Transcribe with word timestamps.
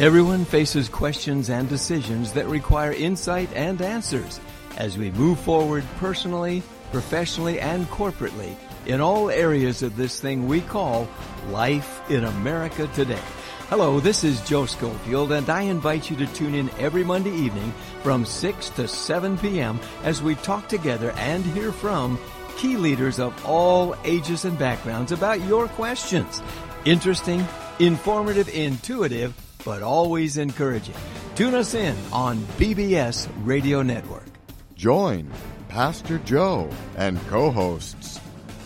Everyone 0.00 0.46
faces 0.46 0.88
questions 0.88 1.50
and 1.50 1.68
decisions 1.68 2.32
that 2.32 2.46
require 2.46 2.90
insight 2.90 3.52
and 3.54 3.82
answers 3.82 4.40
as 4.78 4.96
we 4.96 5.10
move 5.10 5.38
forward 5.40 5.84
personally, 5.98 6.62
professionally, 6.90 7.60
and 7.60 7.86
corporately 7.88 8.54
in 8.86 9.02
all 9.02 9.28
areas 9.28 9.82
of 9.82 9.96
this 9.96 10.18
thing 10.18 10.48
we 10.48 10.62
call 10.62 11.06
life 11.50 12.00
in 12.10 12.24
America 12.24 12.86
today. 12.94 13.20
Hello, 13.68 14.00
this 14.00 14.24
is 14.24 14.40
Joe 14.48 14.64
Schofield, 14.64 15.32
and 15.32 15.50
I 15.50 15.64
invite 15.64 16.08
you 16.08 16.16
to 16.16 16.26
tune 16.28 16.54
in 16.54 16.70
every 16.78 17.04
Monday 17.04 17.34
evening 17.34 17.70
from 18.02 18.24
6 18.24 18.70
to 18.70 18.88
7 18.88 19.36
p.m. 19.36 19.78
as 20.02 20.22
we 20.22 20.34
talk 20.36 20.66
together 20.66 21.10
and 21.18 21.44
hear 21.44 21.72
from 21.72 22.18
key 22.56 22.78
leaders 22.78 23.20
of 23.20 23.34
all 23.44 23.94
ages 24.04 24.46
and 24.46 24.58
backgrounds 24.58 25.12
about 25.12 25.42
your 25.42 25.68
questions. 25.68 26.40
Interesting, 26.86 27.46
informative, 27.78 28.48
intuitive, 28.48 29.34
but 29.64 29.82
always 29.82 30.36
encouraging. 30.36 30.94
Tune 31.34 31.54
us 31.54 31.74
in 31.74 31.96
on 32.12 32.38
BBS 32.58 33.28
Radio 33.44 33.82
Network. 33.82 34.26
Join 34.74 35.30
Pastor 35.68 36.18
Joe 36.18 36.68
and 36.96 37.20
co 37.28 37.50
hosts 37.50 38.20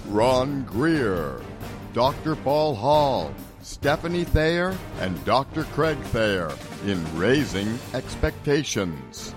Ron 0.09 0.65
Greer, 0.65 1.41
Dr. 1.93 2.37
Paul 2.37 2.75
Hall, 2.75 3.33
Stephanie 3.63 4.25
Thayer, 4.25 4.77
and 5.01 5.25
Dr. 5.25 5.65
Craig 5.65 5.99
Thayer 6.13 6.53
in 6.87 7.03
Raising 7.17 7.79
Expectations. 7.95 9.35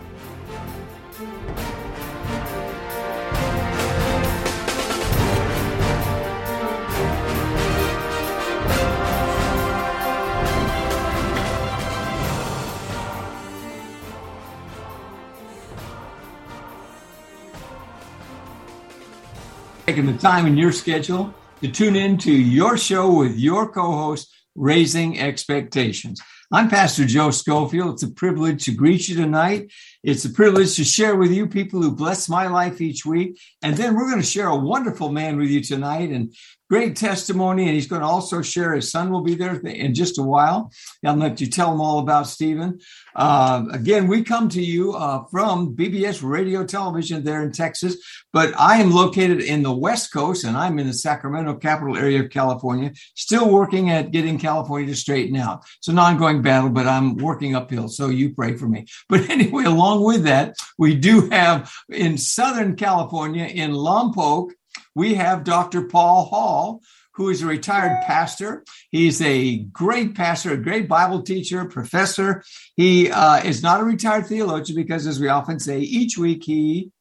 Taking 19.88 20.06
the 20.06 20.18
time 20.18 20.46
in 20.46 20.58
your 20.58 20.74
schedule 20.74 21.34
to 21.62 21.72
tune 21.72 21.96
in 21.96 22.18
to 22.18 22.30
your 22.30 22.78
show 22.78 23.10
with 23.10 23.38
your 23.38 23.72
co-host, 23.72 24.30
Raising 24.54 25.18
Expectations. 25.18 26.22
I'm 26.52 26.70
Pastor 26.70 27.06
Joe 27.06 27.32
Schofield. 27.32 27.94
It's 27.94 28.04
a 28.04 28.12
privilege 28.12 28.66
to 28.66 28.72
greet 28.72 29.08
you 29.08 29.16
tonight. 29.16 29.72
It's 30.04 30.26
a 30.26 30.30
privilege 30.30 30.76
to 30.76 30.84
share 30.84 31.16
with 31.16 31.32
you 31.32 31.48
people 31.48 31.82
who 31.82 31.96
bless 31.96 32.28
my 32.28 32.48
life 32.48 32.82
each 32.82 33.06
week. 33.06 33.40
And 33.62 33.78
then 33.78 33.96
we're 33.96 34.10
going 34.10 34.22
to 34.22 34.28
share 34.28 34.50
a 34.50 34.58
wonderful 34.58 35.08
man 35.08 35.38
with 35.38 35.48
you 35.48 35.64
tonight 35.64 36.10
and 36.10 36.36
great 36.70 36.96
testimony. 36.96 37.64
And 37.66 37.74
he's 37.74 37.88
going 37.88 38.02
to 38.02 38.08
also 38.08 38.42
share 38.42 38.74
his 38.74 38.92
son 38.92 39.12
will 39.12 39.22
be 39.22 39.36
there 39.36 39.56
in 39.56 39.94
just 39.94 40.20
a 40.20 40.24
while. 40.24 40.72
I'll 41.06 41.16
let 41.16 41.40
you 41.42 41.48
tell 41.48 41.72
him 41.72 41.82
all 41.82 42.00
about 42.00 42.28
Stephen. 42.28 42.80
Uh, 43.16 43.66
again, 43.72 44.08
we 44.08 44.24
come 44.24 44.50
to 44.50 44.62
you 44.62 44.94
uh, 44.94 45.24
from 45.32 45.76
BBS 45.76 46.22
Radio 46.22 46.64
Television 46.64 47.24
there 47.24 47.42
in 47.42 47.52
Texas, 47.52 47.98
but 48.32 48.54
I 48.60 48.78
am 48.78 48.92
located 48.92 49.42
in 49.42 49.64
the 49.64 49.76
West 49.76 50.14
Coast 50.14 50.44
and 50.44 50.56
I'm 50.56 50.78
in 50.78 50.88
the 50.88 50.94
Sacramento 50.94 51.56
capital 51.56 51.98
area 51.98 52.24
of 52.24 52.30
California, 52.30 52.92
still 53.16 53.50
working 53.52 53.90
at 53.90 54.12
getting 54.12 54.38
California 54.38 54.88
to 54.88 54.96
straighten 54.96 55.36
out. 55.36 55.64
It's 55.80 55.88
an 55.88 55.98
ongoing 55.98 56.42
battle, 56.42 56.70
but 56.70 56.88
I'm 56.88 57.18
working 57.18 57.56
uphill. 57.56 57.88
So 57.88 58.10
you 58.10 58.34
pray 58.34 58.56
for 58.56 58.68
me. 58.68 58.86
But 59.10 59.30
anyway, 59.30 59.64
along 59.64 60.04
with 60.04 60.24
that, 60.24 60.56
we 60.78 60.94
do 60.94 61.30
have 61.30 61.72
in 61.90 62.18
Southern 62.18 62.76
California, 62.76 63.46
in 63.46 63.72
Lompoc, 63.72 64.52
we 64.98 65.14
have 65.14 65.44
Dr. 65.44 65.84
Paul 65.84 66.26
Hall, 66.26 66.82
who 67.14 67.30
is 67.30 67.44
a 67.44 67.46
retired 67.46 68.02
pastor. 68.08 68.64
He's 68.90 69.22
a 69.22 69.58
great 69.58 70.16
pastor, 70.16 70.54
a 70.54 70.58
great 70.58 70.88
Bible 70.90 71.22
teacher, 71.22 71.66
professor. 71.66 72.44
He 72.76 73.12
uh, 73.12 73.44
is 73.44 73.62
not 73.62 73.80
a 73.80 73.84
retired 73.84 74.26
theologian 74.26 74.76
because, 74.76 75.06
as 75.06 75.20
we 75.20 75.28
often 75.28 75.60
say, 75.60 75.82
each 75.82 76.18
week 76.18 76.44
he 76.44 76.92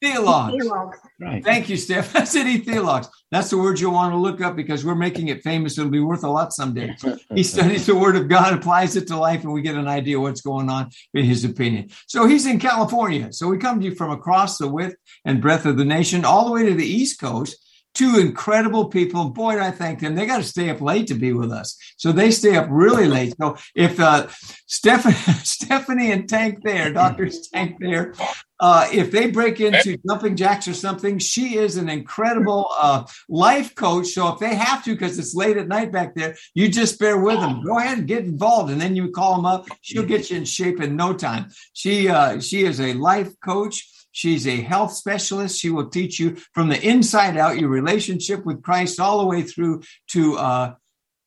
theologues. 0.00 0.62
Theologues. 0.62 0.98
Right. 1.20 1.44
Thank 1.44 1.68
you, 1.68 1.76
Steph. 1.76 2.14
I 2.16 2.24
said 2.24 2.46
he 2.46 2.58
theologues. 2.58 3.08
That's 3.30 3.50
the 3.50 3.58
word 3.58 3.80
you'll 3.80 3.92
want 3.92 4.12
to 4.12 4.18
look 4.18 4.40
up 4.40 4.56
because 4.56 4.84
we're 4.84 4.94
making 4.94 5.28
it 5.28 5.42
famous. 5.42 5.78
It'll 5.78 5.90
be 5.90 6.00
worth 6.00 6.24
a 6.24 6.28
lot 6.28 6.52
someday. 6.52 6.94
he 7.34 7.42
studies 7.44 7.86
the 7.86 7.94
word 7.94 8.16
of 8.16 8.28
God, 8.28 8.52
applies 8.52 8.96
it 8.96 9.08
to 9.08 9.16
life, 9.16 9.42
and 9.42 9.52
we 9.52 9.62
get 9.62 9.76
an 9.76 9.88
idea 9.88 10.20
what's 10.20 10.40
going 10.40 10.68
on 10.68 10.90
in 11.14 11.24
his 11.24 11.44
opinion. 11.44 11.90
So 12.06 12.26
he's 12.26 12.46
in 12.46 12.58
California. 12.58 13.32
So 13.32 13.48
we 13.48 13.58
come 13.58 13.80
to 13.80 13.86
you 13.86 13.94
from 13.94 14.10
across 14.10 14.58
the 14.58 14.68
width 14.68 14.96
and 15.24 15.40
breadth 15.40 15.66
of 15.66 15.76
the 15.76 15.84
nation, 15.84 16.24
all 16.24 16.44
the 16.44 16.52
way 16.52 16.66
to 16.66 16.74
the 16.74 16.86
East 16.86 17.20
Coast 17.20 17.63
two 17.94 18.18
incredible 18.18 18.86
people. 18.86 19.30
Boy, 19.30 19.60
I 19.60 19.70
thank 19.70 20.00
them. 20.00 20.14
They 20.14 20.26
got 20.26 20.38
to 20.38 20.44
stay 20.44 20.68
up 20.68 20.80
late 20.80 21.06
to 21.06 21.14
be 21.14 21.32
with 21.32 21.52
us. 21.52 21.78
So 21.96 22.12
they 22.12 22.30
stay 22.30 22.56
up 22.56 22.66
really 22.70 23.06
late. 23.06 23.34
So 23.40 23.56
if 23.74 23.98
uh, 24.00 24.26
Stephanie, 24.66 25.14
Stephanie 25.44 26.12
and 26.12 26.28
Tank 26.28 26.58
there, 26.62 26.92
Dr. 26.92 27.28
Tank 27.52 27.76
there, 27.80 28.14
uh, 28.60 28.88
if 28.92 29.10
they 29.10 29.30
break 29.30 29.60
into 29.60 29.98
jumping 30.08 30.36
jacks 30.36 30.66
or 30.68 30.74
something, 30.74 31.18
she 31.18 31.56
is 31.56 31.76
an 31.76 31.88
incredible 31.88 32.68
uh, 32.78 33.04
life 33.28 33.74
coach. 33.74 34.08
So 34.08 34.28
if 34.28 34.38
they 34.38 34.54
have 34.54 34.84
to, 34.84 34.92
because 34.92 35.18
it's 35.18 35.34
late 35.34 35.56
at 35.56 35.68
night 35.68 35.92
back 35.92 36.14
there, 36.14 36.36
you 36.54 36.68
just 36.68 36.98
bear 36.98 37.18
with 37.18 37.40
them. 37.40 37.62
Go 37.62 37.78
ahead 37.78 37.98
and 37.98 38.08
get 38.08 38.24
involved, 38.24 38.70
and 38.70 38.80
then 38.80 38.96
you 38.96 39.10
call 39.10 39.36
them 39.36 39.44
up. 39.44 39.66
She'll 39.80 40.06
get 40.06 40.30
you 40.30 40.38
in 40.38 40.44
shape 40.44 40.80
in 40.80 40.96
no 40.96 41.12
time. 41.12 41.50
She 41.72 42.08
uh, 42.08 42.40
she 42.40 42.64
is 42.64 42.80
a 42.80 42.94
life 42.94 43.32
coach. 43.44 43.90
She's 44.14 44.46
a 44.46 44.60
health 44.60 44.92
specialist. 44.92 45.58
She 45.58 45.70
will 45.70 45.90
teach 45.90 46.20
you 46.20 46.36
from 46.52 46.68
the 46.68 46.80
inside 46.80 47.36
out 47.36 47.58
your 47.58 47.68
relationship 47.68 48.46
with 48.46 48.62
Christ 48.62 49.00
all 49.00 49.18
the 49.18 49.26
way 49.26 49.42
through 49.42 49.82
to 50.10 50.38
uh, 50.38 50.74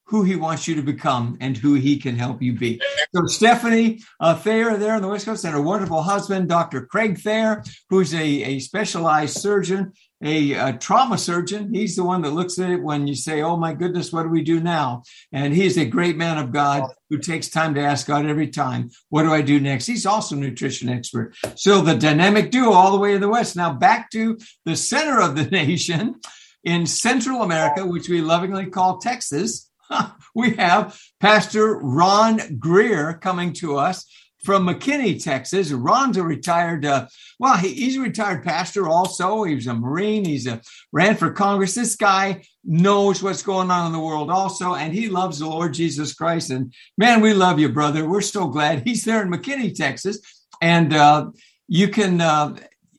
who 0.06 0.24
he 0.24 0.38
wants 0.38 0.70
you 0.70 0.76
to 0.76 0.82
become 0.82 1.38
and 1.42 1.58
who 1.58 1.74
he 1.74 1.98
can 1.98 2.16
help 2.16 2.42
you 2.42 2.54
be. 2.54 2.82
So 3.14 3.26
Stephanie 3.26 4.00
uh, 4.22 4.36
Thayer 4.36 4.78
there 4.78 4.96
on 4.96 5.02
the 5.02 5.10
West 5.10 5.26
Coast 5.26 5.44
and 5.44 5.54
her 5.54 5.62
wonderful 5.62 6.02
husband, 6.02 6.48
Dr. 6.48 6.86
Craig 6.86 7.20
Thayer, 7.20 7.62
who's 7.90 8.14
a, 8.14 8.26
a 8.26 8.60
specialized 8.60 9.36
surgeon 9.36 9.92
a, 10.22 10.54
a, 10.54 10.74
trauma 10.74 11.18
surgeon. 11.18 11.74
He's 11.74 11.96
the 11.96 12.04
one 12.04 12.24
that 12.24 12.32
looks 12.32 12.58
at 12.58 12.72
it 12.72 12.82
when 12.82 13.08
you 13.08 13.16
say, 13.16 13.42
Oh 13.42 13.56
my 13.56 13.74
goodness, 13.74 14.12
what 14.12 14.24
do 14.24 14.30
we 14.30 14.42
do 14.42 14.60
now? 14.60 15.04
And 15.32 15.54
he 15.54 15.66
is 15.66 15.78
a 15.78 15.86
great 15.86 16.18
man 16.18 16.38
of 16.38 16.52
God 16.52 16.92
who 17.10 17.20
takes 17.20 17.50
time 17.50 17.76
to 17.76 17.82
ask 17.82 18.08
God 18.08 18.26
every 18.26 18.48
time, 18.48 18.90
What 19.10 19.24
do 19.24 19.34
I 19.34 19.42
do 19.42 19.60
next? 19.60 19.86
He's 19.86 20.06
also 20.06 20.36
a 20.36 20.40
nutrition 20.40 20.90
expert. 20.90 21.36
So 21.56 21.82
the 21.82 21.96
dynamic 21.96 22.52
duo 22.52 22.72
all 22.72 22.92
the 22.92 22.98
way 22.98 23.14
in 23.14 23.22
the 23.22 23.30
West. 23.30 23.56
Now 23.56 23.74
back 23.74 24.10
to 24.12 24.38
the 24.66 24.76
center 24.76 25.22
of 25.22 25.36
the 25.36 25.46
nation 25.52 26.16
in 26.64 26.86
Central 26.86 27.44
America, 27.44 27.86
which 27.86 28.10
we 28.10 28.22
lovingly 28.22 28.66
call 28.68 28.98
Texas. 28.98 29.70
we 30.36 30.56
have 30.56 31.00
Pastor 31.20 31.78
Ron 31.78 32.58
Greer 32.58 33.14
coming 33.14 33.54
to 33.54 33.78
us 33.78 34.06
from 34.48 34.66
McKinney, 34.66 35.22
Texas. 35.22 35.74
Ron's 35.74 36.16
a 36.16 36.24
retired, 36.24 36.86
uh, 36.86 37.08
well, 37.38 37.58
he, 37.58 37.74
he's 37.74 37.98
a 37.98 38.00
retired 38.00 38.46
pastor 38.46 38.88
also. 38.88 39.44
He 39.44 39.54
was 39.54 39.68
a 39.68 39.74
Marine. 39.74 40.24
He's 40.24 40.48
a 40.48 40.62
ran 40.94 41.18
for 41.18 41.32
Congress. 41.32 41.76
This 41.76 41.98
guy 41.98 42.46
knows 42.64 43.22
what's 43.22 43.44
going 43.44 43.70
on 43.70 43.88
in 43.88 43.92
the 43.92 44.00
world 44.00 44.32
also, 44.32 44.74
and 44.74 44.94
he 44.94 45.10
loves 45.10 45.40
the 45.40 45.48
Lord 45.50 45.74
Jesus 45.74 46.14
Christ. 46.14 46.50
And 46.50 46.74
man, 46.98 47.20
we 47.20 47.34
love 47.34 47.60
you, 47.60 47.68
brother. 47.68 48.08
We're 48.08 48.22
so 48.22 48.48
glad 48.48 48.84
he's 48.88 49.04
there 49.04 49.22
in 49.22 49.30
McKinney, 49.30 49.76
Texas. 49.76 50.20
And 50.62 50.94
uh, 50.94 51.32
you 51.68 51.90
can 51.90 52.22
uh, 52.22 52.56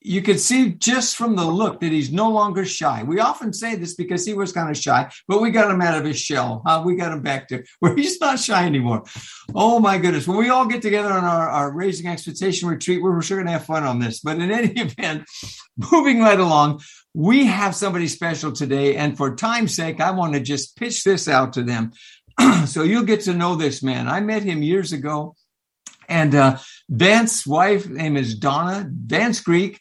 you 0.09 0.23
can 0.23 0.39
see 0.39 0.71
just 0.71 1.17
from 1.17 1.37
the 1.37 1.45
look 1.45 1.81
that 1.81 1.93
he's 1.93 2.11
no 2.11 2.31
longer 2.31 2.65
shy. 2.65 3.03
We 3.03 3.21
often 3.21 3.53
say 3.53 3.75
this 3.75 3.95
because 3.95 4.25
he 4.25 4.33
was 4.33 4.53
kind 4.53 4.71
of 4.71 4.77
shy, 4.77 5.11
but 5.29 5.43
we 5.43 5.51
got 5.51 5.71
him 5.71 5.83
out 5.83 5.99
of 5.99 6.05
his 6.05 6.19
shell. 6.19 6.63
Huh? 6.65 6.83
We 6.85 6.97
got 6.97 7.13
him 7.13 7.21
back 7.21 7.47
to 7.49 7.63
where 7.81 7.95
he's 7.97 8.19
not 8.19 8.39
shy 8.39 8.65
anymore. 8.65 9.05
Oh 9.55 9.79
my 9.81 9.99
goodness. 9.99 10.27
When 10.27 10.39
we 10.39 10.49
all 10.49 10.65
get 10.65 10.81
together 10.81 11.13
on 11.13 11.25
our, 11.25 11.51
our 11.51 11.73
Raising 11.73 12.07
Expectation 12.07 12.71
retreat, 12.71 13.03
we're 13.03 13.21
sure 13.21 13.37
going 13.37 13.47
to 13.47 13.53
have 13.53 13.67
fun 13.67 13.85
on 13.85 13.99
this. 13.99 14.21
But 14.21 14.39
in 14.39 14.51
any 14.51 14.73
event, 14.81 15.25
moving 15.93 16.21
right 16.21 16.41
along, 16.41 16.81
we 17.13 17.45
have 17.45 17.75
somebody 17.75 18.09
special 18.09 18.51
today. 18.51 18.97
And 18.97 19.15
for 19.15 19.37
time's 19.37 19.77
sake, 19.77 20.01
I 20.01 20.11
want 20.13 20.33
to 20.33 20.41
just 20.41 20.75
pitch 20.77 21.05
this 21.05 21.29
out 21.29 21.53
to 21.53 21.63
them. 21.63 21.93
so 22.67 22.83
you'll 22.83 23.05
get 23.05 23.21
to 23.23 23.35
know 23.35 23.57
this 23.57 23.83
man. 23.83 24.09
I 24.09 24.21
met 24.21 24.43
him 24.43 24.63
years 24.63 24.93
ago. 24.93 25.37
And 26.09 26.35
uh, 26.35 26.57
Vance's 26.89 27.47
wife 27.47 27.87
name 27.87 28.17
is 28.17 28.35
Donna 28.35 28.89
Vance 28.91 29.41
Greek 29.41 29.79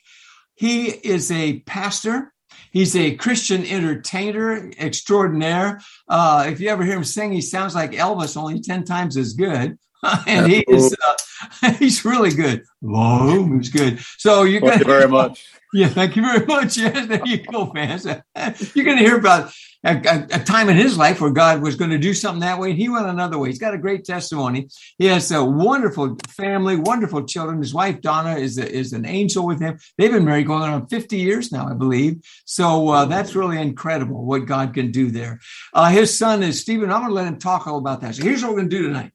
he 0.58 0.88
is 0.88 1.32
a 1.32 1.60
pastor. 1.60 2.34
He's 2.72 2.96
a 2.96 3.16
Christian 3.16 3.66
entertainer 3.66 4.72
extraordinaire. 4.80 5.80
Uh, 6.08 6.48
if 6.50 6.60
you 6.60 6.70
ever 6.70 6.84
hear 6.84 6.98
him 6.98 7.04
sing, 7.04 7.32
he 7.32 7.42
sounds 7.42 7.76
like 7.76 7.92
Elvis, 7.92 8.36
only 8.36 8.60
10 8.60 8.84
times 8.84 9.18
as 9.18 9.34
good. 9.34 9.78
and 10.28 10.52
he 10.52 10.60
is 10.68 10.96
uh, 11.04 11.74
he's 11.80 12.06
really 12.06 12.32
good. 12.32 12.64
Boom, 12.82 13.58
he's 13.58 13.70
good. 13.70 14.00
So 14.18 14.44
you're 14.44 14.62
Thank 14.62 14.82
you 14.82 14.86
very 14.86 15.08
much. 15.08 15.48
Yeah, 15.74 15.90
thank 15.90 16.16
you 16.16 16.22
very 16.22 16.46
much. 16.46 16.78
Yes, 16.78 17.08
there 17.08 17.22
you 17.26 17.44
go, 17.44 17.66
fans. 17.66 18.06
You're 18.06 18.86
going 18.86 18.98
to 18.98 19.04
hear 19.04 19.18
about 19.18 19.52
a, 19.88 20.28
a, 20.32 20.40
time 20.40 20.70
in 20.70 20.76
his 20.76 20.98
life 20.98 21.22
where 21.22 21.32
God 21.32 21.62
was 21.62 21.76
going 21.76 21.92
to 21.92 21.98
do 21.98 22.14
something 22.14 22.42
that 22.42 22.60
way, 22.60 22.72
and 22.72 22.80
he 22.80 22.90
went 22.90 23.08
another 23.08 23.38
way. 23.38 23.50
He's 23.50 23.60
got 23.60 23.74
a 23.74 23.78
great 23.78 24.04
testimony. 24.04 24.68
He 24.98 25.06
has 25.06 25.32
a 25.32 25.44
wonderful 25.44 26.18
family, 26.30 26.76
wonderful 26.76 27.24
children. 27.26 27.60
His 27.60 27.74
wife 27.74 28.02
Donna 28.02 28.36
is 28.36 28.58
a, 28.58 28.70
is 28.70 28.94
an 28.94 29.06
angel 29.06 29.46
with 29.46 29.62
him. 29.62 29.80
They've 29.98 30.12
been 30.12 30.26
married 30.26 30.48
going 30.48 30.64
on 30.64 30.88
50 30.88 31.18
years 31.18 31.52
now, 31.52 31.68
I 31.68 31.74
believe. 31.74 32.22
So 32.46 32.90
uh, 32.90 33.06
that's 33.06 33.36
really 33.36 33.60
incredible 33.60 34.26
what 34.26 34.46
God 34.46 34.74
can 34.74 34.92
do 34.92 35.10
there. 35.10 35.40
Uh, 35.74 35.90
his 35.90 36.18
son 36.18 36.44
is 36.44 36.60
Stephen. 36.60 36.92
I'm 36.92 37.02
going 37.02 37.10
to 37.10 37.16
let 37.16 37.28
him 37.28 37.40
talk 37.40 37.68
all 37.68 37.78
about 37.78 38.02
that. 38.02 38.16
So 38.16 38.24
here's 38.24 38.42
what 38.42 38.52
we're 38.52 38.58
going 38.58 38.70
to 38.70 38.78
do 38.78 38.88
tonight. 38.88 39.12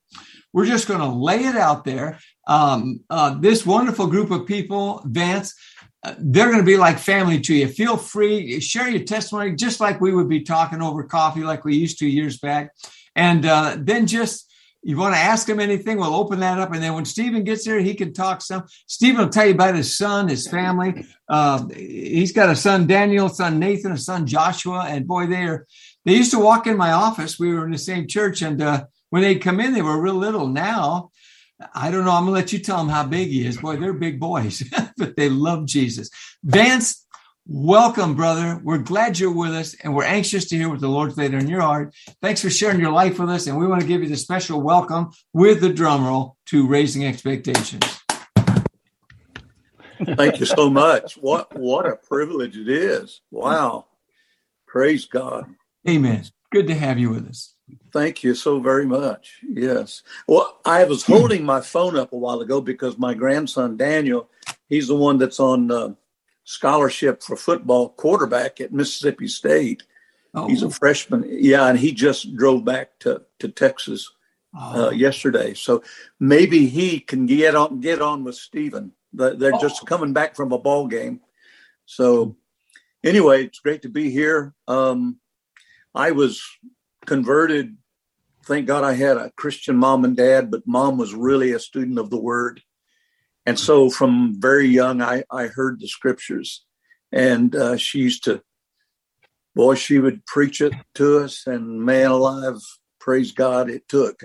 We're 0.53 0.67
just 0.67 0.89
going 0.89 1.01
to 1.01 1.09
lay 1.09 1.45
it 1.45 1.57
out 1.57 1.85
there. 1.85 2.19
Um, 2.47 3.01
uh, 3.09 3.35
this 3.35 3.65
wonderful 3.65 4.07
group 4.07 4.31
of 4.31 4.47
people, 4.47 5.03
Vance 5.07 5.55
they're 6.19 6.47
going 6.47 6.59
to 6.59 6.65
be 6.65 6.77
like 6.77 6.99
family 6.99 7.41
to 7.41 7.55
you. 7.55 7.69
Feel 7.69 7.97
free, 7.97 8.59
share 8.61 8.89
your 8.89 9.05
testimony, 9.05 9.55
just 9.55 9.81
like 9.81 10.01
we 10.01 10.13
would 10.13 10.29
be 10.29 10.43
talking 10.43 10.83
over 10.83 11.05
coffee, 11.05 11.43
like 11.43 11.65
we 11.65 11.77
used 11.77 11.99
to 11.99 12.07
years 12.07 12.39
back. 12.39 12.73
And 13.15 13.47
uh, 13.47 13.77
then 13.79 14.07
just 14.07 14.53
you 14.85 14.97
want 14.97 15.15
to 15.15 15.21
ask 15.21 15.49
him 15.49 15.61
anything, 15.61 15.99
we'll 15.99 16.15
open 16.15 16.41
that 16.41 16.59
up. 16.59 16.73
And 16.73 16.83
then 16.83 16.95
when 16.95 17.05
Stephen 17.05 17.45
gets 17.45 17.65
there, 17.65 17.79
he 17.79 17.95
can 17.95 18.13
talk 18.13 18.43
some. 18.43 18.65
Stephen 18.89 19.25
will 19.25 19.31
tell 19.31 19.47
you 19.47 19.53
about 19.53 19.77
his 19.77 19.97
son, 19.97 20.29
his 20.29 20.49
family. 20.49 21.07
Uh, 21.29 21.69
he's 21.69 22.33
got 22.33 22.51
a 22.51 22.57
son, 22.57 22.89
Daniel, 22.89 23.29
son 23.29 23.61
Nathan, 23.61 23.93
a 23.93 23.97
son, 23.97 24.27
Joshua. 24.27 24.87
And 24.89 25.07
boy, 25.07 25.27
they 25.29 25.45
are, 25.45 25.67
they 26.05 26.17
used 26.17 26.33
to 26.33 26.41
walk 26.41 26.67
in 26.67 26.77
my 26.77 26.91
office. 26.91 27.39
We 27.39 27.55
were 27.55 27.65
in 27.65 27.71
the 27.71 27.79
same 27.79 28.09
church. 28.09 28.43
And 28.43 28.61
uh, 28.61 28.85
when 29.11 29.23
they'd 29.23 29.39
come 29.39 29.61
in, 29.61 29.73
they 29.73 29.83
were 29.83 30.01
real 30.01 30.15
little. 30.15 30.49
Now 30.49 31.12
I 31.75 31.91
don't 31.91 32.05
know. 32.05 32.13
I'm 32.13 32.25
gonna 32.25 32.33
let 32.33 32.53
you 32.53 32.59
tell 32.59 32.79
them 32.79 32.89
how 32.89 33.05
big 33.05 33.29
he 33.29 33.47
is. 33.47 33.59
Boy, 33.59 33.77
they're 33.77 33.93
big 33.93 34.21
boys, 34.21 34.63
but 34.97 35.17
they 35.17 35.29
love 35.29 35.67
Jesus. 35.67 36.11
Vance, 36.43 37.07
welcome, 37.47 38.15
brother. 38.15 38.61
We're 38.63 38.79
glad 38.79 39.19
you're 39.19 39.33
with 39.33 39.53
us, 39.53 39.75
and 39.75 39.95
we're 39.95 40.05
anxious 40.05 40.49
to 40.49 40.57
hear 40.57 40.69
what 40.69 40.81
the 40.81 40.89
Lord's 40.89 41.17
laid 41.17 41.35
on 41.35 41.49
your 41.49 41.61
heart. 41.61 41.95
Thanks 42.21 42.43
for 42.43 42.51
sharing 42.51 42.81
your 42.81 42.93
life 42.93 43.19
with 43.19 43.31
us, 43.31 43.47
and 43.47 43.59
we 43.59 43.67
want 43.67 43.81
to 43.81 43.87
give 43.87 44.03
you 44.03 44.09
the 44.09 44.17
special 44.17 44.61
welcome 44.61 45.11
with 45.33 45.61
the 45.61 45.73
drum 45.73 46.05
roll 46.05 46.37
to 46.47 46.67
Raising 46.67 47.05
Expectations. 47.05 48.01
Thank 50.17 50.41
you 50.41 50.47
so 50.47 50.69
much. 50.69 51.15
What 51.15 51.57
what 51.57 51.87
a 51.87 51.97
privilege 51.97 52.57
it 52.57 52.69
is. 52.69 53.21
Wow. 53.31 53.87
Praise 54.67 55.05
God. 55.05 55.55
Amen. 55.89 56.25
Good 56.51 56.67
to 56.69 56.75
have 56.75 56.99
you 56.99 57.11
with 57.11 57.29
us. 57.29 57.52
Thank 57.93 58.23
you 58.23 58.35
so 58.35 58.59
very 58.59 58.87
much. 58.87 59.41
Yes. 59.49 60.03
Well, 60.27 60.61
I 60.65 60.85
was 60.85 61.05
holding 61.05 61.45
my 61.45 61.61
phone 61.61 61.97
up 61.97 62.13
a 62.13 62.17
while 62.17 62.41
ago 62.41 62.61
because 62.61 62.97
my 62.97 63.15
grandson 63.15 63.77
Daniel, 63.77 64.29
he's 64.69 64.89
the 64.89 64.97
one 64.97 65.19
that's 65.19 65.41
on 65.41 65.71
uh, 65.71 65.95
scholarship 66.45 67.23
for 67.23 67.37
football 67.37 67.91
quarterback 67.91 68.61
at 68.61 68.73
Mississippi 68.73 69.29
State. 69.29 69.83
Oh. 70.35 70.49
He's 70.49 70.63
a 70.63 70.71
freshman. 70.71 71.27
Yeah, 71.29 71.67
and 71.67 71.79
he 71.79 71.93
just 71.93 72.35
drove 72.35 72.65
back 72.65 72.99
to 73.01 73.23
to 73.41 73.49
Texas 73.49 74.11
uh, 74.57 74.89
oh. 74.89 74.91
yesterday. 74.91 75.55
So 75.55 75.83
maybe 76.19 76.67
he 76.67 77.01
can 77.01 77.27
get 77.27 77.55
on 77.55 77.81
get 77.81 78.01
on 78.01 78.25
with 78.25 78.37
Stephen. 78.37 78.93
They're 79.13 79.53
just 79.61 79.83
oh. 79.83 79.87
coming 79.87 80.15
back 80.15 80.35
from 80.35 80.53
a 80.53 80.59
ball 80.59 80.87
game. 80.87 81.21
So 81.85 82.37
anyway, 83.05 83.45
it's 83.45 83.59
great 83.59 83.83
to 83.83 83.91
be 83.91 84.11
here. 84.11 84.55
Um, 84.67 85.19
I 85.95 86.13
was 86.13 86.43
converted. 87.07 87.77
Thank 88.45 88.67
God 88.67 88.85
I 88.85 88.95
had 88.95 89.17
a 89.17 89.31
Christian 89.37 89.77
mom 89.77 90.05
and 90.05 90.17
dad, 90.17 90.51
but 90.51 90.67
mom 90.67 90.99
was 90.99 91.15
really 91.15 91.53
a 91.53 91.59
student 91.59 91.99
of 91.99 92.11
the 92.11 92.21
word. 92.21 92.63
And 93.47 93.59
so 93.59 93.91
from 93.91 94.41
very 94.41 94.67
young, 94.69 95.03
I, 95.03 95.25
I 95.31 95.47
heard 95.49 95.81
the 95.81 95.89
scriptures 95.89 96.65
and 97.11 97.55
uh, 97.55 97.77
she 97.77 97.99
used 97.99 98.25
to, 98.25 98.43
boy, 99.55 99.75
she 99.75 99.99
would 99.99 100.25
preach 100.27 100.61
it 100.61 100.73
to 100.95 101.19
us 101.19 101.47
and 101.47 101.83
man 101.83 102.11
alive, 102.11 102.59
praise 103.01 103.33
God, 103.33 103.69
it 103.69 103.87
took. 103.89 104.23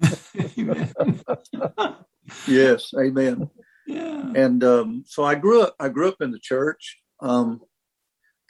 yes. 2.46 2.92
Amen. 2.98 3.50
Yeah. 3.86 4.32
And 4.34 4.62
um, 4.62 5.04
so 5.06 5.24
I 5.24 5.34
grew 5.34 5.62
up, 5.62 5.74
I 5.78 5.88
grew 5.88 6.08
up 6.08 6.20
in 6.20 6.30
the 6.30 6.38
church, 6.38 6.98
um, 7.20 7.60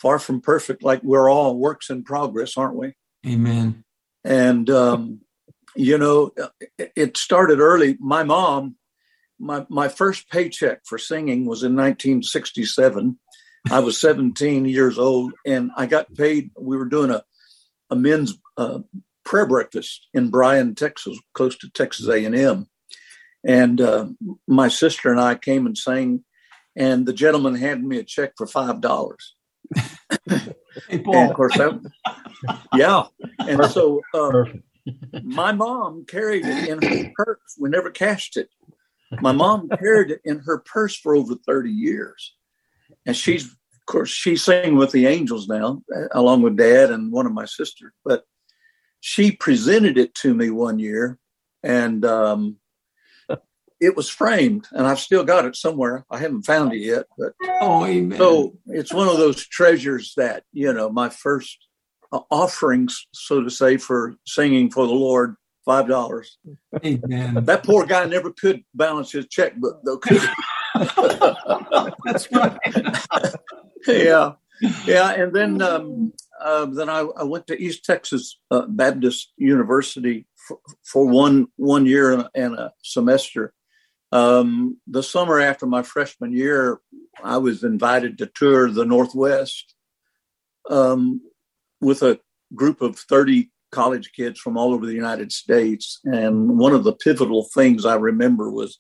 far 0.00 0.18
from 0.18 0.40
perfect, 0.40 0.82
like 0.82 1.02
we're 1.02 1.30
all 1.30 1.56
works 1.56 1.88
in 1.88 2.04
progress, 2.04 2.56
aren't 2.56 2.76
we? 2.76 2.92
Amen. 3.26 3.84
And, 4.24 4.68
um, 4.70 5.20
you 5.74 5.98
know, 5.98 6.32
it 6.78 7.16
started 7.16 7.60
early. 7.60 7.96
My 8.00 8.22
mom, 8.24 8.76
my, 9.38 9.66
my 9.68 9.88
first 9.88 10.28
paycheck 10.30 10.80
for 10.84 10.98
singing 10.98 11.46
was 11.46 11.62
in 11.62 11.74
1967. 11.74 13.18
I 13.70 13.78
was 13.78 14.00
17 14.00 14.64
years 14.64 14.98
old 14.98 15.32
and 15.46 15.70
I 15.76 15.86
got 15.86 16.14
paid. 16.14 16.50
We 16.58 16.76
were 16.76 16.84
doing 16.84 17.10
a, 17.10 17.22
a 17.90 17.96
men's 17.96 18.36
uh, 18.56 18.80
prayer 19.24 19.46
breakfast 19.46 20.08
in 20.12 20.30
Bryan, 20.30 20.74
Texas, 20.74 21.18
close 21.32 21.56
to 21.58 21.70
Texas 21.70 22.08
A&M. 22.08 22.68
And 23.44 23.80
uh, 23.80 24.08
my 24.46 24.68
sister 24.68 25.10
and 25.10 25.20
I 25.20 25.34
came 25.34 25.66
and 25.66 25.76
sang, 25.76 26.24
and 26.76 27.06
the 27.06 27.12
gentleman 27.12 27.56
handed 27.56 27.84
me 27.84 27.98
a 27.98 28.04
check 28.04 28.32
for 28.36 28.46
five 28.46 28.80
dollars. 28.80 29.34
Hey, 30.88 30.98
Paul. 31.00 31.16
And 31.16 31.30
of 31.30 31.36
course, 31.36 31.56
that, 31.58 31.80
yeah. 32.74 33.04
And 33.40 33.64
so 33.66 34.00
uh, 34.14 34.44
my 35.22 35.52
mom 35.52 36.04
carried 36.06 36.44
it 36.46 36.68
in 36.68 36.82
her 36.82 37.12
purse. 37.14 37.56
We 37.58 37.68
never 37.68 37.90
cashed 37.90 38.36
it. 38.36 38.48
My 39.20 39.32
mom 39.32 39.68
carried 39.68 40.10
it 40.10 40.20
in 40.24 40.38
her 40.40 40.58
purse 40.58 40.96
for 40.96 41.14
over 41.14 41.34
30 41.46 41.70
years. 41.70 42.34
And 43.04 43.16
she's, 43.16 43.46
of 43.46 43.86
course, 43.86 44.10
she's 44.10 44.42
singing 44.42 44.76
with 44.76 44.92
the 44.92 45.06
angels 45.06 45.48
now, 45.48 45.82
along 46.12 46.42
with 46.42 46.56
dad 46.56 46.90
and 46.90 47.12
one 47.12 47.26
of 47.26 47.32
my 47.32 47.44
sisters. 47.44 47.92
But 48.04 48.24
she 49.00 49.32
presented 49.32 49.98
it 49.98 50.14
to 50.16 50.32
me 50.32 50.50
one 50.50 50.78
year. 50.78 51.18
And 51.62 52.04
um, 52.04 52.56
it 53.82 53.96
was 53.96 54.08
framed 54.08 54.68
and 54.70 54.86
I've 54.86 55.00
still 55.00 55.24
got 55.24 55.44
it 55.44 55.56
somewhere. 55.56 56.06
I 56.08 56.18
haven't 56.18 56.42
found 56.42 56.72
it 56.72 56.78
yet, 56.78 57.06
but 57.18 57.32
oh, 57.60 57.84
amen. 57.84 58.16
So 58.16 58.56
it's 58.68 58.92
one 58.92 59.08
of 59.08 59.16
those 59.16 59.44
treasures 59.44 60.14
that, 60.16 60.44
you 60.52 60.72
know, 60.72 60.88
my 60.88 61.08
first 61.08 61.58
uh, 62.12 62.20
offerings, 62.30 63.08
so 63.12 63.42
to 63.42 63.50
say, 63.50 63.78
for 63.78 64.14
singing 64.24 64.70
for 64.70 64.86
the 64.86 64.92
Lord, 64.92 65.34
five 65.64 65.88
dollars. 65.88 66.38
Amen. 66.84 67.44
That 67.44 67.64
poor 67.64 67.84
guy 67.84 68.04
never 68.04 68.30
could 68.30 68.62
balance 68.72 69.10
his 69.10 69.26
checkbook, 69.26 69.80
though. 69.84 70.00
That's 72.04 72.30
right. 72.32 72.56
yeah, 73.88 74.32
yeah, 74.84 75.10
and 75.10 75.32
then 75.32 75.60
um, 75.60 76.12
uh, 76.40 76.66
then 76.66 76.88
I, 76.88 77.00
I, 77.00 77.24
went 77.24 77.48
to 77.48 77.60
East 77.60 77.84
Texas 77.84 78.38
uh, 78.50 78.66
Baptist 78.68 79.32
University 79.36 80.26
for, 80.36 80.58
for, 80.84 81.06
one 81.06 81.48
one 81.56 81.86
year 81.86 82.12
and, 82.12 82.28
and 82.34 82.54
a 82.54 82.72
semester, 82.82 83.52
um, 84.12 84.78
the 84.86 85.02
summer 85.02 85.40
after 85.40 85.66
my 85.66 85.82
freshman 85.82 86.32
year, 86.32 86.80
I 87.24 87.38
was 87.38 87.64
invited 87.64 88.18
to 88.18 88.26
tour 88.26 88.70
the 88.70 88.84
Northwest 88.84 89.74
um, 90.68 91.22
with 91.80 92.02
a 92.02 92.20
group 92.54 92.82
of 92.82 92.98
30 92.98 93.50
college 93.70 94.12
kids 94.12 94.38
from 94.38 94.58
all 94.58 94.74
over 94.74 94.84
the 94.84 94.94
United 94.94 95.32
States. 95.32 95.98
And 96.04 96.58
one 96.58 96.74
of 96.74 96.84
the 96.84 96.92
pivotal 96.92 97.48
things 97.54 97.86
I 97.86 97.94
remember 97.94 98.50
was 98.50 98.78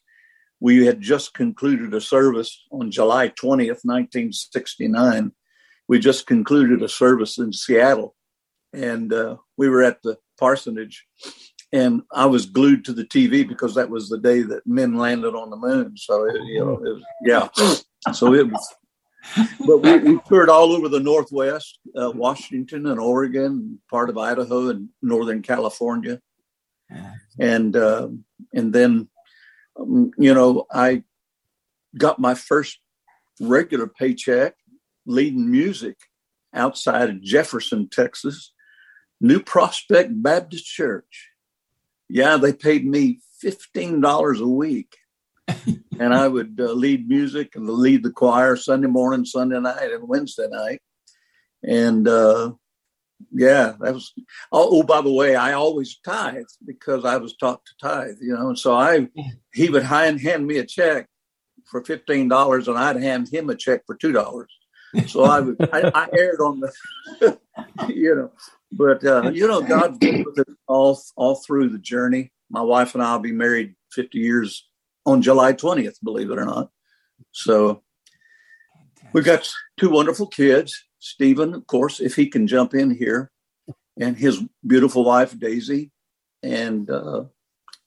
we 0.60 0.84
had 0.84 1.00
just 1.00 1.32
concluded 1.32 1.94
a 1.94 2.00
service 2.00 2.64
on 2.70 2.90
July 2.90 3.28
20th, 3.28 3.84
1969. 3.84 5.32
We 5.88 5.98
just 5.98 6.26
concluded 6.26 6.82
a 6.82 6.88
service 6.88 7.38
in 7.38 7.54
Seattle. 7.54 8.14
And 8.74 9.12
uh, 9.12 9.36
we 9.56 9.68
were 9.68 9.82
at 9.82 10.02
the 10.02 10.18
parsonage 10.38 11.06
and 11.72 12.02
I 12.12 12.26
was 12.26 12.46
glued 12.46 12.84
to 12.84 12.92
the 12.92 13.04
TV 13.04 13.48
because 13.48 13.74
that 13.74 13.88
was 13.88 14.08
the 14.08 14.18
day 14.18 14.42
that 14.42 14.66
men 14.66 14.98
landed 14.98 15.34
on 15.34 15.50
the 15.50 15.56
moon. 15.56 15.96
So 15.96 16.26
it, 16.26 16.36
you 16.44 16.60
know, 16.60 16.74
was, 16.74 17.02
yeah. 17.24 17.48
So 18.12 18.34
it 18.34 18.50
was, 18.50 18.74
but 19.66 19.78
we, 19.78 19.98
we 19.98 20.20
toured 20.28 20.50
all 20.50 20.72
over 20.72 20.88
the 20.88 21.00
Northwest, 21.00 21.78
uh, 21.96 22.10
Washington 22.10 22.86
and 22.86 23.00
Oregon, 23.00 23.80
part 23.88 24.10
of 24.10 24.18
Idaho 24.18 24.68
and 24.68 24.88
Northern 25.00 25.40
California, 25.40 26.20
and 27.38 27.74
uh, 27.76 28.08
and 28.52 28.72
then, 28.72 29.08
um, 29.78 30.10
you 30.18 30.34
know, 30.34 30.66
I 30.70 31.04
got 31.96 32.18
my 32.18 32.34
first 32.34 32.80
regular 33.40 33.86
paycheck 33.86 34.56
leading 35.06 35.50
music 35.50 35.96
outside 36.52 37.08
of 37.08 37.22
Jefferson, 37.22 37.88
Texas, 37.88 38.52
New 39.20 39.40
Prospect 39.40 40.10
Baptist 40.22 40.66
Church 40.66 41.31
yeah, 42.12 42.36
they 42.36 42.52
paid 42.52 42.86
me 42.86 43.20
$15 43.42 44.40
a 44.40 44.46
week. 44.46 44.96
and 45.98 46.14
I 46.14 46.28
would 46.28 46.60
uh, 46.60 46.72
lead 46.72 47.08
music 47.08 47.56
and 47.56 47.68
lead 47.68 48.02
the 48.02 48.10
choir 48.10 48.54
Sunday 48.54 48.86
morning, 48.86 49.24
Sunday 49.24 49.58
night, 49.58 49.90
and 49.90 50.06
Wednesday 50.06 50.46
night. 50.48 50.82
And 51.64 52.06
uh, 52.06 52.52
yeah, 53.32 53.74
that 53.80 53.94
was. 53.94 54.12
Oh, 54.52 54.68
oh, 54.80 54.82
by 54.82 55.00
the 55.00 55.12
way, 55.12 55.36
I 55.36 55.54
always 55.54 55.98
tithe 56.04 56.44
because 56.64 57.06
I 57.06 57.16
was 57.16 57.34
taught 57.36 57.64
to 57.64 57.72
tithe, 57.80 58.16
you 58.20 58.34
know. 58.34 58.48
And 58.48 58.58
so 58.58 58.74
I, 58.74 59.08
he 59.54 59.70
would 59.70 59.84
hand 59.84 60.20
hand 60.20 60.46
me 60.46 60.58
a 60.58 60.66
check 60.66 61.08
for 61.64 61.82
fifteen 61.82 62.28
dollars, 62.28 62.68
and 62.68 62.76
I'd 62.76 63.02
hand 63.02 63.28
him 63.32 63.48
a 63.48 63.56
check 63.56 63.82
for 63.86 63.96
two 63.96 64.12
dollars. 64.12 64.52
So 65.06 65.24
I 65.24 65.40
would, 65.40 65.56
I, 65.72 65.90
I 65.94 66.08
erred 66.12 66.40
on 66.40 66.60
the, 66.60 67.38
you 67.88 68.14
know, 68.14 68.32
but 68.72 69.04
uh, 69.04 69.30
you 69.32 69.46
know, 69.46 69.62
God's 69.62 69.98
been 69.98 70.24
with 70.24 70.38
us 70.46 70.54
all 70.66 71.00
all 71.16 71.36
through 71.36 71.68
the 71.70 71.78
journey. 71.78 72.32
My 72.50 72.62
wife 72.62 72.94
and 72.94 73.02
I 73.02 73.12
will 73.12 73.22
be 73.22 73.32
married 73.32 73.74
fifty 73.92 74.18
years 74.18 74.68
on 75.06 75.22
July 75.22 75.52
twentieth, 75.52 75.98
believe 76.02 76.30
it 76.30 76.38
or 76.38 76.44
not. 76.44 76.70
So 77.32 77.82
we've 79.12 79.24
got 79.24 79.48
two 79.78 79.90
wonderful 79.90 80.26
kids 80.26 80.84
Stephen, 81.02 81.52
of 81.52 81.66
course, 81.66 81.98
if 81.98 82.14
he 82.14 82.28
can 82.28 82.46
jump 82.46 82.74
in 82.74 82.94
here, 82.94 83.32
and 83.98 84.16
his 84.16 84.40
beautiful 84.64 85.04
wife, 85.04 85.36
Daisy. 85.36 85.90
And 86.44 86.88
uh, 86.88 87.24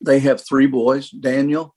they 0.04 0.18
have 0.20 0.46
three 0.46 0.66
boys 0.66 1.08
Daniel, 1.08 1.74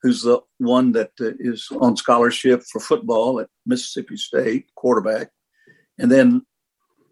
who's 0.00 0.22
the 0.22 0.40
one 0.58 0.92
that 0.92 1.10
uh, 1.20 1.32
is 1.40 1.66
on 1.80 1.96
scholarship 1.96 2.62
for 2.70 2.78
football 2.80 3.40
at 3.40 3.48
Mississippi 3.66 4.16
State, 4.16 4.66
quarterback. 4.76 5.30
And 5.98 6.10
then 6.10 6.46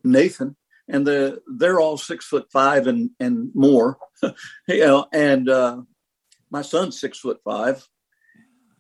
Nathan, 0.04 0.54
and 0.88 1.07
the, 1.07 1.41
they're 1.47 1.81
all 1.81 1.97
six 1.97 2.26
foot 2.26 2.47
five 2.53 2.87
and, 2.87 3.11
and 3.21 3.50
more. 3.55 3.99
you 4.69 4.81
know, 4.81 5.07
and 5.12 5.49
uh, 5.49 5.83
my 6.50 6.62
son's 6.62 7.00
six 7.00 7.19
foot 7.19 7.41
five, 7.45 7.87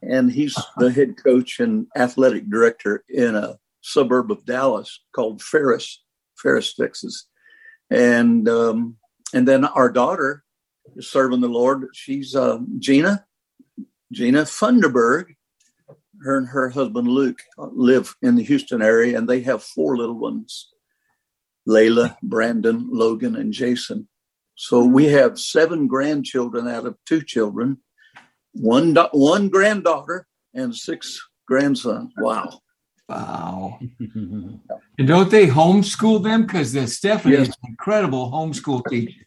and 0.02 0.30
he's 0.30 0.56
the 0.76 0.92
head 0.92 1.16
coach 1.22 1.60
and 1.60 1.86
athletic 1.96 2.48
director 2.50 3.04
in 3.08 3.34
a 3.34 3.58
suburb 3.80 4.30
of 4.30 4.44
Dallas 4.44 5.00
called 5.14 5.42
Ferris, 5.42 6.02
Ferris, 6.36 6.74
Texas. 6.74 7.26
And 7.90 8.48
um, 8.48 8.96
and 9.32 9.46
then 9.46 9.64
our 9.64 9.90
daughter 9.90 10.44
is 10.96 11.10
serving 11.10 11.40
the 11.40 11.48
Lord. 11.48 11.88
She's 11.92 12.34
uh, 12.34 12.58
Gina, 12.78 13.26
Gina 14.12 14.42
Funderburg. 14.42 15.34
Her 16.22 16.38
and 16.38 16.48
her 16.48 16.70
husband 16.70 17.08
Luke 17.08 17.40
live 17.58 18.14
in 18.22 18.36
the 18.36 18.44
Houston 18.44 18.80
area, 18.80 19.18
and 19.18 19.28
they 19.28 19.40
have 19.40 19.62
four 19.62 19.96
little 19.96 20.18
ones: 20.18 20.72
Layla, 21.68 22.16
Brandon, 22.22 22.88
Logan, 22.90 23.36
and 23.36 23.52
Jason. 23.52 24.08
So 24.56 24.84
we 24.84 25.06
have 25.06 25.38
seven 25.38 25.86
grandchildren 25.86 26.68
out 26.68 26.86
of 26.86 26.96
two 27.06 27.22
children, 27.22 27.78
one 28.52 28.94
one 29.12 29.48
granddaughter, 29.48 30.26
and 30.54 30.74
six 30.74 31.20
grandsons. 31.46 32.12
Wow! 32.18 32.60
Wow. 33.08 33.78
and 34.00 34.60
don't 35.06 35.30
they 35.30 35.46
homeschool 35.46 36.22
them? 36.22 36.42
Because 36.42 36.72
the 36.72 36.86
Stephanie 36.86 37.36
yes. 37.36 37.48
is 37.48 37.56
an 37.62 37.70
incredible 37.70 38.30
homeschool 38.30 38.82
teacher. 38.88 39.26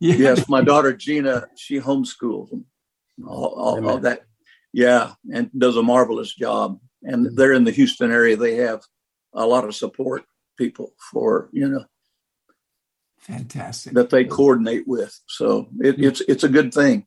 Yeah. 0.00 0.14
Yes, 0.14 0.48
my 0.48 0.60
daughter 0.64 0.92
Gina, 0.92 1.46
she 1.56 1.80
homeschools 1.80 2.50
them. 2.50 2.66
All, 3.26 3.54
all, 3.56 3.88
all, 3.88 3.98
that. 3.98 4.22
Yeah, 4.72 5.12
and 5.32 5.50
does 5.56 5.76
a 5.76 5.82
marvelous 5.82 6.34
job. 6.34 6.80
And 7.02 7.26
mm-hmm. 7.26 7.36
they're 7.36 7.52
in 7.52 7.64
the 7.64 7.70
Houston 7.70 8.10
area. 8.10 8.36
They 8.36 8.56
have 8.56 8.82
a 9.32 9.46
lot 9.46 9.64
of 9.64 9.74
support 9.74 10.24
people 10.56 10.94
for, 11.10 11.48
you 11.52 11.68
know, 11.68 11.84
fantastic 13.18 13.94
that 13.94 14.10
they 14.10 14.24
coordinate 14.24 14.86
with. 14.86 15.18
So 15.26 15.68
it, 15.80 15.96
it's 15.98 16.20
it's 16.22 16.44
a 16.44 16.48
good 16.48 16.72
thing. 16.72 17.06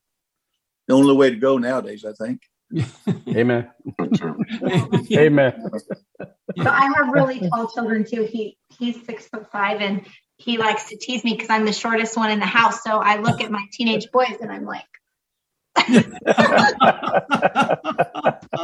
The 0.88 0.94
only 0.94 1.16
way 1.16 1.30
to 1.30 1.36
go 1.36 1.58
nowadays, 1.58 2.06
I 2.06 2.14
think. 2.14 2.42
Amen. 3.28 3.70
Amen. 5.12 5.70
So 6.20 6.70
I 6.70 6.92
have 6.96 7.10
really 7.12 7.48
tall 7.50 7.70
children 7.70 8.06
too. 8.06 8.24
He 8.24 8.58
he's 8.78 9.06
six 9.06 9.28
foot 9.28 9.52
five 9.52 9.82
and 9.82 10.06
he 10.38 10.58
likes 10.58 10.90
to 10.90 10.98
tease 10.98 11.24
me 11.24 11.34
because 11.34 11.50
I'm 11.50 11.66
the 11.66 11.74
shortest 11.74 12.16
one 12.16 12.32
in 12.32 12.40
the 12.40 12.46
house. 12.46 12.84
So 12.84 12.98
I 12.98 13.18
look 13.18 13.42
at 13.42 13.52
my 13.52 13.66
teenage 13.72 14.12
boys 14.12 14.38
and 14.42 14.52
I'm 14.52 14.66
like, 14.66 14.86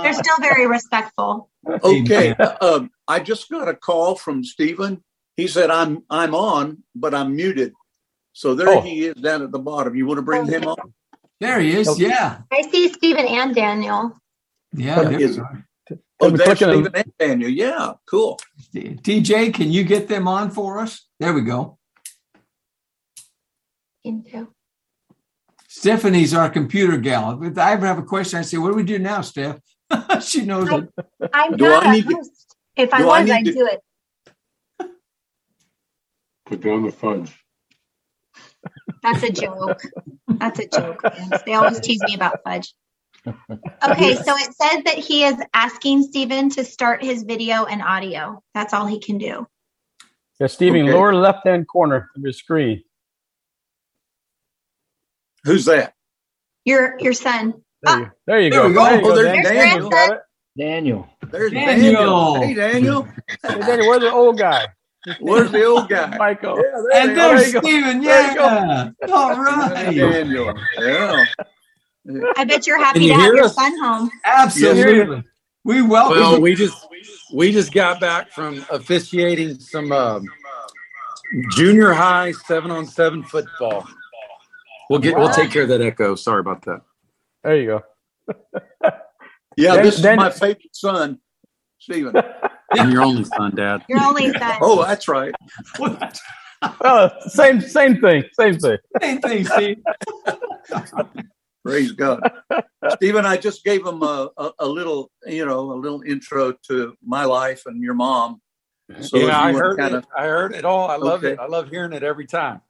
they're 0.04 0.14
still 0.14 0.38
very 0.40 0.68
respectful. 0.68 1.50
Okay, 1.68 2.32
um, 2.62 2.92
I 3.08 3.20
just 3.20 3.50
got 3.50 3.68
a 3.68 3.76
call 3.76 4.16
from 4.16 4.44
Stephen. 4.44 5.04
He 5.38 5.48
said 5.48 5.70
I'm 5.70 6.04
I'm 6.10 6.36
on, 6.36 6.84
but 6.96 7.14
I'm 7.14 7.36
muted. 7.36 7.74
So 8.34 8.56
there 8.56 8.70
oh. 8.70 8.82
he 8.82 9.06
is 9.06 9.16
down 9.16 9.44
at 9.44 9.52
the 9.52 9.60
bottom. 9.60 9.96
You 9.96 10.06
want 10.06 10.18
to 10.18 10.24
bring 10.24 10.44
okay. 10.44 10.54
him 10.54 10.66
on? 10.66 10.94
There 11.40 11.60
he 11.60 11.76
is. 11.76 12.00
Yeah. 12.00 12.40
I 12.52 12.62
see 12.64 12.92
Stephen 12.92 13.28
and 13.28 13.54
Daniel. 13.54 14.18
Yeah. 14.74 15.00
Oh, 16.20 16.30
there's 16.30 16.58
Stephen 16.58 16.88
and 16.96 17.14
Daniel. 17.20 17.50
Yeah, 17.50 17.94
cool. 18.06 18.40
TJ, 18.74 19.54
can 19.54 19.72
you 19.72 19.84
get 19.84 20.08
them 20.08 20.28
on 20.28 20.52
for 20.52 20.80
us? 20.80 21.06
There 21.20 21.34
we 21.34 21.42
go. 21.42 21.78
Into. 24.04 24.48
Stephanie's 25.76 26.36
our 26.36 26.52
computer 26.52 26.98
gal. 26.98 27.42
If 27.44 27.58
I 27.58 27.74
ever 27.74 27.88
have 27.88 27.98
a 27.98 28.04
question, 28.04 28.38
I 28.38 28.44
say, 28.44 28.58
"What 28.58 28.70
do 28.70 28.76
we 28.76 28.84
do 28.84 29.00
now, 29.00 29.22
Steph?" 29.22 29.58
she 30.22 30.46
knows 30.46 30.70
I, 30.70 30.78
it. 30.78 30.90
I'm 31.34 31.58
do 31.58 31.68
not 31.68 31.88
I 31.88 31.94
need 31.94 32.08
to, 32.08 32.24
If 32.76 32.94
I 32.94 33.04
was, 33.04 33.28
I 33.28 33.38
I'd 33.38 33.46
to, 33.46 33.54
do 33.54 33.68
it. 33.72 34.92
Put 36.46 36.62
down 36.62 36.84
the 36.84 36.92
fudge. 36.92 37.36
That's 39.02 39.24
a 39.24 39.32
joke. 39.32 39.82
That's 40.28 40.60
a 40.60 40.68
joke. 40.68 41.02
They 41.44 41.56
always 41.56 41.80
tease 41.80 42.02
me 42.04 42.14
about 42.14 42.40
fudge. 42.46 42.74
Okay, 43.90 44.16
so 44.16 44.36
it 44.36 44.54
says 44.54 44.84
that 44.84 44.98
he 44.98 45.24
is 45.24 45.36
asking 45.54 46.04
Stephen 46.04 46.50
to 46.52 46.64
start 46.64 47.02
his 47.02 47.24
video 47.24 47.64
and 47.64 47.82
audio. 47.82 48.44
That's 48.54 48.74
all 48.74 48.86
he 48.86 49.00
can 49.00 49.18
do. 49.18 49.48
Yeah, 50.40 50.48
Stephen, 50.48 50.84
okay. 50.84 50.94
lower 50.94 51.16
left 51.16 51.48
hand 51.48 51.68
corner 51.68 52.10
of 52.16 52.22
your 52.22 52.34
screen. 52.34 52.84
Who's 55.44 55.66
that? 55.66 55.94
Your 56.66 57.00
your 57.00 57.14
son. 57.14 57.62
There 57.82 58.00
you, 58.00 58.12
there 58.26 58.40
you 58.40 58.50
there 58.52 58.70
go. 58.70 58.74
go. 58.74 58.84
There 58.84 58.96
you 58.96 59.06
oh, 59.06 59.10
go. 59.10 59.16
There's 59.16 59.48
Daniel. 59.48 59.90
Daniel. 59.90 60.20
Daniel. 60.58 61.10
There's 61.32 61.52
Daniel. 61.52 61.94
Daniel. 61.94 62.42
Hey, 62.42 62.54
Daniel. 62.54 63.04
hey, 63.04 63.60
Daniel, 63.60 63.88
where's 63.90 64.02
the 64.02 64.12
old 64.12 64.38
guy? 64.38 64.68
Where's 65.20 65.52
the 65.52 65.66
old 65.66 65.90
guy? 65.90 66.16
Michael. 66.18 66.58
Yeah, 66.58 66.82
there 66.92 67.08
and 67.08 67.18
there's 67.18 67.50
Stephen. 67.50 68.02
Yeah. 68.02 68.92
All 69.12 69.36
right. 69.36 69.94
Daniel. 69.94 70.54
Yeah. 70.78 71.26
I 72.38 72.46
bet 72.46 72.68
you're 72.68 72.78
happy 72.78 73.06
you 73.06 73.10
to 73.10 73.16
have 73.16 73.34
your 73.34 73.50
son 73.50 73.78
home. 73.80 74.12
Absolutely. 74.26 75.24
We 75.66 75.82
welcome. 75.82 76.18
Well, 76.18 76.42
we 76.42 76.56
just 76.56 76.88
we 77.34 77.52
just 77.52 77.74
got 77.74 78.00
back 78.00 78.32
from 78.32 78.66
officiating 78.70 79.60
some 79.60 79.92
uh, 79.92 80.20
junior 81.52 81.94
high 81.94 82.32
seven 82.32 82.72
on 82.72 82.86
seven 82.86 83.24
football. 83.24 83.88
We'll 84.90 85.00
get 85.00 85.18
we'll 85.18 85.30
take 85.30 85.52
care 85.52 85.64
of 85.64 85.70
that 85.70 85.82
echo. 85.82 86.16
Sorry 86.16 86.40
about 86.40 86.64
that. 86.64 86.82
There 87.44 87.58
you 87.58 87.68
go. 87.68 87.84
yeah, 89.58 89.76
then, 89.76 89.84
this 89.84 90.02
then, 90.02 90.14
is 90.14 90.18
my 90.18 90.30
favorite 90.30 90.76
son, 90.76 91.20
Stephen. 91.80 92.16
I'm 92.72 92.92
your 92.92 93.02
only 93.02 93.24
son, 93.26 93.56
Dad. 93.56 93.84
Your 93.90 94.04
only 94.04 94.32
son. 94.32 94.58
oh, 94.62 94.84
that's 94.84 95.08
right. 95.08 95.34
oh, 96.84 97.10
same 97.28 97.62
same 97.62 98.00
thing. 98.00 98.24
Same 98.34 98.58
thing. 98.58 98.78
Same 99.02 99.22
thing, 99.22 99.46
Steve. 99.46 99.78
Praise 101.64 101.94
God. 101.94 102.20
Stephen, 102.96 103.26
I 103.26 103.38
just 103.38 103.64
gave 103.64 103.86
him 103.86 104.04
a, 104.04 104.30
a, 104.38 104.52
a, 104.60 104.68
little, 104.68 105.10
you 105.26 105.46
know, 105.46 105.72
a 105.72 105.80
little 105.80 106.02
intro 106.02 106.54
to 106.68 106.94
my 107.02 107.24
life 107.24 107.64
and 107.66 107.82
your 107.82 107.94
mom. 107.94 108.42
So 109.00 109.18
yeah, 109.18 109.40
I 109.40 109.54
heard 109.54 109.80
kinda... 109.80 110.00
it. 110.00 110.06
I 110.16 110.26
heard 110.26 110.54
it 110.54 110.66
all. 110.66 110.90
I 110.90 110.98
love 110.98 111.24
it. 111.24 111.40
I 111.40 111.48
love 111.48 111.70
hearing 111.70 111.94
it 111.94 112.04
every 112.04 112.28
time. 112.28 112.62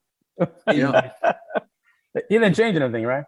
Yeah. 0.71 1.11
he 2.13 2.37
didn't 2.37 2.55
change 2.55 2.75
anything, 2.75 3.05
right? 3.05 3.25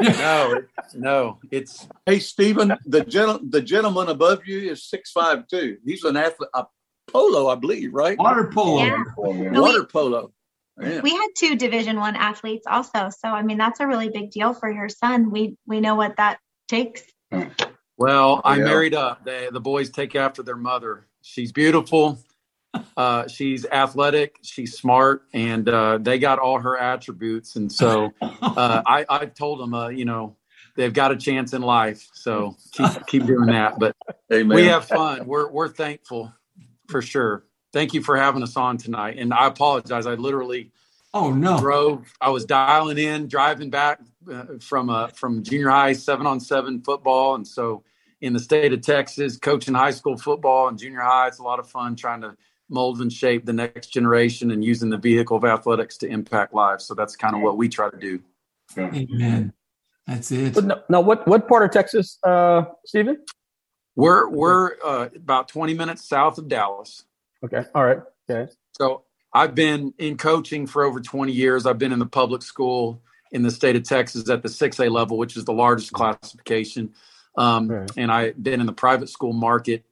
no, 0.00 0.62
no. 0.94 1.38
It's 1.50 1.88
hey, 2.06 2.18
Stephen. 2.18 2.74
The 2.86 3.04
gentle, 3.04 3.40
the 3.48 3.62
gentleman 3.62 4.08
above 4.08 4.46
you 4.46 4.70
is 4.70 4.84
six 4.84 5.10
five 5.10 5.46
two. 5.48 5.78
He's 5.84 6.04
an 6.04 6.16
athlete, 6.16 6.50
a 6.54 6.66
polo, 7.08 7.48
I 7.48 7.54
believe, 7.54 7.92
right? 7.94 8.18
Water 8.18 8.50
polo. 8.52 8.84
Yeah. 8.84 9.04
Water 9.16 9.84
polo. 9.84 10.32
Yeah. 10.80 11.00
We 11.00 11.10
had 11.10 11.28
two 11.36 11.56
Division 11.56 11.98
One 11.98 12.16
athletes 12.16 12.66
also, 12.66 13.10
so 13.10 13.28
I 13.28 13.42
mean 13.42 13.58
that's 13.58 13.80
a 13.80 13.86
really 13.86 14.08
big 14.08 14.30
deal 14.30 14.54
for 14.54 14.70
your 14.70 14.88
son. 14.88 15.30
We 15.30 15.56
we 15.66 15.80
know 15.80 15.94
what 15.94 16.16
that 16.16 16.38
takes. 16.68 17.02
Hmm. 17.30 17.48
Well, 17.98 18.40
I 18.44 18.56
yeah. 18.56 18.64
married 18.64 18.94
up. 18.94 19.24
The, 19.24 19.50
the 19.52 19.60
boys 19.60 19.90
take 19.90 20.16
after 20.16 20.42
their 20.42 20.56
mother. 20.56 21.06
She's 21.20 21.52
beautiful. 21.52 22.18
Uh, 22.96 23.28
she's 23.28 23.66
athletic. 23.66 24.38
She's 24.42 24.76
smart, 24.76 25.24
and 25.32 25.68
uh, 25.68 25.98
they 25.98 26.18
got 26.18 26.38
all 26.38 26.58
her 26.58 26.76
attributes. 26.76 27.56
And 27.56 27.70
so 27.70 28.12
uh, 28.22 28.82
I 28.86 29.04
I 29.08 29.26
told 29.26 29.60
them, 29.60 29.74
uh, 29.74 29.88
you 29.88 30.04
know, 30.04 30.36
they've 30.76 30.92
got 30.92 31.12
a 31.12 31.16
chance 31.16 31.52
in 31.52 31.62
life. 31.62 32.08
So 32.14 32.56
keep 32.72 33.06
keep 33.06 33.26
doing 33.26 33.46
that. 33.46 33.78
But 33.78 33.96
Amen. 34.32 34.54
we 34.54 34.66
have 34.66 34.86
fun. 34.86 35.26
We're 35.26 35.50
we're 35.50 35.68
thankful 35.68 36.32
for 36.88 37.02
sure 37.02 37.44
thank 37.72 37.94
you 37.94 38.02
for 38.02 38.16
having 38.16 38.42
us 38.42 38.56
on 38.56 38.76
tonight. 38.76 39.16
And 39.18 39.32
I 39.32 39.46
apologize. 39.46 40.06
I 40.06 40.14
literally 40.14 40.70
oh 41.14 41.32
no 41.32 41.58
drove. 41.58 42.12
I 42.20 42.30
was 42.30 42.44
dialing 42.44 42.98
in, 42.98 43.28
driving 43.28 43.70
back 43.70 44.00
uh, 44.30 44.44
from 44.60 44.90
uh, 44.90 45.08
from 45.08 45.42
junior 45.42 45.70
high 45.70 45.94
seven 45.94 46.26
on 46.26 46.40
seven 46.40 46.82
football, 46.82 47.34
and 47.34 47.46
so 47.46 47.82
in 48.20 48.32
the 48.32 48.40
state 48.40 48.72
of 48.72 48.82
Texas, 48.82 49.36
coaching 49.36 49.74
high 49.74 49.90
school 49.90 50.16
football 50.16 50.68
and 50.68 50.78
junior 50.78 51.00
high, 51.00 51.28
it's 51.28 51.38
a 51.38 51.42
lot 51.42 51.58
of 51.58 51.68
fun 51.68 51.96
trying 51.96 52.20
to 52.20 52.36
mold 52.72 53.00
and 53.00 53.12
shape 53.12 53.46
the 53.46 53.52
next 53.52 53.88
generation 53.88 54.50
and 54.50 54.64
using 54.64 54.90
the 54.90 54.98
vehicle 54.98 55.36
of 55.36 55.44
athletics 55.44 55.96
to 55.98 56.08
impact 56.08 56.54
lives. 56.54 56.84
So 56.84 56.94
that's 56.94 57.16
kind 57.16 57.36
of 57.36 57.42
what 57.42 57.56
we 57.56 57.68
try 57.68 57.90
to 57.90 57.96
do. 57.96 58.20
Amen. 58.78 59.52
That's 60.06 60.32
it. 60.32 60.54
But 60.54 60.64
no, 60.64 60.82
now, 60.88 61.00
what 61.00 61.26
what 61.28 61.46
part 61.46 61.64
of 61.64 61.70
Texas, 61.70 62.18
uh, 62.24 62.64
Stephen? 62.84 63.18
We're 63.94 64.28
we're 64.28 64.72
uh, 64.84 65.08
about 65.14 65.48
20 65.48 65.74
minutes 65.74 66.08
south 66.08 66.38
of 66.38 66.48
Dallas. 66.48 67.04
Okay. 67.44 67.64
All 67.74 67.84
right. 67.84 68.00
Okay. 68.28 68.50
So 68.78 69.04
I've 69.32 69.54
been 69.54 69.94
in 69.98 70.16
coaching 70.16 70.66
for 70.66 70.84
over 70.84 71.00
20 71.00 71.32
years. 71.32 71.66
I've 71.66 71.78
been 71.78 71.92
in 71.92 71.98
the 71.98 72.06
public 72.06 72.42
school 72.42 73.02
in 73.30 73.42
the 73.42 73.50
state 73.50 73.76
of 73.76 73.84
Texas 73.84 74.28
at 74.28 74.42
the 74.42 74.48
6A 74.48 74.90
level, 74.90 75.18
which 75.18 75.36
is 75.36 75.44
the 75.44 75.52
largest 75.52 75.92
classification. 75.92 76.92
Um, 77.36 77.68
right. 77.68 77.90
And 77.96 78.12
I've 78.12 78.42
been 78.42 78.60
in 78.60 78.66
the 78.66 78.72
private 78.72 79.08
school 79.08 79.32
market 79.32 79.84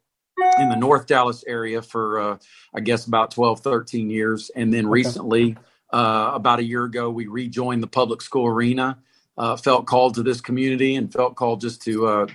in 0.59 0.69
the 0.69 0.77
North 0.77 1.07
Dallas 1.07 1.45
area 1.47 1.83
for, 1.83 2.21
uh, 2.21 2.39
I 2.75 2.81
guess, 2.81 3.07
about 3.07 3.31
12, 3.31 3.61
13 3.61 4.11
years. 4.11 4.51
And 4.55 4.73
then 4.73 4.87
okay. 4.87 4.93
recently, 4.93 5.57
uh, 5.93 6.33
about 6.35 6.59
a 6.59 6.65
year 6.65 6.85
ago, 6.85 7.11
we 7.11 7.27
rejoined 7.27 7.83
the 7.83 7.89
public 7.89 8.23
school 8.23 8.47
arena. 8.47 8.99
Uh, 9.39 9.57
felt 9.57 9.87
called 9.87 10.15
to 10.15 10.23
this 10.23 10.41
community 10.41 10.97
and 10.97 11.11
felt 11.11 11.35
called 11.35 11.63
just 11.63 11.81
to, 11.81 12.07
uh, 12.07 12.27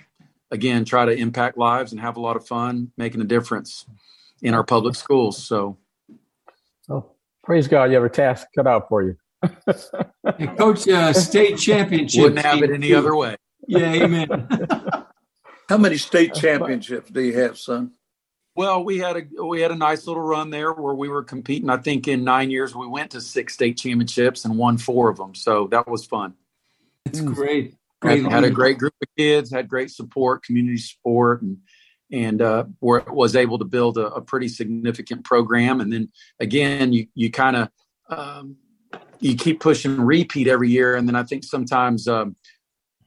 again, 0.50 0.84
try 0.84 1.06
to 1.06 1.12
impact 1.12 1.56
lives 1.56 1.92
and 1.92 2.02
have 2.02 2.18
a 2.18 2.20
lot 2.20 2.36
of 2.36 2.48
fun 2.48 2.92
making 2.98 3.22
a 3.22 3.26
difference 3.26 3.86
in 4.42 4.56
our 4.56 4.64
public 4.64 4.96
schools. 4.96 5.44
So, 5.44 5.78
oh, 6.90 7.12
praise 7.44 7.68
God, 7.68 7.86
you 7.86 7.96
have 7.96 8.04
a 8.04 8.10
task 8.10 8.48
cut 8.56 8.66
out 8.66 8.90
for 8.90 9.04
you. 9.04 9.18
Coach, 10.58 10.88
uh, 10.88 11.14
state 11.14 11.58
championship. 11.60 12.24
Wouldn't 12.24 12.46
have 12.46 12.64
it 12.64 12.72
any 12.72 12.94
other 12.94 13.16
way. 13.16 13.36
Yeah, 13.68 13.94
amen. 13.94 14.48
How 15.68 15.78
many 15.78 15.98
state 15.98 16.34
championships 16.34 17.10
do 17.10 17.22
you 17.22 17.40
have, 17.40 17.58
son? 17.58 17.92
Well, 18.56 18.86
we 18.86 19.00
had 19.00 19.18
a 19.18 19.44
we 19.44 19.62
had 19.62 19.72
a 19.72 19.76
nice 19.76 20.08
little 20.08 20.24
run 20.24 20.50
there 20.50 20.72
where 20.72 20.96
we 20.96 21.10
were 21.10 21.24
competing. 21.24 21.70
I 21.70 21.78
think 21.78 22.08
in 22.08 22.24
nine 22.24 22.50
years 22.50 22.74
we 22.74 22.88
went 22.88 23.12
to 23.12 23.22
six 23.22 23.54
state 23.54 23.78
championships 23.78 24.46
and 24.46 24.58
won 24.58 24.78
four 24.78 25.10
of 25.10 25.18
them. 25.18 25.36
So 25.36 25.68
that 25.72 25.88
was 25.88 26.06
fun. 26.06 26.36
It's 27.06 27.20
great. 27.20 27.76
great 28.02 28.24
had, 28.24 28.32
had, 28.32 28.44
a 28.46 28.50
great 28.50 28.78
group 28.78 28.94
of 29.02 29.10
kids, 29.18 29.52
had 29.52 29.68
great 29.68 29.92
support, 29.92 30.44
community 30.44 30.78
support, 30.78 31.42
and 31.42 31.58
and 32.12 32.42
uh, 32.42 32.66
were, 32.80 33.04
was 33.08 33.36
able 33.36 33.60
to 33.60 33.66
build 33.66 33.98
a, 33.98 34.08
a, 34.08 34.22
pretty 34.22 34.48
significant 34.48 35.26
program. 35.26 35.82
And 35.82 35.92
then 35.92 36.10
again, 36.40 36.94
you 36.94 37.08
you 37.14 37.32
kind 37.32 37.58
of 37.58 37.70
um, 38.10 38.56
you 39.20 39.36
keep 39.36 39.60
pushing 39.60 40.00
repeat 40.00 40.48
every 40.48 40.70
year, 40.70 40.96
and 40.96 41.08
then 41.08 41.16
I 41.16 41.24
think 41.24 41.44
sometimes 41.44 42.08
um, 42.08 42.36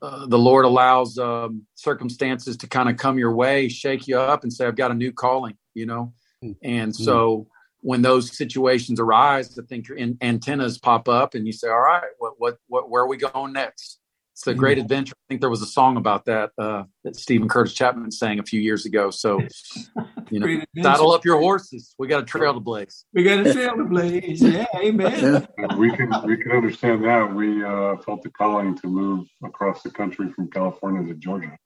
uh, 0.01 0.27
the 0.27 0.39
Lord 0.39 0.65
allows 0.65 1.19
um, 1.19 1.67
circumstances 1.75 2.57
to 2.59 2.67
kind 2.67 2.89
of 2.89 2.97
come 2.97 3.19
your 3.19 3.35
way, 3.35 3.69
shake 3.69 4.07
you 4.07 4.19
up, 4.19 4.43
and 4.43 4.53
say, 4.53 4.67
"I've 4.67 4.77
got 4.77 4.91
a 4.91 4.95
new 4.95 5.13
calling," 5.13 5.57
you 5.75 5.87
know. 5.87 6.13
Mm-hmm. 6.45 6.53
And 6.63 6.95
so 6.95 7.49
when 7.81 8.03
those 8.03 8.37
situations 8.37 9.01
arise, 9.01 9.59
I 9.59 9.63
think 9.69 9.89
your 9.89 9.99
antennas 10.21 10.79
pop 10.79 11.09
up, 11.09 11.35
and 11.35 11.47
you 11.47 11.53
say, 11.53 11.69
"All 11.69 11.81
right, 11.81 12.03
what, 12.19 12.35
what, 12.39 12.59
what, 12.69 12.91
where 12.91 13.03
are 13.03 13.09
we 13.09 13.17
going 13.17 13.53
next?" 13.53 13.99
It's 14.39 14.47
a 14.47 14.55
great 14.55 14.79
adventure. 14.79 15.15
I 15.17 15.25
think 15.29 15.41
there 15.41 15.51
was 15.51 15.63
a 15.63 15.67
song 15.67 15.97
about 15.97 16.27
that 16.27 16.53
uh, 16.57 16.85
that 17.03 17.17
Steven 17.17 17.49
Curtis 17.49 17.75
Chapman 17.75 18.13
sang 18.13 18.39
a 18.39 18.45
few 18.45 18.61
years 18.61 18.87
ago. 18.87 19.11
So, 19.11 19.41
you 20.31 20.39
know, 20.39 20.63
saddle 20.81 21.11
up 21.11 21.25
your 21.25 21.41
horses. 21.41 21.93
We 21.99 22.07
got 22.07 22.23
a 22.23 22.25
trail 22.25 22.55
to 22.55 22.61
blaze. 22.61 23.05
We 23.13 23.25
got 23.25 23.45
a 23.45 23.53
trail 23.53 23.77
to 23.77 23.85
blaze. 23.85 24.41
Yeah, 24.41 24.67
amen. 24.77 25.49
we 25.77 25.91
can 25.91 26.13
we 26.25 26.37
can 26.37 26.53
understand 26.53 27.05
that. 27.05 27.35
We 27.35 27.65
uh, 27.65 27.97
felt 27.97 28.23
the 28.23 28.31
calling 28.31 28.77
to 28.77 28.87
move 28.87 29.27
across 29.43 29.83
the 29.83 29.91
country 29.91 30.31
from 30.33 30.49
California 30.53 31.13
to 31.13 31.19
Georgia. 31.19 31.59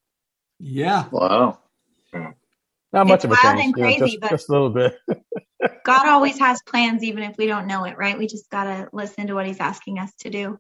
Yeah. 0.59 1.05
Wow. 1.11 1.59
Yeah. 2.15 2.31
Not 2.91 3.07
much 3.07 3.17
it's 3.17 3.25
of 3.25 3.33
a 3.33 3.37
wild 3.43 3.59
change. 3.59 3.75
Crazy, 3.75 4.19
yeah, 4.23 4.29
just, 4.29 4.31
just 4.31 4.49
a 4.49 4.53
little 4.53 4.71
bit. 4.71 4.97
God 5.85 6.09
always 6.09 6.39
has 6.39 6.63
plans, 6.67 7.05
even 7.05 7.23
if 7.23 7.37
we 7.37 7.47
don't 7.47 7.67
know 7.67 7.85
it, 7.85 7.99
right? 7.99 8.17
We 8.17 8.27
just 8.27 8.49
got 8.49 8.65
to 8.65 8.89
listen 8.95 9.27
to 9.27 9.35
what 9.35 9.47
He's 9.47 9.61
asking 9.61 9.99
us 9.99 10.11
to 10.21 10.31
do. 10.31 10.59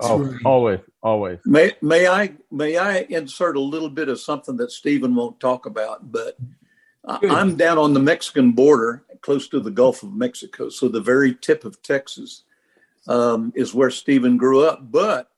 Oh, 0.00 0.18
right. 0.18 0.40
always, 0.44 0.80
always. 1.02 1.38
May 1.44 1.72
may 1.80 2.08
I 2.08 2.32
may 2.50 2.76
I 2.76 3.06
insert 3.08 3.56
a 3.56 3.60
little 3.60 3.88
bit 3.88 4.08
of 4.08 4.20
something 4.20 4.56
that 4.56 4.72
Stephen 4.72 5.14
won't 5.14 5.38
talk 5.40 5.66
about, 5.66 6.10
but 6.10 6.36
Good. 7.20 7.30
I'm 7.30 7.56
down 7.56 7.78
on 7.78 7.94
the 7.94 8.00
Mexican 8.00 8.52
border, 8.52 9.04
close 9.20 9.48
to 9.48 9.60
the 9.60 9.70
Gulf 9.70 10.02
of 10.02 10.14
Mexico, 10.14 10.68
so 10.68 10.88
the 10.88 11.00
very 11.00 11.34
tip 11.34 11.64
of 11.64 11.80
Texas 11.82 12.44
um, 13.06 13.52
is 13.54 13.74
where 13.74 13.90
Stephen 13.90 14.36
grew 14.36 14.66
up. 14.66 14.90
But 14.90 15.30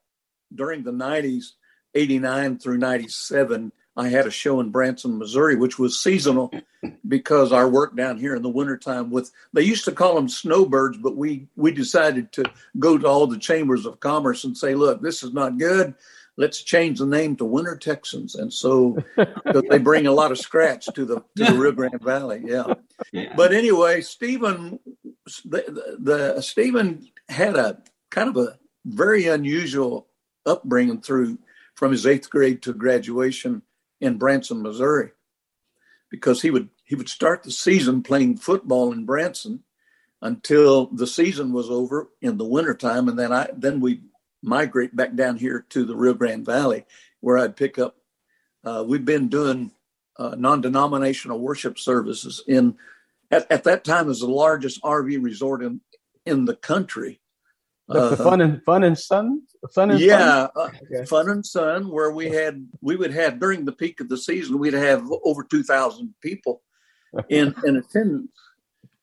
during 0.54 0.82
the 0.82 0.92
'90s, 0.92 1.52
'89 1.94 2.58
through 2.58 2.78
'97, 2.78 3.72
I 3.96 4.08
had 4.08 4.26
a 4.26 4.30
show 4.30 4.60
in 4.60 4.70
Branson, 4.70 5.18
Missouri, 5.18 5.56
which 5.56 5.78
was 5.78 5.98
seasonal 5.98 6.52
because 7.08 7.52
our 7.52 7.68
work 7.68 7.96
down 7.96 8.18
here 8.18 8.36
in 8.36 8.42
the 8.42 8.48
wintertime 8.48 9.10
with 9.10 9.30
they 9.52 9.62
used 9.62 9.84
to 9.86 9.92
call 9.92 10.14
them 10.14 10.28
snowbirds, 10.28 10.98
but 10.98 11.16
we 11.16 11.48
we 11.56 11.72
decided 11.72 12.32
to 12.32 12.44
go 12.78 12.98
to 12.98 13.06
all 13.06 13.26
the 13.26 13.38
chambers 13.38 13.86
of 13.86 14.00
commerce 14.00 14.44
and 14.44 14.56
say, 14.56 14.74
look, 14.74 15.00
this 15.00 15.22
is 15.22 15.32
not 15.32 15.58
good. 15.58 15.94
Let's 16.38 16.62
change 16.62 16.98
the 16.98 17.06
name 17.06 17.36
to 17.36 17.46
Winter 17.46 17.76
Texans. 17.76 18.34
And 18.34 18.52
so 18.52 18.98
they 19.70 19.78
bring 19.78 20.06
a 20.06 20.12
lot 20.12 20.32
of 20.32 20.38
scratch 20.38 20.86
to 20.94 21.04
the 21.06 21.16
to 21.36 21.44
the 21.44 21.54
Rio 21.54 21.72
Grande 21.72 22.02
Valley. 22.02 22.42
Yeah. 22.44 22.74
yeah. 23.12 23.32
But 23.34 23.54
anyway, 23.54 24.02
Stephen 24.02 24.78
the, 25.44 25.96
the 25.98 26.40
Stephen 26.42 27.08
had 27.28 27.56
a 27.56 27.82
kind 28.10 28.28
of 28.28 28.36
a 28.36 28.58
very 28.84 29.26
unusual 29.26 30.08
upbringing 30.44 31.00
through 31.00 31.38
from 31.74 31.92
his 31.92 32.06
eighth 32.06 32.30
grade 32.30 32.62
to 32.62 32.72
graduation 32.72 33.62
in 34.00 34.18
Branson, 34.18 34.62
Missouri, 34.62 35.10
because 36.10 36.42
he 36.42 36.50
would 36.50 36.68
he 36.84 36.94
would 36.94 37.08
start 37.08 37.42
the 37.42 37.50
season 37.50 38.02
playing 38.02 38.36
football 38.36 38.92
in 38.92 39.04
Branson 39.04 39.64
until 40.22 40.86
the 40.86 41.06
season 41.06 41.52
was 41.52 41.68
over 41.70 42.08
in 42.20 42.38
the 42.38 42.44
wintertime, 42.44 43.08
and 43.08 43.18
then 43.18 43.32
I 43.32 43.48
then 43.56 43.80
we 43.80 44.02
migrate 44.42 44.94
back 44.94 45.14
down 45.14 45.36
here 45.36 45.66
to 45.70 45.84
the 45.84 45.96
Rio 45.96 46.14
Grande 46.14 46.46
Valley, 46.46 46.86
where 47.20 47.38
I'd 47.38 47.56
pick 47.56 47.78
up. 47.78 47.96
Uh, 48.64 48.84
we've 48.86 49.04
been 49.04 49.28
doing 49.28 49.70
uh, 50.18 50.34
non-denominational 50.36 51.38
worship 51.38 51.78
services 51.78 52.42
in 52.46 52.76
at, 53.30 53.50
at 53.50 53.64
that 53.64 53.84
time 53.84 54.08
as 54.08 54.20
the 54.20 54.26
largest 54.26 54.82
RV 54.82 55.22
resort 55.22 55.62
in 55.62 55.80
in 56.24 56.44
the 56.44 56.56
country 56.56 57.20
the, 57.88 58.00
uh, 58.00 58.16
fun 58.16 58.40
and 58.40 58.62
fun 58.64 58.82
and 58.82 58.98
sun, 58.98 59.42
fun 59.72 59.92
and 59.92 60.00
yeah, 60.00 60.48
fun? 60.48 60.50
Uh, 60.56 60.70
okay. 60.82 61.04
fun 61.06 61.28
and 61.28 61.46
sun, 61.46 61.88
where 61.88 62.10
we 62.10 62.28
had 62.28 62.66
we 62.80 62.96
would 62.96 63.12
have 63.12 63.38
during 63.38 63.64
the 63.64 63.72
peak 63.72 64.00
of 64.00 64.08
the 64.08 64.18
season, 64.18 64.58
we'd 64.58 64.74
have 64.74 65.08
over 65.24 65.44
two 65.44 65.62
thousand 65.62 66.14
people 66.20 66.62
in 67.28 67.54
in 67.64 67.76
attendance 67.76 68.30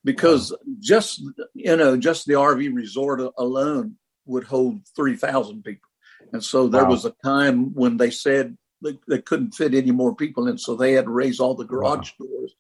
because 0.04 0.52
wow. 0.52 0.58
just 0.80 1.22
you 1.54 1.76
know 1.78 1.96
just 1.96 2.26
the 2.26 2.34
RV 2.34 2.76
resort 2.76 3.22
alone 3.38 3.96
would 4.26 4.44
hold 4.44 4.82
three 4.96 5.16
thousand 5.16 5.64
people, 5.64 5.90
and 6.34 6.44
so 6.44 6.68
there 6.68 6.84
wow. 6.84 6.90
was 6.90 7.06
a 7.06 7.16
time 7.24 7.74
when 7.74 7.96
they 7.96 8.12
said 8.12 8.58
they, 8.82 9.00
they, 9.08 9.22
couldn't 9.22 9.54
fit 9.54 9.74
any 9.74 9.92
more 9.92 10.14
people 10.14 10.50
in, 10.50 10.58
so 10.58 10.76
they 10.76 10.92
had 10.92 11.06
to 11.06 11.12
raise 11.12 11.40
all 11.40 11.56
the 11.56 11.64
garage 11.64 12.12
wow. 12.20 12.28
doors, 12.28 12.56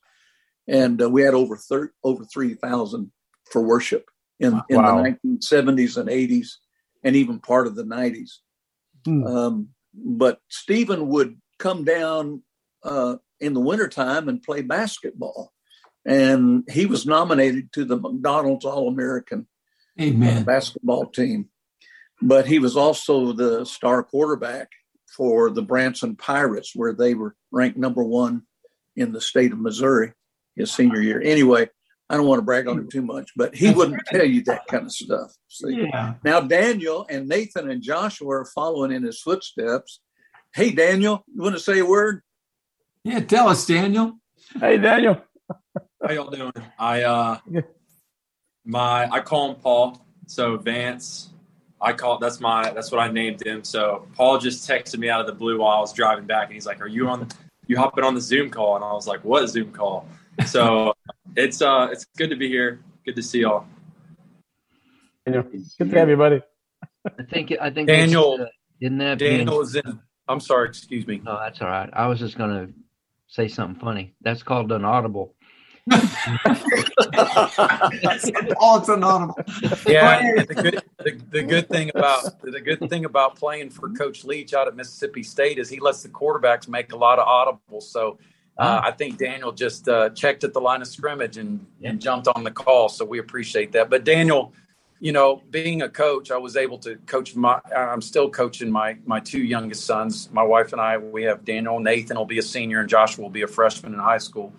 and 0.69 1.01
uh, 1.01 1.09
we 1.09 1.21
had 1.21 1.33
over 1.33 1.57
thir- 1.57 1.93
over 2.01 2.23
three 2.23 2.53
thousand 2.53 3.11
for 3.51 3.61
worship 3.61 4.09
in, 4.39 4.61
in 4.69 4.81
wow. 4.81 5.01
the 5.01 5.17
1970s 5.25 5.97
and 5.97 6.09
80s 6.09 6.47
and 7.03 7.15
even 7.15 7.39
part 7.39 7.67
of 7.67 7.75
the 7.75 7.83
90s. 7.83 8.31
Hmm. 9.05 9.25
Um, 9.25 9.69
but 9.93 10.39
Stephen 10.49 11.07
would 11.09 11.39
come 11.59 11.83
down 11.83 12.43
uh, 12.83 13.17
in 13.39 13.53
the 13.53 13.59
wintertime 13.59 14.27
and 14.29 14.41
play 14.41 14.61
basketball. 14.61 15.51
And 16.05 16.67
he 16.69 16.85
was 16.85 17.05
nominated 17.05 17.71
to 17.73 17.85
the 17.85 17.97
McDonald's 17.97 18.65
All 18.65 18.87
American 18.87 19.47
uh, 19.99 20.43
basketball 20.43 21.05
team. 21.07 21.49
But 22.21 22.45
he 22.45 22.59
was 22.59 22.75
also 22.75 23.33
the 23.33 23.65
star 23.65 24.03
quarterback 24.03 24.69
for 25.15 25.49
the 25.49 25.61
Branson 25.61 26.15
Pirates, 26.15 26.71
where 26.75 26.93
they 26.93 27.13
were 27.13 27.35
ranked 27.51 27.77
number 27.77 28.03
one 28.03 28.43
in 28.95 29.11
the 29.11 29.21
state 29.21 29.51
of 29.51 29.59
Missouri 29.59 30.13
his 30.55 30.71
senior 30.71 31.01
year. 31.01 31.21
Anyway, 31.21 31.69
I 32.13 32.17
don't 32.17 32.27
want 32.27 32.37
to 32.37 32.43
brag 32.43 32.67
on 32.67 32.77
him 32.77 32.87
too 32.87 33.01
much, 33.01 33.31
but 33.35 33.55
he 33.55 33.71
wouldn't 33.71 33.99
tell 34.05 34.23
you 34.23 34.43
that 34.43 34.67
kind 34.67 34.85
of 34.85 34.91
stuff. 34.91 35.33
See? 35.47 35.87
Yeah. 35.91 36.13
Now 36.23 36.41
Daniel 36.41 37.07
and 37.09 37.27
Nathan 37.27 37.71
and 37.71 37.81
Joshua 37.81 38.29
are 38.29 38.45
following 38.45 38.91
in 38.91 39.01
his 39.01 39.19
footsteps. 39.19 39.99
Hey 40.53 40.69
Daniel, 40.69 41.25
you 41.33 41.41
want 41.41 41.55
to 41.55 41.59
say 41.59 41.79
a 41.79 41.85
word? 41.85 42.21
Yeah, 43.03 43.19
tell 43.21 43.49
us, 43.49 43.65
Daniel. 43.65 44.19
Hey 44.59 44.77
Daniel. 44.77 45.23
How 46.05 46.13
y'all 46.13 46.29
doing? 46.29 46.53
I 46.77 47.01
uh 47.01 47.39
my 48.63 49.09
I 49.09 49.19
call 49.21 49.49
him 49.49 49.55
Paul. 49.55 50.05
So 50.27 50.57
Vance, 50.57 51.31
I 51.81 51.93
call 51.93 52.19
that's 52.19 52.39
my 52.39 52.69
that's 52.73 52.91
what 52.91 53.01
I 53.01 53.09
named 53.09 53.43
him. 53.43 53.63
So 53.63 54.07
Paul 54.15 54.37
just 54.37 54.69
texted 54.69 54.99
me 54.99 55.09
out 55.09 55.21
of 55.21 55.25
the 55.25 55.33
blue 55.33 55.57
while 55.61 55.77
I 55.77 55.79
was 55.79 55.93
driving 55.93 56.25
back 56.25 56.45
and 56.45 56.53
he's 56.53 56.67
like, 56.67 56.79
Are 56.79 56.87
you 56.87 57.07
on 57.07 57.27
you 57.65 57.75
hopping 57.75 58.03
on 58.03 58.13
the 58.13 58.21
Zoom 58.21 58.51
call? 58.51 58.75
And 58.75 58.85
I 58.85 58.93
was 58.93 59.07
like, 59.07 59.25
What 59.25 59.47
Zoom 59.47 59.71
call? 59.71 60.07
So 60.45 60.93
it's 61.35 61.61
uh 61.61 61.89
it's 61.91 62.05
good 62.17 62.29
to 62.29 62.35
be 62.35 62.47
here. 62.47 62.79
Good 63.05 63.15
to 63.15 63.23
see 63.23 63.41
y'all. 63.41 63.65
Daniel, 65.25 65.43
good 65.43 65.91
to 65.91 65.99
have 65.99 66.09
you, 66.09 66.17
buddy. 66.17 66.41
I 67.05 67.23
think 67.23 67.53
I 67.59 67.69
think 67.69 67.87
Daniel 67.87 68.39
uh, 68.41 68.45
isn't 68.81 68.97
that 68.97 69.19
Daniel 69.19 69.61
is 69.61 69.75
in. 69.75 69.99
I'm 70.27 70.39
sorry, 70.39 70.69
excuse 70.69 71.05
me. 71.05 71.21
No, 71.23 71.37
that's 71.37 71.61
all 71.61 71.67
right. 71.67 71.89
I 71.93 72.07
was 72.07 72.19
just 72.19 72.37
gonna 72.37 72.69
say 73.27 73.47
something 73.47 73.79
funny. 73.79 74.15
That's 74.21 74.43
called 74.43 74.71
an 74.71 74.85
audible. 74.85 75.35
Paul, 75.89 75.99
it's 78.71 78.89
an 78.89 79.03
audible. 79.03 79.35
Yeah, 79.85 80.43
the 80.43 80.55
good, 80.55 80.81
the, 80.99 81.21
the 81.29 81.43
good 81.43 81.67
thing 81.67 81.91
about 81.93 82.41
the 82.41 82.61
good 82.61 82.89
thing 82.89 83.03
about 83.05 83.35
playing 83.35 83.69
for 83.69 83.89
Coach 83.89 84.23
Leach 84.23 84.53
out 84.53 84.67
at 84.67 84.75
Mississippi 84.75 85.23
State 85.23 85.59
is 85.59 85.69
he 85.69 85.79
lets 85.79 86.03
the 86.03 86.09
quarterbacks 86.09 86.69
make 86.69 86.93
a 86.93 86.95
lot 86.95 87.19
of 87.19 87.27
audibles. 87.27 87.83
So 87.83 88.17
uh, 88.57 88.81
I 88.83 88.91
think 88.91 89.17
Daniel 89.17 89.51
just 89.51 89.87
uh, 89.87 90.09
checked 90.09 90.43
at 90.43 90.53
the 90.53 90.61
line 90.61 90.81
of 90.81 90.87
scrimmage 90.87 91.37
and, 91.37 91.65
and 91.81 91.99
jumped 91.99 92.27
on 92.27 92.43
the 92.43 92.51
call. 92.51 92.87
So 92.89 93.03
we 93.03 93.19
appreciate 93.19 93.71
that. 93.71 93.89
But 93.89 94.03
Daniel, 94.03 94.53
you 94.99 95.11
know, 95.11 95.41
being 95.49 95.81
a 95.81 95.89
coach, 95.89 96.29
I 96.29 96.37
was 96.37 96.55
able 96.55 96.77
to 96.79 96.95
coach 97.07 97.35
my. 97.35 97.59
I'm 97.75 98.01
still 98.01 98.29
coaching 98.29 98.71
my 98.71 98.97
my 99.05 99.19
two 99.19 99.41
youngest 99.41 99.85
sons. 99.85 100.29
My 100.31 100.43
wife 100.43 100.71
and 100.71 100.79
I. 100.79 100.97
We 100.97 101.23
have 101.23 101.43
Daniel. 101.43 101.79
Nathan 101.79 102.15
will 102.15 102.25
be 102.25 102.37
a 102.37 102.43
senior, 102.43 102.79
and 102.79 102.87
Joshua 102.87 103.23
will 103.23 103.31
be 103.31 103.41
a 103.41 103.47
freshman 103.47 103.93
in 103.93 103.99
high 103.99 104.19
school. 104.19 104.53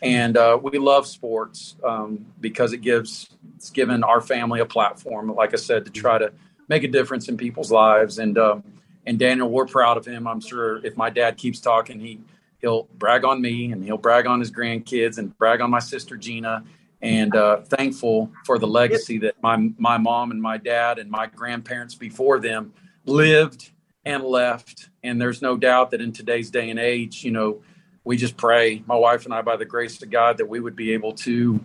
And 0.00 0.36
uh, 0.36 0.58
we 0.60 0.78
love 0.78 1.06
sports 1.06 1.76
um, 1.84 2.26
because 2.40 2.72
it 2.72 2.78
gives 2.78 3.28
it's 3.56 3.70
given 3.70 4.04
our 4.04 4.20
family 4.20 4.60
a 4.60 4.66
platform, 4.66 5.34
like 5.34 5.52
I 5.52 5.56
said, 5.56 5.84
to 5.84 5.90
try 5.90 6.18
to 6.18 6.32
make 6.68 6.84
a 6.84 6.88
difference 6.88 7.28
in 7.28 7.36
people's 7.36 7.72
lives. 7.72 8.18
And 8.18 8.38
um, 8.38 8.62
and 9.04 9.18
Daniel, 9.18 9.50
we're 9.50 9.66
proud 9.66 9.96
of 9.96 10.06
him. 10.06 10.28
I'm 10.28 10.40
sure 10.40 10.84
if 10.86 10.96
my 10.96 11.10
dad 11.10 11.36
keeps 11.36 11.60
talking, 11.60 11.98
he 11.98 12.20
he'll 12.62 12.88
brag 12.94 13.24
on 13.24 13.42
me 13.42 13.72
and 13.72 13.84
he'll 13.84 13.98
brag 13.98 14.26
on 14.26 14.40
his 14.40 14.50
grandkids 14.50 15.18
and 15.18 15.36
brag 15.36 15.60
on 15.60 15.70
my 15.70 15.80
sister 15.80 16.16
Gina 16.16 16.64
and 17.02 17.34
uh, 17.34 17.62
thankful 17.62 18.30
for 18.46 18.58
the 18.58 18.66
legacy 18.66 19.18
that 19.18 19.34
my 19.42 19.56
my 19.76 19.98
mom 19.98 20.30
and 20.30 20.40
my 20.40 20.56
dad 20.56 20.98
and 20.98 21.10
my 21.10 21.26
grandparents 21.26 21.94
before 21.94 22.38
them 22.38 22.72
lived 23.04 23.70
and 24.04 24.24
left 24.24 24.88
and 25.02 25.20
there's 25.20 25.42
no 25.42 25.56
doubt 25.56 25.90
that 25.90 26.00
in 26.00 26.12
today's 26.12 26.50
day 26.50 26.70
and 26.70 26.78
age 26.78 27.24
you 27.24 27.30
know 27.30 27.60
we 28.04 28.16
just 28.16 28.36
pray 28.36 28.82
my 28.86 28.96
wife 28.96 29.24
and 29.26 29.34
I 29.34 29.42
by 29.42 29.56
the 29.56 29.64
grace 29.64 30.00
of 30.02 30.10
God 30.10 30.38
that 30.38 30.48
we 30.48 30.60
would 30.60 30.76
be 30.76 30.92
able 30.92 31.12
to 31.14 31.60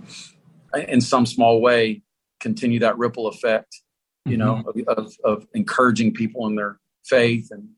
in 0.88 0.99
some 0.99 1.25
small 1.25 1.62
way 1.62 2.01
continue 2.39 2.79
that 2.79 2.97
ripple 2.97 3.27
effect 3.27 3.81
you 4.25 4.38
know 4.38 4.63
mm-hmm. 4.67 4.89
of, 4.89 4.97
of, 4.97 5.17
of 5.23 5.47
encouraging 5.53 6.13
people 6.13 6.47
in 6.47 6.55
their 6.55 6.79
faith 7.05 7.49
and 7.51 7.69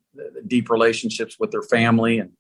deep 0.48 0.70
relationships 0.70 1.38
with 1.40 1.52
their 1.52 1.62
family 1.62 2.20
and 2.20 2.32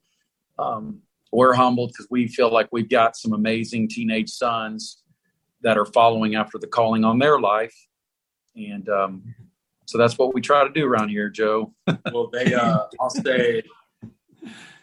um, 0.59 1.01
we're 1.31 1.53
humbled 1.53 1.91
because 1.91 2.07
we 2.09 2.27
feel 2.27 2.51
like 2.51 2.67
we've 2.71 2.89
got 2.89 3.15
some 3.15 3.33
amazing 3.33 3.87
teenage 3.87 4.29
sons 4.29 5.01
that 5.61 5.77
are 5.77 5.85
following 5.85 6.35
after 6.35 6.57
the 6.57 6.67
calling 6.67 7.03
on 7.03 7.19
their 7.19 7.39
life. 7.39 7.75
And 8.55 8.87
um, 8.89 9.35
so 9.85 9.97
that's 9.97 10.17
what 10.17 10.33
we 10.33 10.41
try 10.41 10.63
to 10.63 10.73
do 10.73 10.85
around 10.85 11.09
here, 11.09 11.29
Joe. 11.29 11.73
well, 12.11 12.29
they, 12.31 12.53
uh, 12.53 12.85
I'll 12.99 13.09
say, 13.09 13.63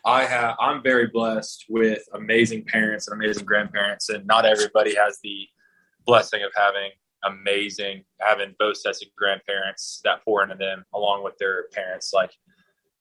I 0.05 0.25
have, 0.25 0.55
I'm 0.61 0.83
very 0.83 1.09
blessed 1.09 1.65
with 1.69 2.03
amazing 2.13 2.65
parents 2.65 3.09
and 3.09 3.21
amazing 3.21 3.45
grandparents, 3.45 4.09
and 4.09 4.25
not 4.27 4.47
everybody 4.47 4.95
has 4.95 5.19
the 5.23 5.49
blessing 6.07 6.43
of 6.45 6.53
having 6.55 6.91
amazing, 7.25 8.05
having 8.21 8.55
both 8.59 8.77
sets 8.77 9.03
of 9.03 9.09
grandparents 9.17 10.01
that 10.05 10.25
pour 10.25 10.45
into 10.45 10.55
them 10.55 10.85
along 10.95 11.25
with 11.25 11.37
their 11.39 11.65
parents. 11.73 12.13
Like 12.13 12.31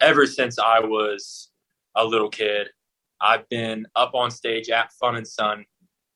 ever 0.02 0.26
since 0.26 0.58
I 0.58 0.80
was 0.80 1.52
a 1.96 2.04
little 2.04 2.30
kid. 2.30 2.68
I've 3.22 3.48
been 3.50 3.86
up 3.96 4.14
on 4.14 4.32
stage 4.32 4.70
at 4.70 4.92
Fun 4.94 5.16
and 5.16 5.28
Sun 5.28 5.66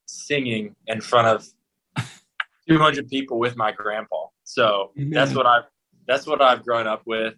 singing 0.06 0.76
in 0.88 1.02
front 1.02 1.28
of 1.28 2.06
200 2.68 3.08
people 3.08 3.40
with 3.40 3.56
my 3.56 3.72
grandpa. 3.72 4.26
So 4.44 4.92
that's 4.96 5.34
what 5.36 5.46
I've 5.46 5.64
that's 6.08 6.26
what 6.26 6.42
I've 6.42 6.64
grown 6.66 6.88
up 6.88 7.04
with. 7.06 7.36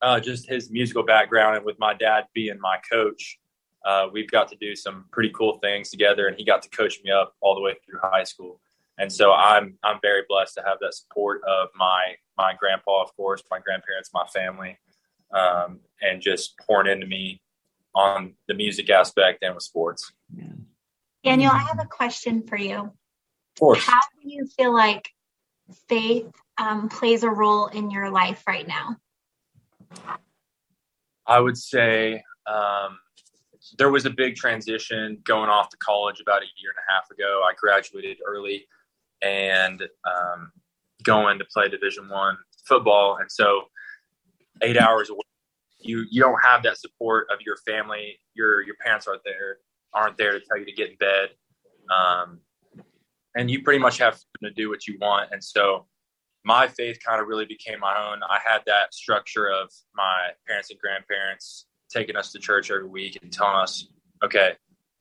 Uh, 0.00 0.18
just 0.18 0.48
his 0.48 0.68
musical 0.68 1.04
background 1.04 1.56
and 1.56 1.64
with 1.64 1.78
my 1.78 1.94
dad 1.94 2.24
being 2.34 2.58
my 2.60 2.76
coach, 2.90 3.38
uh, 3.84 4.08
we've 4.12 4.30
got 4.30 4.48
to 4.48 4.56
do 4.56 4.74
some 4.74 5.04
pretty 5.12 5.30
cool 5.30 5.58
things 5.58 5.90
together, 5.90 6.26
and 6.26 6.36
he 6.36 6.44
got 6.44 6.60
to 6.62 6.68
coach 6.70 6.98
me 7.04 7.10
up 7.12 7.34
all 7.40 7.54
the 7.54 7.60
way 7.60 7.74
through 7.84 8.00
high 8.02 8.24
school. 8.24 8.60
And 8.98 9.12
so 9.12 9.32
I'm 9.32 9.78
I'm 9.82 9.98
very 10.02 10.22
blessed 10.28 10.54
to 10.56 10.62
have 10.66 10.78
that 10.80 10.94
support 10.94 11.42
of 11.44 11.68
my 11.76 12.14
my 12.36 12.52
grandpa, 12.58 13.02
of 13.02 13.14
course, 13.16 13.42
my 13.50 13.58
grandparents, 13.60 14.10
my 14.12 14.26
family, 14.26 14.78
um, 15.32 15.80
and 16.00 16.20
just 16.20 16.58
pouring 16.58 16.90
into 16.90 17.06
me 17.06 17.40
on 17.94 18.34
the 18.48 18.54
music 18.54 18.90
aspect 18.90 19.42
and 19.42 19.54
with 19.54 19.64
sports. 19.64 20.12
Daniel, 21.24 21.52
I 21.52 21.58
have 21.58 21.78
a 21.80 21.86
question 21.86 22.46
for 22.46 22.56
you. 22.56 22.76
Of 22.76 23.58
course. 23.58 23.84
How 23.84 24.00
do 24.20 24.28
you 24.28 24.46
feel 24.56 24.72
like 24.72 25.08
faith 25.88 26.30
um, 26.58 26.88
plays 26.88 27.22
a 27.22 27.30
role 27.30 27.66
in 27.66 27.90
your 27.90 28.10
life 28.10 28.42
right 28.46 28.66
now? 28.66 28.96
I 31.26 31.38
would 31.38 31.56
say 31.56 32.22
um, 32.46 32.98
there 33.78 33.90
was 33.90 34.06
a 34.06 34.10
big 34.10 34.36
transition 34.36 35.18
going 35.24 35.48
off 35.48 35.68
to 35.70 35.76
college 35.76 36.20
about 36.20 36.42
a 36.42 36.46
year 36.60 36.70
and 36.70 36.78
a 36.88 36.92
half 36.92 37.10
ago. 37.10 37.42
I 37.44 37.52
graduated 37.56 38.18
early 38.26 38.66
and 39.22 39.82
um, 39.82 40.52
going 41.02 41.38
to 41.38 41.44
play 41.44 41.68
Division 41.68 42.08
One 42.08 42.36
football, 42.66 43.18
and 43.20 43.30
so 43.30 43.62
eight 44.60 44.78
hours 44.78 45.10
away. 45.10 45.20
You 45.80 46.04
you 46.10 46.22
don't 46.22 46.40
have 46.42 46.62
that 46.64 46.78
support 46.78 47.28
of 47.32 47.40
your 47.44 47.56
family. 47.66 48.18
Your 48.34 48.62
your 48.62 48.76
parents 48.84 49.06
aren't 49.06 49.24
there 49.24 49.58
aren't 49.94 50.16
there 50.16 50.32
to 50.32 50.40
tell 50.40 50.58
you 50.58 50.64
to 50.64 50.72
get 50.72 50.90
in 50.90 50.96
bed, 50.96 51.30
um, 51.94 52.40
and 53.36 53.50
you 53.50 53.62
pretty 53.62 53.78
much 53.78 53.98
have 53.98 54.18
to 54.42 54.50
do 54.50 54.68
what 54.68 54.86
you 54.86 54.96
want. 55.00 55.30
And 55.32 55.42
so 55.42 55.86
my 56.44 56.68
faith 56.68 56.98
kind 57.04 57.20
of 57.20 57.28
really 57.28 57.46
became 57.46 57.80
my 57.80 58.10
own. 58.10 58.20
I 58.22 58.38
had 58.44 58.62
that 58.66 58.94
structure 58.94 59.48
of 59.50 59.70
my 59.94 60.30
parents 60.46 60.70
and 60.70 60.80
grandparents 60.80 61.66
taking 61.90 62.16
us 62.16 62.32
to 62.32 62.38
church 62.38 62.70
every 62.70 62.88
week 62.88 63.18
and 63.22 63.32
telling 63.32 63.56
us, 63.56 63.86
okay, 64.24 64.52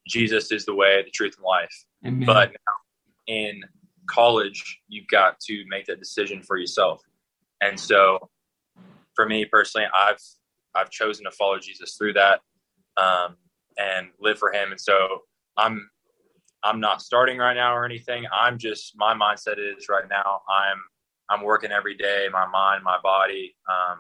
Jesus 0.07 0.51
is 0.51 0.65
the 0.65 0.75
way, 0.75 1.01
the 1.03 1.11
truth, 1.11 1.35
and 1.37 1.45
life. 1.45 1.85
Amen. 2.05 2.25
But 2.25 2.49
now 2.49 3.33
in 3.33 3.61
college, 4.07 4.79
you've 4.87 5.07
got 5.07 5.39
to 5.41 5.63
make 5.67 5.85
that 5.85 5.99
decision 5.99 6.43
for 6.43 6.57
yourself. 6.57 7.01
And 7.61 7.79
so 7.79 8.29
for 9.15 9.27
me 9.27 9.45
personally, 9.45 9.87
I've 9.97 10.19
I've 10.75 10.89
chosen 10.89 11.25
to 11.25 11.31
follow 11.31 11.59
Jesus 11.59 11.95
through 11.97 12.13
that 12.13 12.41
um, 12.97 13.35
and 13.77 14.07
live 14.19 14.37
for 14.37 14.51
Him. 14.51 14.71
And 14.71 14.79
so 14.79 15.23
I'm 15.57 15.89
I'm 16.63 16.79
not 16.79 17.01
starting 17.01 17.37
right 17.37 17.55
now 17.55 17.75
or 17.75 17.85
anything. 17.85 18.25
I'm 18.31 18.57
just 18.57 18.93
my 18.95 19.13
mindset 19.13 19.57
is 19.57 19.87
right 19.89 20.07
now. 20.09 20.41
I'm 20.49 20.77
I'm 21.29 21.43
working 21.43 21.71
every 21.71 21.95
day, 21.95 22.27
my 22.31 22.45
mind, 22.47 22.83
my 22.83 22.97
body, 23.01 23.55
um, 23.69 23.99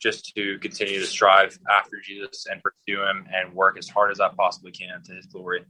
just 0.00 0.34
to 0.36 0.58
continue 0.58 1.00
to 1.00 1.06
strive 1.06 1.58
after 1.70 2.00
Jesus 2.02 2.46
and 2.50 2.62
pursue 2.62 3.02
Him 3.02 3.26
and 3.32 3.54
work 3.54 3.78
as 3.78 3.88
hard 3.88 4.10
as 4.10 4.20
I 4.20 4.28
possibly 4.28 4.70
can 4.70 5.02
to 5.04 5.14
His 5.14 5.26
glory. 5.26 5.64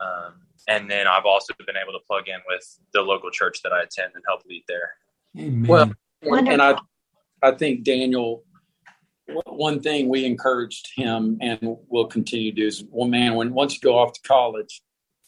Um, 0.00 0.34
and 0.68 0.90
then 0.90 1.06
I've 1.06 1.24
also 1.24 1.54
been 1.64 1.76
able 1.76 1.92
to 1.92 2.04
plug 2.06 2.28
in 2.28 2.38
with 2.48 2.80
the 2.92 3.00
local 3.00 3.30
church 3.30 3.62
that 3.62 3.72
I 3.72 3.82
attend 3.82 4.12
and 4.14 4.24
help 4.26 4.42
lead 4.46 4.64
there. 4.66 4.94
Amen. 5.38 5.94
Well, 6.22 6.48
and 6.48 6.60
I 6.60 6.76
I 7.46 7.52
think 7.52 7.84
Daniel, 7.84 8.42
one 9.46 9.80
thing 9.80 10.08
we 10.08 10.24
encouraged 10.24 10.88
him 10.96 11.38
and 11.40 11.58
will 11.88 12.06
continue 12.06 12.50
to 12.50 12.60
do 12.60 12.66
is, 12.66 12.84
well, 12.90 13.08
man, 13.08 13.36
when 13.36 13.54
once 13.54 13.74
you 13.74 13.80
go 13.80 13.96
off 13.96 14.12
to 14.14 14.20
college, 14.22 14.82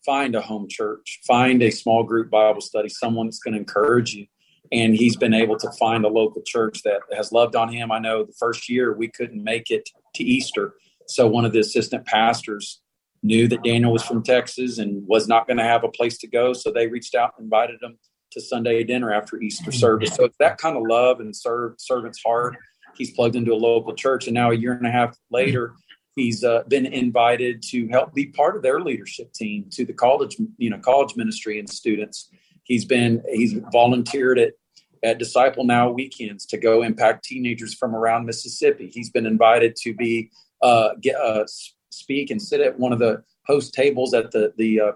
find 0.04 0.35
a 0.35 0.40
home 0.40 0.66
church, 0.68 1.20
find 1.26 1.62
a 1.62 1.70
small 1.70 2.02
group 2.02 2.28
Bible 2.28 2.61
study, 2.61 2.88
someone 2.88 3.26
that's 3.26 3.38
going 3.38 3.54
to 3.54 3.61
encourage 3.61 4.14
you. 4.14 4.26
And 4.72 4.96
he's 4.96 5.16
been 5.16 5.33
able 5.33 5.57
to 5.59 5.70
find 5.78 6.04
a 6.04 6.09
local 6.09 6.42
church 6.44 6.83
that 6.83 7.00
has 7.16 7.31
loved 7.31 7.54
on 7.54 7.72
him. 7.72 7.92
I 7.92 8.00
know 8.00 8.24
the 8.24 8.35
first 8.38 8.68
year 8.68 8.92
we 8.92 9.09
couldn't 9.09 9.42
make 9.42 9.70
it 9.70 9.88
to 10.16 10.24
Easter. 10.24 10.74
So 11.07 11.26
one 11.28 11.44
of 11.44 11.52
the 11.52 11.61
assistant 11.61 12.04
pastors 12.04 12.83
knew 13.22 13.46
that 13.48 13.62
Daniel 13.62 13.92
was 13.92 14.02
from 14.02 14.24
Texas 14.24 14.78
and 14.78 15.07
was 15.07 15.28
not 15.28 15.46
going 15.46 15.57
to 15.59 15.62
have 15.62 15.85
a 15.85 15.88
place 15.88 16.18
to 16.18 16.26
go. 16.26 16.52
So 16.52 16.72
they 16.72 16.88
reached 16.88 17.14
out 17.14 17.35
and 17.38 17.44
invited 17.44 17.81
him 17.81 17.96
to 18.32 18.40
Sunday 18.40 18.84
dinner 18.84 19.12
after 19.12 19.40
Easter 19.40 19.72
service. 19.72 20.14
So 20.14 20.24
it's 20.24 20.36
that 20.38 20.58
kind 20.58 20.76
of 20.76 20.82
love 20.86 21.20
and 21.20 21.34
serve 21.34 21.74
servant's 21.78 22.22
heart. 22.22 22.56
He's 22.96 23.10
plugged 23.12 23.36
into 23.36 23.52
a 23.52 23.56
local 23.56 23.94
church, 23.94 24.26
and 24.26 24.34
now 24.34 24.50
a 24.50 24.54
year 24.54 24.72
and 24.72 24.86
a 24.86 24.90
half 24.90 25.16
later, 25.30 25.74
he's 26.16 26.42
uh, 26.42 26.64
been 26.68 26.86
invited 26.86 27.62
to 27.70 27.86
help 27.88 28.12
be 28.12 28.26
part 28.26 28.56
of 28.56 28.62
their 28.62 28.80
leadership 28.80 29.32
team 29.32 29.66
to 29.70 29.84
the 29.84 29.92
college, 29.92 30.36
you 30.56 30.70
know, 30.70 30.78
college 30.78 31.14
ministry 31.16 31.58
and 31.58 31.68
students. 31.68 32.30
He's 32.64 32.84
been 32.84 33.22
he's 33.30 33.54
volunteered 33.72 34.38
at 34.38 34.54
at 35.02 35.18
Disciple 35.18 35.64
Now 35.64 35.90
weekends 35.90 36.44
to 36.46 36.58
go 36.58 36.82
impact 36.82 37.24
teenagers 37.24 37.74
from 37.74 37.94
around 37.94 38.26
Mississippi. 38.26 38.90
He's 38.92 39.10
been 39.10 39.26
invited 39.26 39.76
to 39.82 39.94
be 39.94 40.30
uh, 40.60 40.90
get, 41.00 41.16
uh, 41.16 41.44
speak 41.90 42.30
and 42.30 42.42
sit 42.42 42.60
at 42.60 42.78
one 42.78 42.92
of 42.92 42.98
the 42.98 43.22
host 43.46 43.72
tables 43.74 44.12
at 44.12 44.30
the 44.32 44.52
the 44.56 44.80
uh, 44.80 44.92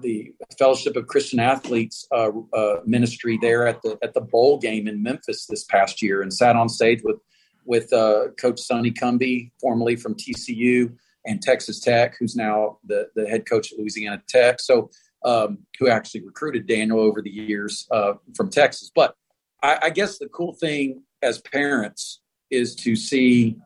the 0.00 0.32
Fellowship 0.58 0.96
of 0.96 1.06
Christian 1.06 1.40
Athletes 1.40 2.06
uh, 2.12 2.30
uh, 2.52 2.80
ministry 2.84 3.38
there 3.40 3.66
at 3.66 3.82
the 3.82 3.98
at 4.02 4.14
the 4.14 4.20
bowl 4.20 4.58
game 4.58 4.88
in 4.88 5.02
Memphis 5.02 5.46
this 5.46 5.64
past 5.64 6.02
year, 6.02 6.22
and 6.22 6.32
sat 6.32 6.56
on 6.56 6.68
stage 6.68 7.02
with 7.02 7.16
with 7.64 7.92
uh, 7.92 8.28
Coach 8.38 8.60
Sonny 8.60 8.92
Cumbie, 8.92 9.50
formerly 9.60 9.96
from 9.96 10.14
TCU 10.14 10.92
and 11.24 11.42
Texas 11.42 11.80
Tech, 11.80 12.14
who's 12.18 12.36
now 12.36 12.78
the 12.84 13.08
the 13.14 13.28
head 13.28 13.48
coach 13.48 13.72
at 13.72 13.78
Louisiana 13.78 14.22
Tech. 14.28 14.60
So, 14.60 14.90
um, 15.24 15.58
who 15.78 15.88
actually 15.88 16.24
recruited 16.24 16.66
Daniel 16.66 17.00
over 17.00 17.20
the 17.20 17.30
years 17.30 17.86
uh, 17.90 18.14
from 18.36 18.50
Texas. 18.50 18.90
But 18.94 19.14
I, 19.62 19.78
I 19.84 19.90
guess 19.90 20.18
the 20.18 20.28
cool 20.28 20.52
thing 20.52 21.02
as 21.22 21.40
parents 21.40 22.20
is 22.50 22.74
to 22.76 22.94
see 22.94 23.56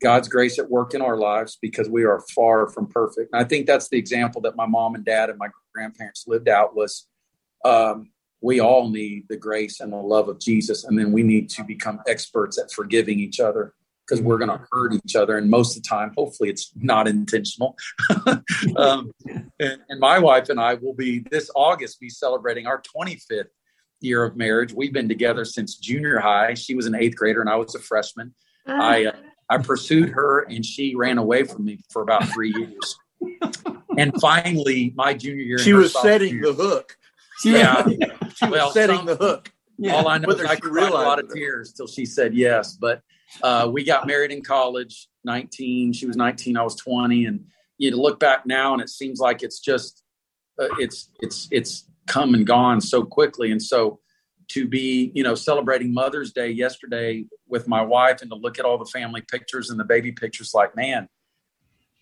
God's 0.00 0.28
grace 0.28 0.58
at 0.58 0.70
work 0.70 0.94
in 0.94 1.02
our 1.02 1.16
lives 1.16 1.58
because 1.60 1.88
we 1.88 2.04
are 2.04 2.22
far 2.34 2.68
from 2.68 2.86
perfect. 2.86 3.30
And 3.32 3.42
I 3.42 3.48
think 3.48 3.66
that's 3.66 3.88
the 3.88 3.98
example 3.98 4.40
that 4.42 4.56
my 4.56 4.66
mom 4.66 4.94
and 4.94 5.04
dad 5.04 5.30
and 5.30 5.38
my 5.38 5.48
grandparents 5.74 6.24
lived 6.26 6.48
out 6.48 6.74
was 6.74 7.06
um, 7.64 8.10
we 8.40 8.60
all 8.60 8.88
need 8.88 9.24
the 9.28 9.36
grace 9.36 9.80
and 9.80 9.92
the 9.92 9.96
love 9.96 10.28
of 10.28 10.40
Jesus. 10.40 10.84
And 10.84 10.98
then 10.98 11.12
we 11.12 11.22
need 11.22 11.48
to 11.50 11.64
become 11.64 12.00
experts 12.06 12.58
at 12.58 12.70
forgiving 12.72 13.18
each 13.18 13.40
other 13.40 13.74
because 14.06 14.22
we're 14.22 14.38
going 14.38 14.50
to 14.50 14.64
hurt 14.70 14.92
each 14.92 15.16
other. 15.16 15.36
And 15.36 15.50
most 15.50 15.76
of 15.76 15.82
the 15.82 15.88
time, 15.88 16.12
hopefully, 16.16 16.48
it's 16.48 16.70
not 16.76 17.08
intentional. 17.08 17.76
um, 18.76 19.10
and, 19.58 19.78
and, 19.88 20.00
my 20.00 20.18
wife 20.18 20.48
and 20.48 20.60
I 20.60 20.74
will 20.74 20.94
be 20.94 21.24
this 21.30 21.50
August 21.56 21.98
be 21.98 22.08
celebrating 22.08 22.66
our 22.66 22.80
25th 22.80 23.48
year 24.00 24.24
of 24.24 24.36
marriage. 24.36 24.72
We've 24.72 24.92
been 24.92 25.08
together 25.08 25.44
since 25.44 25.76
junior 25.76 26.20
high. 26.20 26.54
She 26.54 26.74
was 26.74 26.86
an 26.86 26.94
eighth 26.94 27.16
grader 27.16 27.40
and 27.40 27.50
I 27.50 27.56
was 27.56 27.74
a 27.74 27.80
freshman. 27.80 28.34
Uh, 28.68 28.72
I 28.72 29.04
uh, 29.06 29.12
I 29.48 29.58
pursued 29.58 30.10
her 30.10 30.40
and 30.40 30.64
she 30.64 30.94
ran 30.94 31.18
away 31.18 31.44
from 31.44 31.64
me 31.64 31.80
for 31.90 32.02
about 32.02 32.24
three 32.28 32.52
years. 32.52 32.98
and 33.96 34.12
finally, 34.20 34.92
my 34.96 35.14
junior 35.14 35.42
year, 35.42 35.58
she 35.58 35.72
was 35.72 35.92
setting 36.00 36.34
year, 36.34 36.46
the 36.46 36.52
hook. 36.52 36.96
Yeah, 37.44 37.86
she 38.34 38.46
was 38.48 38.72
setting 38.72 38.96
some, 38.96 39.06
the 39.06 39.16
hook. 39.16 39.52
Yeah. 39.78 39.94
All 39.94 40.08
I 40.08 40.18
know 40.18 40.28
Whether 40.28 40.44
is 40.44 40.50
I 40.50 40.56
cried 40.56 40.90
a 40.90 40.94
lot 40.94 41.18
of 41.18 41.32
tears 41.32 41.72
till 41.72 41.86
she 41.86 42.06
said 42.06 42.34
yes. 42.34 42.74
But 42.74 43.02
uh, 43.42 43.68
we 43.70 43.84
got 43.84 44.06
married 44.06 44.30
in 44.30 44.42
college, 44.42 45.08
19. 45.24 45.92
She 45.92 46.06
was 46.06 46.16
19, 46.16 46.56
I 46.56 46.62
was 46.62 46.76
20. 46.76 47.26
And 47.26 47.44
you 47.78 47.90
look 47.96 48.18
back 48.18 48.46
now 48.46 48.72
and 48.72 48.80
it 48.80 48.88
seems 48.88 49.20
like 49.20 49.42
it's 49.42 49.60
just, 49.60 50.02
uh, 50.60 50.68
it's, 50.78 51.10
it's, 51.20 51.48
it's 51.50 51.88
come 52.06 52.34
and 52.34 52.46
gone 52.46 52.80
so 52.80 53.04
quickly. 53.04 53.50
And 53.50 53.62
so 53.62 54.00
to 54.48 54.66
be, 54.66 55.10
you 55.14 55.22
know, 55.22 55.34
celebrating 55.34 55.92
Mother's 55.92 56.32
Day 56.32 56.50
yesterday 56.50 57.24
with 57.48 57.66
my 57.66 57.82
wife 57.82 58.22
and 58.22 58.30
to 58.30 58.36
look 58.36 58.58
at 58.58 58.64
all 58.64 58.78
the 58.78 58.86
family 58.86 59.22
pictures 59.22 59.70
and 59.70 59.78
the 59.78 59.84
baby 59.84 60.12
pictures, 60.12 60.52
like, 60.54 60.76
man, 60.76 61.08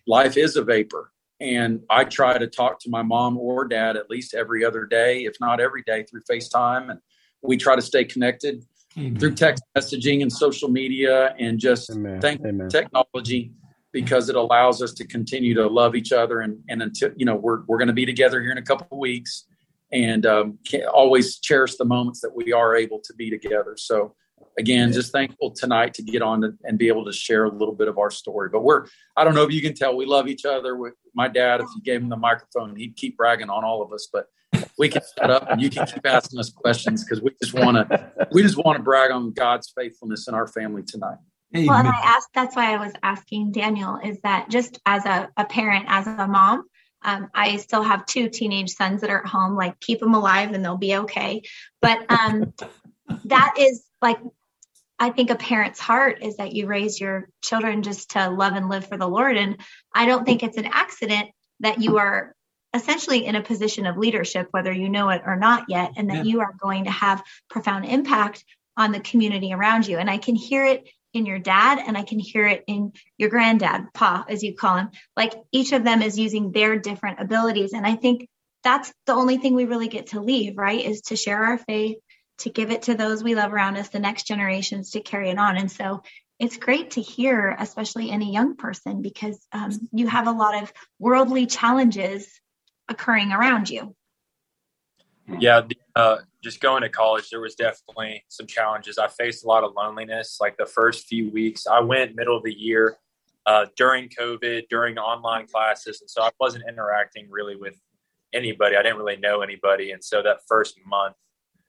life 0.07 0.37
is 0.37 0.57
a 0.57 0.63
vapor. 0.63 1.11
And 1.41 1.83
I 1.91 2.05
try 2.05 2.39
to 2.39 2.47
talk 2.47 2.81
to 2.81 2.91
my 2.91 3.03
mom 3.03 3.37
or 3.39 3.67
dad 3.67 3.97
at 3.97 4.09
least 4.11 4.35
every 4.35 4.65
other 4.65 4.85
day, 4.85 5.25
if 5.25 5.35
not 5.41 5.61
every 5.61 5.83
day, 5.83 6.05
through 6.05 6.23
FaceTime. 6.31 6.91
And 6.91 7.01
we 7.43 7.57
try 7.57 7.77
to 7.77 7.83
stay 7.83 8.05
connected 8.05 8.65
Amen. 8.97 9.19
through 9.19 9.35
text 9.35 9.65
messaging 9.77 10.23
and 10.23 10.33
social 10.33 10.69
media 10.69 11.35
and 11.39 11.59
just 11.59 11.91
Amen. 11.91 12.21
thank 12.21 12.41
Amen. 12.47 12.69
technology 12.69 13.53
because 13.93 14.29
it 14.29 14.37
allows 14.37 14.83
us 14.83 14.93
to 14.93 15.07
continue 15.07 15.55
to 15.55 15.67
love 15.67 15.95
each 15.95 16.13
other 16.13 16.41
and 16.41 16.59
and 16.69 16.83
until 16.83 17.11
you 17.17 17.25
know 17.25 17.35
we're 17.35 17.63
we're 17.67 17.79
going 17.79 17.89
to 17.89 17.95
be 17.95 18.07
together 18.07 18.41
here 18.41 18.53
in 18.53 18.59
a 18.59 18.63
couple 18.63 18.87
of 18.91 18.99
weeks 18.99 19.47
and 19.93 20.27
um, 20.27 20.59
always 20.93 21.39
cherish 21.39 21.77
the 21.77 21.85
moments 21.85 22.21
that 22.21 22.35
we 22.35 22.53
are 22.53 22.75
able 22.75 23.01
to 23.01 23.15
be 23.15 23.31
together 23.31 23.75
so 23.77 24.15
again 24.59 24.93
just 24.93 25.13
thankful 25.13 25.51
tonight 25.51 25.95
to 25.95 26.03
get 26.03 26.23
on 26.23 26.41
to, 26.41 26.53
and 26.65 26.79
be 26.79 26.89
able 26.89 27.05
to 27.05 27.13
share 27.13 27.45
a 27.45 27.51
little 27.51 27.75
bit 27.75 27.89
of 27.89 27.99
our 27.99 28.11
story 28.11 28.49
but 28.51 28.63
we're 28.63 28.87
i 29.17 29.25
don't 29.25 29.35
know 29.35 29.45
if 29.45 29.53
you 29.53 29.63
can 29.63 29.75
tell 29.75 29.97
we 29.97 30.07
love 30.07 30.29
each 30.29 30.45
other 30.45 30.77
with 30.77 30.95
my 31.15 31.29
dad 31.29 31.61
if 31.61 31.67
you 31.75 31.83
gave 31.83 32.01
him 32.01 32.09
the 32.09 32.17
microphone 32.17 32.75
he'd 32.77 32.97
keep 32.97 33.17
bragging 33.17 33.51
on 33.51 33.65
all 33.65 33.83
of 33.83 33.93
us 33.93 34.09
but 34.13 34.27
we 34.79 34.89
can 34.89 35.03
set 35.03 35.31
up 35.31 35.51
and 35.51 35.61
you 35.61 35.71
can 35.71 35.87
keep 35.87 36.05
asking 36.07 36.39
us 36.39 36.51
questions 36.51 37.05
because 37.05 37.23
we 37.23 37.31
just 37.43 37.55
want 37.55 37.77
to 37.77 38.29
we 38.33 38.43
just 38.43 38.57
want 38.57 38.77
to 38.77 38.83
brag 38.83 39.11
on 39.11 39.33
God's 39.33 39.73
faithfulness 39.77 40.29
in 40.29 40.35
our 40.35 40.47
family 40.47 40.83
tonight. 40.83 41.19
Amen. 41.55 41.67
Well, 41.67 41.79
and 41.79 41.89
I 41.89 42.01
asked 42.03 42.31
that's 42.35 42.57
why 42.57 42.75
I 42.75 42.85
was 42.85 42.93
asking 43.03 43.53
Daniel 43.53 43.99
is 44.03 44.21
that 44.23 44.49
just 44.51 44.81
as 44.87 45.05
a, 45.07 45.29
a 45.37 45.45
parent, 45.45 45.87
as 45.89 46.07
a 46.07 46.27
mom, 46.27 46.65
um, 47.05 47.29
I 47.35 47.59
still 47.59 47.83
have 47.83 48.07
two 48.07 48.29
teenage 48.29 48.71
sons 48.71 49.03
that 49.03 49.11
are 49.11 49.21
at 49.21 49.27
home, 49.27 49.55
like 49.55 49.79
keep 49.81 50.01
them 50.01 50.15
alive 50.15 50.53
and 50.53 50.65
they'll 50.65 50.77
be 50.77 50.97
okay. 50.97 51.43
But 51.81 52.11
um, 52.11 52.55
that 53.27 53.55
is 53.59 53.85
like, 54.01 54.19
I 54.99 55.11
think 55.11 55.31
a 55.31 55.37
parent's 55.37 55.81
heart 55.81 56.23
is 56.23 56.37
that 56.37 56.55
you 56.55 56.67
raise 56.67 57.01
your 57.01 57.29
children 57.43 57.83
just 57.83 58.11
to 58.11 58.31
love 58.31 58.55
and 58.55 58.69
live 58.69 58.87
for 58.87 58.97
the 58.97 59.09
Lord. 59.09 59.37
And 59.37 59.61
I 59.95 60.07
don't 60.07 60.25
think 60.25 60.43
it's 60.43 60.57
an 60.57 60.67
accident 60.67 61.31
that 61.61 61.81
you 61.81 61.99
are 61.99 62.35
essentially 62.73 63.25
in 63.25 63.37
a 63.37 63.43
position 63.43 63.87
of 63.87 63.97
leadership, 63.97 64.49
whether 64.51 64.73
you 64.73 64.89
know 64.89 65.11
it 65.11 65.23
or 65.25 65.37
not 65.37 65.65
yet, 65.69 65.93
and 65.97 66.11
that 66.11 66.25
yeah. 66.25 66.33
you 66.33 66.41
are 66.41 66.55
going 66.59 66.85
to 66.85 66.91
have 66.91 67.23
profound 67.49 67.85
impact 67.85 68.45
on 68.77 68.93
the 68.93 69.01
community 69.01 69.53
around 69.53 69.87
you. 69.87 69.99
And 69.99 70.11
I 70.11 70.19
can 70.19 70.35
hear 70.35 70.65
it 70.65 70.89
in 71.15 71.27
your 71.27 71.39
dad 71.39 71.83
and 71.87 71.97
I 71.97 72.03
can 72.03 72.19
hear 72.19 72.47
it 72.47 72.65
in 72.67 72.93
your 73.17 73.31
granddad, 73.31 73.93
Pa, 73.95 74.25
as 74.29 74.43
you 74.43 74.55
call 74.55 74.77
him. 74.77 74.91
Like 75.17 75.33
each 75.53 75.73
of 75.73 75.85
them 75.85 76.03
is 76.03 76.19
using 76.19 76.53
their 76.53 76.79
different 76.79 77.21
abilities. 77.21 77.73
And 77.73 77.87
I 77.87 77.95
think 77.95 78.29
that's 78.63 78.93
the 79.07 79.15
only 79.15 79.39
thing 79.39 79.55
we 79.55 79.65
really 79.65 79.89
get 79.89 80.09
to 80.09 80.21
leave, 80.21 80.59
right? 80.59 80.85
Is 80.85 81.03
to 81.03 81.17
share 81.17 81.43
our 81.45 81.59
faith, 81.59 81.99
to 82.39 82.51
give 82.51 82.71
it 82.71 82.83
to 82.83 82.95
those 82.95 83.23
we 83.23 83.35
love 83.35 83.53
around 83.53 83.77
us, 83.77 83.89
the 83.89 84.01
next 84.01 84.27
generations 84.27 84.91
to 84.91 85.01
carry 85.01 85.31
it 85.31 85.39
on. 85.39 85.57
And 85.57 85.71
so 85.71 86.03
it's 86.39 86.57
great 86.57 86.93
to 86.93 87.01
hear, 87.01 87.55
especially 87.59 88.11
in 88.11 88.21
a 88.21 88.27
young 88.27 88.57
person, 88.57 89.03
because 89.03 89.39
um, 89.53 89.71
you 89.93 90.09
have 90.09 90.27
a 90.27 90.33
lot 90.33 90.63
of 90.63 90.73
worldly 90.99 91.47
challenges 91.47 92.29
occurring 92.89 93.33
around 93.33 93.71
you? 93.71 93.95
Yeah, 95.39 95.63
uh, 95.95 96.19
just 96.45 96.61
going 96.61 96.83
to 96.83 96.89
college, 96.89 97.31
there 97.31 97.41
was 97.41 97.55
definitely 97.55 98.25
some 98.29 98.47
challenges. 98.47 98.99
I 98.99 99.09
faced 99.09 99.45
a 99.45 99.49
lot 99.49 99.65
of 99.65 99.73
loneliness. 99.75 100.39
Like 100.41 100.57
the 100.57 100.67
first 100.67 101.07
few 101.07 101.31
weeks, 101.31 101.67
I 101.67 101.81
went 101.81 102.15
middle 102.15 102.37
of 102.37 102.45
the 102.45 102.53
year 102.53 102.99
uh, 103.47 103.67
during 103.77 104.09
COVID, 104.09 104.69
during 104.69 104.99
online 104.99 105.47
classes, 105.47 106.01
and 106.01 106.09
so 106.09 106.23
I 106.23 106.31
wasn't 106.39 106.65
interacting 106.69 107.29
really 107.31 107.57
with 107.57 107.81
anybody. 108.33 108.77
I 108.77 108.83
didn't 108.83 108.99
really 108.99 109.17
know 109.17 109.41
anybody, 109.41 109.91
and 109.93 110.05
so 110.05 110.23
that 110.23 110.41
first 110.47 110.79
month, 110.87 111.17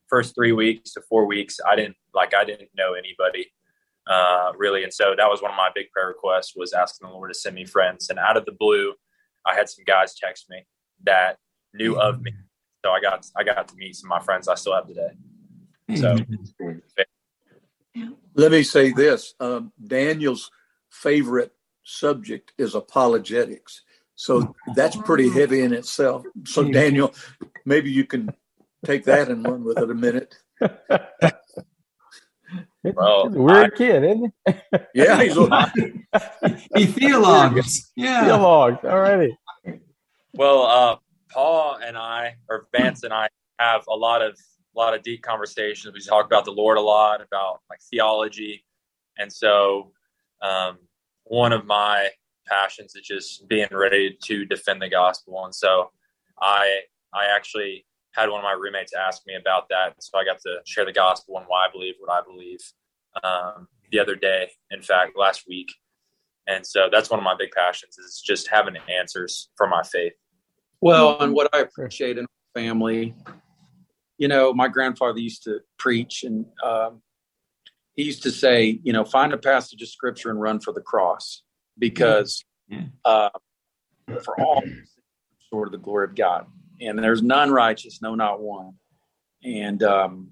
first 0.08 0.36
three 0.36 0.52
weeks 0.52 0.92
to 0.94 1.02
four 1.02 1.26
weeks, 1.26 1.58
I 1.68 1.76
didn't 1.76 1.96
like 2.14 2.34
I 2.36 2.44
didn't 2.44 2.70
know 2.78 2.94
anybody 2.94 3.52
uh, 4.08 4.52
really, 4.58 4.84
and 4.84 4.94
so 4.94 5.16
that 5.18 5.28
was 5.28 5.42
one 5.42 5.52
of 5.52 5.58
my 5.58 5.70
big 5.74 5.90
prayer 5.92 6.08
requests 6.08 6.54
was 6.56 6.74
asking 6.74 7.08
the 7.08 7.14
Lord 7.14 7.32
to 7.32 7.34
send 7.34 7.56
me 7.56 7.66
friends. 7.66 8.10
And 8.10 8.20
out 8.20 8.38
of 8.38 8.46
the 8.46 8.54
blue, 8.54 8.94
I 9.46 9.56
had 9.56 9.70
some 9.70 9.84
guys 9.86 10.16
text 10.16 10.46
me 10.50 10.66
that 11.04 11.38
knew 11.74 12.00
of 12.00 12.22
me. 12.22 12.32
So 12.86 12.92
I 12.92 13.00
got 13.02 13.26
I 13.36 13.44
got 13.44 13.68
to 13.70 13.76
meet 13.78 13.96
some 13.96 14.12
of 14.12 14.20
my 14.20 14.24
friends 14.24 14.48
I 14.48 14.54
still 14.54 14.76
have 14.76 14.86
today. 14.86 15.10
So 15.96 16.16
let 18.36 18.52
me 18.52 18.62
say 18.62 18.92
this: 18.92 19.34
um, 19.40 19.74
Daniel's 19.84 20.52
favorite 20.92 21.52
subject 21.84 22.54
is 22.60 22.76
apologetics. 22.76 23.82
So 24.14 24.54
that's 24.76 24.96
pretty 24.98 25.32
heavy 25.32 25.62
in 25.62 25.74
itself. 25.74 26.26
So 26.46 26.64
Daniel, 26.72 27.12
maybe 27.66 27.90
you 27.90 28.06
can 28.06 28.32
take 28.86 29.06
that 29.06 29.30
and 29.30 29.44
run 29.44 29.64
with 29.64 29.80
it 29.80 29.90
a 29.90 29.96
minute. 29.96 30.36
Well, 32.84 33.30
weird 33.32 33.74
I, 33.74 33.76
kid, 33.76 34.04
isn't 34.04 34.34
he? 34.46 34.54
Yeah, 34.94 35.24
he's 35.24 35.36
a 35.36 35.72
he 36.76 36.86
theologues. 36.86 37.92
Yeah, 37.96 38.26
theologues. 38.26 38.82
Alrighty. 38.84 39.36
Well, 40.36 40.62
uh, 40.62 40.98
Paul 41.36 41.78
and 41.86 41.98
I, 41.98 42.36
or 42.50 42.68
Vance 42.74 43.04
and 43.04 43.14
I, 43.14 43.28
have 43.60 43.84
a 43.88 43.96
lot 43.96 44.22
of 44.22 44.38
a 44.76 44.80
lot 44.80 44.94
of 44.94 45.04
deep 45.04 45.22
conversations. 45.22 45.94
We 45.94 46.02
talk 46.02 46.26
about 46.26 46.44
the 46.46 46.52
Lord 46.52 46.78
a 46.78 46.82
lot, 46.82 47.22
about 47.22 47.60
like 47.70 47.80
theology, 47.90 48.66
and 49.18 49.32
so 49.32 49.92
um, 50.42 50.78
one 51.26 51.54
of 51.54 51.66
my 51.66 52.10
passions 52.48 52.96
is 52.96 53.06
just 53.06 53.48
being 53.48 53.68
ready 53.72 54.18
to 54.24 54.46
defend 54.46 54.82
the 54.82 54.90
gospel. 54.90 55.44
And 55.46 55.54
so 55.54 55.92
I 56.42 56.82
I 57.14 57.26
actually 57.36 57.86
had 58.14 58.30
one 58.30 58.40
of 58.40 58.44
my 58.44 58.54
roommates 58.58 58.94
ask 58.94 59.22
me 59.28 59.36
about 59.36 59.68
that, 59.70 59.96
so 60.00 60.18
I 60.18 60.24
got 60.24 60.40
to 60.42 60.60
share 60.66 60.86
the 60.86 60.94
gospel 60.94 61.38
and 61.38 61.46
why 61.48 61.68
I 61.68 61.72
believe 61.72 61.96
what 62.00 62.12
I 62.12 62.22
believe 62.26 62.60
um, 63.24 63.68
the 63.92 64.00
other 64.00 64.16
day. 64.16 64.52
In 64.72 64.82
fact, 64.82 65.18
last 65.18 65.44
week. 65.48 65.74
And 66.48 66.66
so 66.66 66.90
that's 66.92 67.10
one 67.10 67.20
of 67.20 67.24
my 67.24 67.36
big 67.38 67.52
passions 67.52 67.98
is 67.98 68.22
just 68.24 68.48
having 68.48 68.76
answers 68.88 69.50
for 69.58 69.68
my 69.68 69.82
faith. 69.82 70.14
Well, 70.82 71.20
and 71.20 71.34
what 71.34 71.50
I 71.54 71.60
appreciate 71.60 72.18
in 72.18 72.26
my 72.56 72.62
family, 72.62 73.16
you 74.18 74.28
know, 74.28 74.54
my 74.54 74.68
grandfather 74.68 75.20
used 75.20 75.44
to 75.44 75.60
preach, 75.78 76.24
and 76.24 76.46
um, 76.64 77.02
he 77.96 78.04
used 78.04 78.24
to 78.24 78.32
say, 78.32 78.80
you 78.84 78.94
know, 78.94 79.04
find 79.04 79.34
a 79.34 79.38
passage 79.38 79.82
of 79.82 79.90
scripture 79.90 80.30
and 80.30 80.40
run 80.40 80.60
for 80.60 80.74
the 80.74 80.82
cross, 80.82 81.44
because 81.78 82.44
uh, 83.04 83.30
for 84.24 84.40
all 84.40 84.64
sort 85.50 85.68
of 85.68 85.72
the 85.72 85.78
glory 85.78 86.06
of 86.06 86.16
God, 86.16 86.46
and 86.82 87.00
there's 87.00 87.22
none 87.22 87.52
righteous, 87.52 88.02
no, 88.02 88.16
not 88.16 88.42
one. 88.42 88.74
And 89.44 89.82
um, 89.84 90.30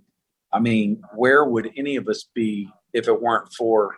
I 0.51 0.60
mean, 0.60 1.01
where 1.15 1.45
would 1.45 1.71
any 1.77 1.95
of 1.95 2.08
us 2.08 2.25
be 2.34 2.69
if 2.93 3.08
it 3.08 3.21
weren't 3.21 3.51
for 3.53 3.95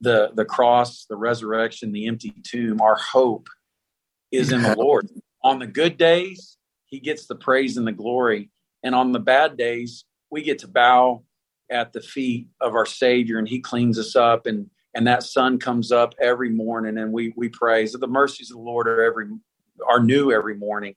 the 0.00 0.30
the 0.34 0.44
cross, 0.44 1.06
the 1.08 1.16
resurrection, 1.16 1.92
the 1.92 2.06
empty 2.06 2.34
tomb? 2.44 2.80
Our 2.80 2.96
hope 2.96 3.48
is 4.30 4.52
in 4.52 4.62
the 4.62 4.74
Lord 4.78 5.08
on 5.42 5.58
the 5.58 5.66
good 5.66 5.96
days, 5.96 6.58
he 6.86 7.00
gets 7.00 7.26
the 7.26 7.36
praise 7.36 7.76
and 7.76 7.86
the 7.86 7.92
glory. 7.92 8.50
And 8.82 8.94
on 8.94 9.12
the 9.12 9.20
bad 9.20 9.56
days, 9.56 10.04
we 10.30 10.42
get 10.42 10.58
to 10.60 10.68
bow 10.68 11.24
at 11.70 11.92
the 11.92 12.00
feet 12.00 12.48
of 12.60 12.74
our 12.74 12.86
Savior 12.86 13.38
and 13.38 13.48
he 13.48 13.60
cleans 13.60 13.98
us 13.98 14.16
up 14.16 14.46
and 14.46 14.68
and 14.92 15.06
that 15.06 15.22
sun 15.22 15.56
comes 15.60 15.92
up 15.92 16.14
every 16.20 16.50
morning 16.50 16.98
and 16.98 17.12
we 17.12 17.32
we 17.36 17.48
praise 17.48 17.92
that 17.92 18.00
the 18.00 18.08
mercies 18.08 18.50
of 18.50 18.56
the 18.56 18.62
Lord 18.62 18.88
are 18.88 19.04
every 19.04 19.28
are 19.88 20.00
new 20.00 20.32
every 20.32 20.56
morning. 20.56 20.94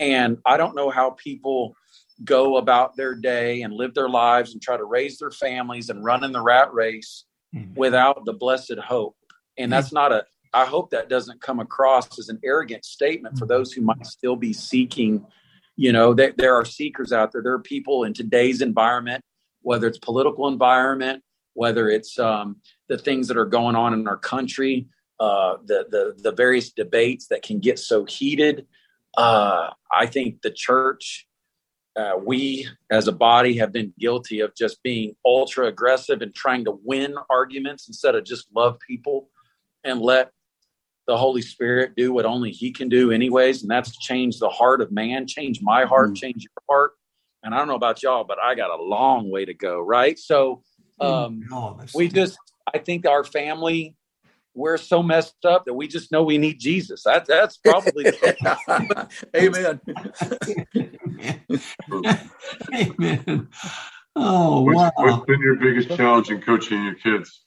And 0.00 0.38
I 0.44 0.56
don't 0.56 0.74
know 0.74 0.90
how 0.90 1.10
people 1.10 1.76
go 2.24 2.56
about 2.56 2.96
their 2.96 3.14
day 3.14 3.62
and 3.62 3.74
live 3.74 3.94
their 3.94 4.08
lives 4.08 4.52
and 4.52 4.62
try 4.62 4.76
to 4.76 4.84
raise 4.84 5.18
their 5.18 5.30
families 5.30 5.90
and 5.90 6.02
run 6.02 6.24
in 6.24 6.32
the 6.32 6.40
rat 6.40 6.72
race 6.72 7.24
mm-hmm. 7.54 7.74
without 7.74 8.24
the 8.24 8.32
blessed 8.32 8.78
hope 8.78 9.16
And 9.58 9.70
that's 9.70 9.92
not 9.92 10.12
a, 10.12 10.24
I 10.56 10.64
hope 10.64 10.88
that 10.90 11.10
doesn't 11.10 11.42
come 11.42 11.60
across 11.60 12.18
as 12.18 12.30
an 12.30 12.40
arrogant 12.42 12.86
statement 12.86 13.38
for 13.38 13.44
those 13.44 13.74
who 13.74 13.82
might 13.82 14.06
still 14.06 14.36
be 14.36 14.54
seeking. 14.54 15.26
You 15.76 15.92
know, 15.92 16.14
there, 16.14 16.32
there 16.34 16.54
are 16.54 16.64
seekers 16.64 17.12
out 17.12 17.30
there. 17.30 17.42
There 17.42 17.52
are 17.52 17.58
people 17.58 18.04
in 18.04 18.14
today's 18.14 18.62
environment, 18.62 19.22
whether 19.60 19.86
it's 19.86 19.98
political 19.98 20.48
environment, 20.48 21.22
whether 21.52 21.90
it's 21.90 22.18
um, 22.18 22.56
the 22.88 22.96
things 22.96 23.28
that 23.28 23.36
are 23.36 23.44
going 23.44 23.76
on 23.76 23.92
in 23.92 24.08
our 24.08 24.16
country, 24.16 24.88
uh, 25.20 25.58
the, 25.66 25.86
the 25.90 26.14
the 26.22 26.32
various 26.32 26.72
debates 26.72 27.26
that 27.26 27.42
can 27.42 27.58
get 27.60 27.78
so 27.78 28.06
heated. 28.06 28.66
Uh, 29.14 29.70
I 29.92 30.06
think 30.06 30.40
the 30.40 30.50
church, 30.50 31.26
uh, 31.96 32.12
we 32.18 32.66
as 32.90 33.08
a 33.08 33.12
body, 33.12 33.58
have 33.58 33.72
been 33.72 33.92
guilty 33.98 34.40
of 34.40 34.54
just 34.54 34.82
being 34.82 35.16
ultra 35.22 35.66
aggressive 35.66 36.22
and 36.22 36.34
trying 36.34 36.64
to 36.64 36.78
win 36.82 37.14
arguments 37.28 37.88
instead 37.88 38.14
of 38.14 38.24
just 38.24 38.46
love 38.54 38.78
people 38.86 39.28
and 39.84 40.00
let 40.00 40.30
the 41.06 41.16
Holy 41.16 41.42
Spirit 41.42 41.94
do 41.96 42.12
what 42.12 42.24
only 42.26 42.50
He 42.50 42.72
can 42.72 42.88
do, 42.88 43.10
anyways. 43.12 43.62
And 43.62 43.70
that's 43.70 43.96
change 43.98 44.38
the 44.38 44.48
heart 44.48 44.80
of 44.80 44.90
man, 44.90 45.26
change 45.26 45.60
my 45.62 45.84
heart, 45.84 46.10
mm. 46.10 46.16
change 46.16 46.44
your 46.44 46.62
heart. 46.68 46.92
And 47.42 47.54
I 47.54 47.58
don't 47.58 47.68
know 47.68 47.76
about 47.76 48.02
y'all, 48.02 48.24
but 48.24 48.38
I 48.38 48.54
got 48.54 48.70
a 48.70 48.82
long 48.82 49.30
way 49.30 49.44
to 49.44 49.54
go, 49.54 49.80
right? 49.80 50.18
So 50.18 50.62
um, 51.00 51.42
oh, 51.52 51.78
we 51.94 52.08
just, 52.08 52.38
I 52.72 52.78
think 52.78 53.06
our 53.06 53.22
family, 53.22 53.94
we're 54.54 54.78
so 54.78 55.02
messed 55.02 55.44
up 55.44 55.66
that 55.66 55.74
we 55.74 55.86
just 55.86 56.10
know 56.10 56.22
we 56.22 56.38
need 56.38 56.58
Jesus. 56.58 57.02
That, 57.04 57.26
that's 57.26 57.58
probably. 57.58 58.06
Amen. 59.36 59.80
Amen. 62.74 63.48
Oh, 64.18 64.62
what's, 64.62 64.76
wow. 64.76 64.92
What's 64.96 65.26
been 65.26 65.40
your 65.40 65.56
biggest 65.56 65.94
challenge 65.94 66.30
in 66.30 66.40
coaching 66.40 66.82
your 66.84 66.94
kids? 66.94 67.42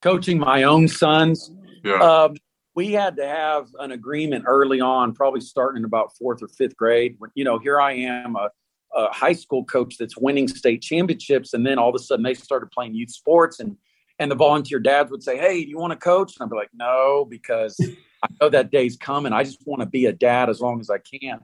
Coaching 0.00 0.38
my 0.38 0.62
own 0.62 0.88
sons. 0.88 1.52
Yeah. 1.84 2.00
Um, 2.00 2.36
we 2.78 2.92
had 2.92 3.16
to 3.16 3.26
have 3.26 3.66
an 3.80 3.90
agreement 3.90 4.44
early 4.46 4.80
on, 4.80 5.12
probably 5.12 5.40
starting 5.40 5.80
in 5.80 5.84
about 5.84 6.16
fourth 6.16 6.44
or 6.44 6.46
fifth 6.46 6.76
grade. 6.76 7.16
When 7.18 7.28
you 7.34 7.42
know, 7.42 7.58
here 7.58 7.80
I 7.80 7.94
am, 7.94 8.36
a, 8.36 8.50
a, 8.94 9.12
high 9.12 9.32
school 9.32 9.64
coach 9.64 9.96
that's 9.98 10.16
winning 10.16 10.46
state 10.46 10.80
championships, 10.80 11.54
and 11.54 11.66
then 11.66 11.76
all 11.76 11.88
of 11.88 11.96
a 11.96 11.98
sudden 11.98 12.22
they 12.22 12.34
started 12.34 12.70
playing 12.70 12.94
youth 12.94 13.10
sports, 13.10 13.58
and 13.58 13.76
and 14.20 14.30
the 14.30 14.36
volunteer 14.36 14.78
dads 14.78 15.10
would 15.10 15.24
say, 15.24 15.36
"Hey, 15.36 15.64
do 15.64 15.68
you 15.68 15.76
want 15.76 15.90
to 15.92 15.98
coach?" 15.98 16.34
And 16.38 16.46
I'd 16.46 16.50
be 16.50 16.56
like, 16.56 16.70
"No," 16.72 17.26
because 17.28 17.76
I 18.22 18.28
know 18.40 18.48
that 18.48 18.70
day's 18.70 18.96
coming. 18.96 19.32
I 19.32 19.42
just 19.42 19.58
want 19.66 19.80
to 19.80 19.88
be 19.88 20.06
a 20.06 20.12
dad 20.12 20.48
as 20.48 20.60
long 20.60 20.78
as 20.78 20.88
I 20.88 20.98
can. 20.98 21.40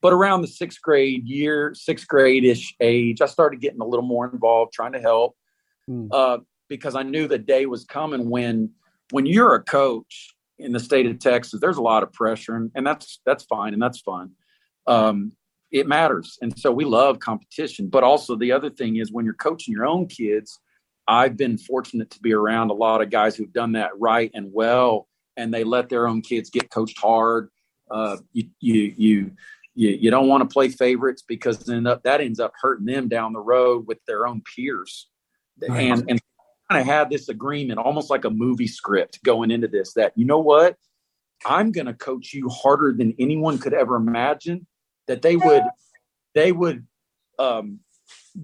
But 0.00 0.14
around 0.14 0.40
the 0.40 0.48
sixth 0.48 0.80
grade 0.80 1.28
year, 1.28 1.74
sixth 1.74 2.08
grade 2.08 2.46
ish 2.46 2.74
age, 2.80 3.20
I 3.20 3.26
started 3.26 3.60
getting 3.60 3.82
a 3.82 3.86
little 3.86 4.06
more 4.06 4.26
involved, 4.26 4.72
trying 4.72 4.92
to 4.92 5.00
help, 5.00 5.36
mm. 5.86 6.08
uh, 6.12 6.38
because 6.66 6.94
I 6.94 7.02
knew 7.02 7.28
the 7.28 7.36
day 7.36 7.66
was 7.66 7.84
coming 7.84 8.30
when 8.30 8.70
when 9.10 9.26
you're 9.26 9.54
a 9.54 9.62
coach 9.62 10.34
in 10.58 10.72
the 10.72 10.80
state 10.80 11.06
of 11.06 11.18
Texas, 11.18 11.60
there's 11.60 11.76
a 11.76 11.82
lot 11.82 12.02
of 12.02 12.12
pressure, 12.12 12.56
and, 12.56 12.70
and 12.74 12.86
that's 12.86 13.20
that's 13.24 13.44
fine 13.44 13.72
and 13.72 13.82
that's 13.82 14.00
fun. 14.00 14.32
Um, 14.86 15.32
it 15.70 15.86
matters, 15.86 16.38
and 16.40 16.58
so 16.58 16.72
we 16.72 16.84
love 16.84 17.20
competition. 17.20 17.88
But 17.88 18.04
also 18.04 18.36
the 18.36 18.52
other 18.52 18.70
thing 18.70 18.96
is 18.96 19.12
when 19.12 19.24
you're 19.24 19.34
coaching 19.34 19.72
your 19.72 19.86
own 19.86 20.06
kids, 20.06 20.58
I've 21.06 21.36
been 21.36 21.58
fortunate 21.58 22.10
to 22.10 22.20
be 22.20 22.32
around 22.32 22.70
a 22.70 22.74
lot 22.74 23.02
of 23.02 23.10
guys 23.10 23.36
who've 23.36 23.52
done 23.52 23.72
that 23.72 23.90
right 23.98 24.30
and 24.34 24.50
well, 24.52 25.08
and 25.36 25.52
they 25.52 25.64
let 25.64 25.88
their 25.88 26.08
own 26.08 26.22
kids 26.22 26.50
get 26.50 26.70
coached 26.70 26.98
hard. 26.98 27.50
Uh, 27.90 28.16
you 28.32 28.48
you 28.60 28.94
you 28.96 29.30
you, 29.74 29.90
you 29.90 30.10
don't 30.10 30.28
want 30.28 30.48
to 30.48 30.52
play 30.52 30.68
favorites 30.68 31.22
because 31.26 31.58
then 31.60 31.84
that 31.84 32.20
ends 32.20 32.40
up 32.40 32.52
hurting 32.60 32.86
them 32.86 33.08
down 33.08 33.32
the 33.32 33.40
road 33.40 33.86
with 33.86 33.98
their 34.06 34.26
own 34.26 34.42
peers. 34.42 35.08
And 35.62 36.04
and 36.10 36.20
kind 36.70 36.80
of 36.80 36.86
had 36.86 37.10
this 37.10 37.28
agreement, 37.28 37.78
almost 37.78 38.10
like 38.10 38.24
a 38.24 38.30
movie 38.30 38.66
script 38.66 39.22
going 39.22 39.50
into 39.50 39.68
this 39.68 39.94
that, 39.94 40.12
you 40.16 40.24
know 40.24 40.40
what? 40.40 40.76
I'm 41.46 41.72
going 41.72 41.86
to 41.86 41.94
coach 41.94 42.34
you 42.34 42.48
harder 42.48 42.92
than 42.92 43.14
anyone 43.18 43.58
could 43.58 43.72
ever 43.72 43.96
imagine 43.96 44.66
that 45.06 45.22
they 45.22 45.36
would, 45.36 45.62
they 46.34 46.52
would, 46.52 46.86
um, 47.38 47.80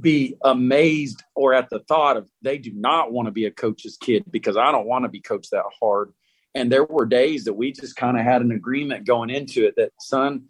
be 0.00 0.36
amazed 0.42 1.22
or 1.34 1.54
at 1.54 1.70
the 1.70 1.78
thought 1.80 2.16
of 2.16 2.28
they 2.42 2.58
do 2.58 2.72
not 2.74 3.12
want 3.12 3.26
to 3.26 3.32
be 3.32 3.46
a 3.46 3.50
coach's 3.50 3.96
kid 3.96 4.24
because 4.30 4.56
I 4.56 4.72
don't 4.72 4.86
want 4.86 5.04
to 5.04 5.08
be 5.08 5.20
coached 5.20 5.50
that 5.52 5.64
hard. 5.80 6.12
And 6.54 6.70
there 6.70 6.84
were 6.84 7.06
days 7.06 7.44
that 7.44 7.54
we 7.54 7.72
just 7.72 7.96
kind 7.96 8.18
of 8.18 8.24
had 8.24 8.42
an 8.42 8.52
agreement 8.52 9.06
going 9.06 9.30
into 9.30 9.66
it 9.66 9.74
that, 9.76 9.92
son, 10.00 10.44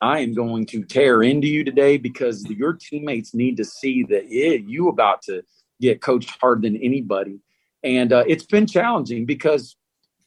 I 0.00 0.20
am 0.20 0.34
going 0.34 0.66
to 0.66 0.84
tear 0.84 1.22
into 1.22 1.46
you 1.46 1.64
today 1.64 1.98
because 1.98 2.44
your 2.48 2.74
teammates 2.74 3.34
need 3.34 3.56
to 3.58 3.64
see 3.64 4.04
that 4.04 4.30
yeah, 4.30 4.52
you 4.52 4.88
about 4.88 5.22
to 5.22 5.42
get 5.80 6.00
coached 6.00 6.36
harder 6.40 6.62
than 6.62 6.76
anybody. 6.76 7.40
And 7.82 8.12
uh, 8.12 8.24
it's 8.26 8.44
been 8.44 8.66
challenging 8.66 9.26
because 9.26 9.76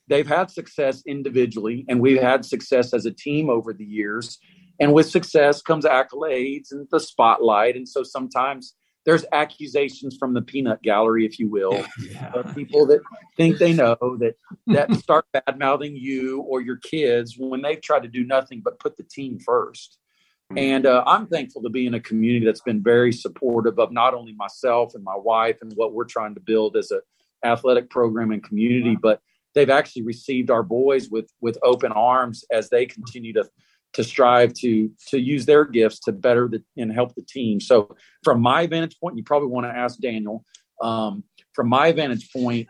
they've 0.08 0.28
had 0.28 0.52
success 0.52 1.04
individually 1.06 1.86
and 1.88 2.02
we've 2.02 2.22
had 2.22 2.46
success 2.46 2.94
as 2.94 3.06
a 3.06 3.12
team 3.12 3.50
over 3.50 3.74
the 3.74 3.86
years. 3.86 4.40
And 4.80 4.94
with 4.94 5.10
success 5.10 5.62
comes 5.62 5.86
accolades 5.86 6.72
and 6.72 6.88
the 6.92 7.00
spotlight. 7.00 7.76
And 7.76 7.88
so 7.88 8.04
sometimes 8.04 8.74
there's 9.06 9.26
accusations 9.32 10.16
from 10.18 10.34
the 10.34 10.42
peanut 10.42 10.82
gallery, 10.82 11.26
if 11.26 11.38
you 11.38 11.50
will, 11.50 11.86
yeah. 12.00 12.32
people 12.56 12.86
that 12.88 13.02
think 13.36 13.58
they 13.58 13.74
know 13.74 13.98
that 14.20 14.36
that 14.68 14.94
start 14.96 15.26
bad 15.34 15.60
mouthing 15.60 15.96
you 15.96 16.42
or 16.42 16.62
your 16.62 16.78
kids 16.78 17.36
when 17.38 17.62
they've 17.62 17.82
tried 17.82 18.04
to 18.04 18.08
do 18.08 18.26
nothing 18.26 18.62
but 18.64 18.80
put 18.80 18.98
the 18.98 19.04
team 19.04 19.40
first. 19.40 19.98
Mm-hmm. 20.52 20.58
And 20.58 20.86
uh, 20.86 21.04
I'm 21.08 21.28
thankful 21.28 21.62
to 21.64 21.70
be 21.70 21.88
in 21.88 21.94
a 21.94 22.00
community 22.00 22.46
that's 22.46 22.62
been 22.62 22.84
very 22.84 23.12
supportive 23.12 23.80
of 23.80 23.92
not 23.92 24.14
only 24.14 24.34
myself 24.34 24.94
and 24.96 25.04
my 25.04 25.16
wife 25.16 25.58
and 25.62 25.72
what 25.76 25.94
we're 25.94 26.06
trying 26.06 26.36
to 26.36 26.42
build 26.42 26.76
as 26.76 26.92
a 26.92 27.02
athletic 27.46 27.90
program 27.90 28.32
and 28.32 28.44
community, 28.44 28.98
but 29.02 29.20
they've 29.54 29.70
actually 29.70 30.04
received 30.04 30.50
our 30.50 30.64
boys 30.64 31.10
with 31.10 31.32
with 31.42 31.58
open 31.64 31.92
arms 31.92 32.44
as 32.52 32.70
they 32.70 32.86
continue 32.86 33.34
to 33.34 33.46
to 33.94 34.04
strive 34.04 34.54
to 34.54 34.90
to 35.08 35.20
use 35.20 35.46
their 35.46 35.66
gifts 35.66 36.00
to 36.00 36.12
better 36.12 36.48
the, 36.48 36.64
and 36.78 36.92
help 36.92 37.14
the 37.16 37.22
team. 37.22 37.60
So 37.60 37.96
from 38.24 38.42
my 38.42 38.68
vantage 38.68 39.00
point, 39.00 39.18
you 39.18 39.24
probably 39.24 39.50
want 39.50 39.66
to 39.66 39.72
ask 39.72 40.00
Daniel. 40.00 40.44
Um, 40.82 41.24
from 41.54 41.70
my 41.70 41.92
vantage 41.92 42.32
point, 42.32 42.68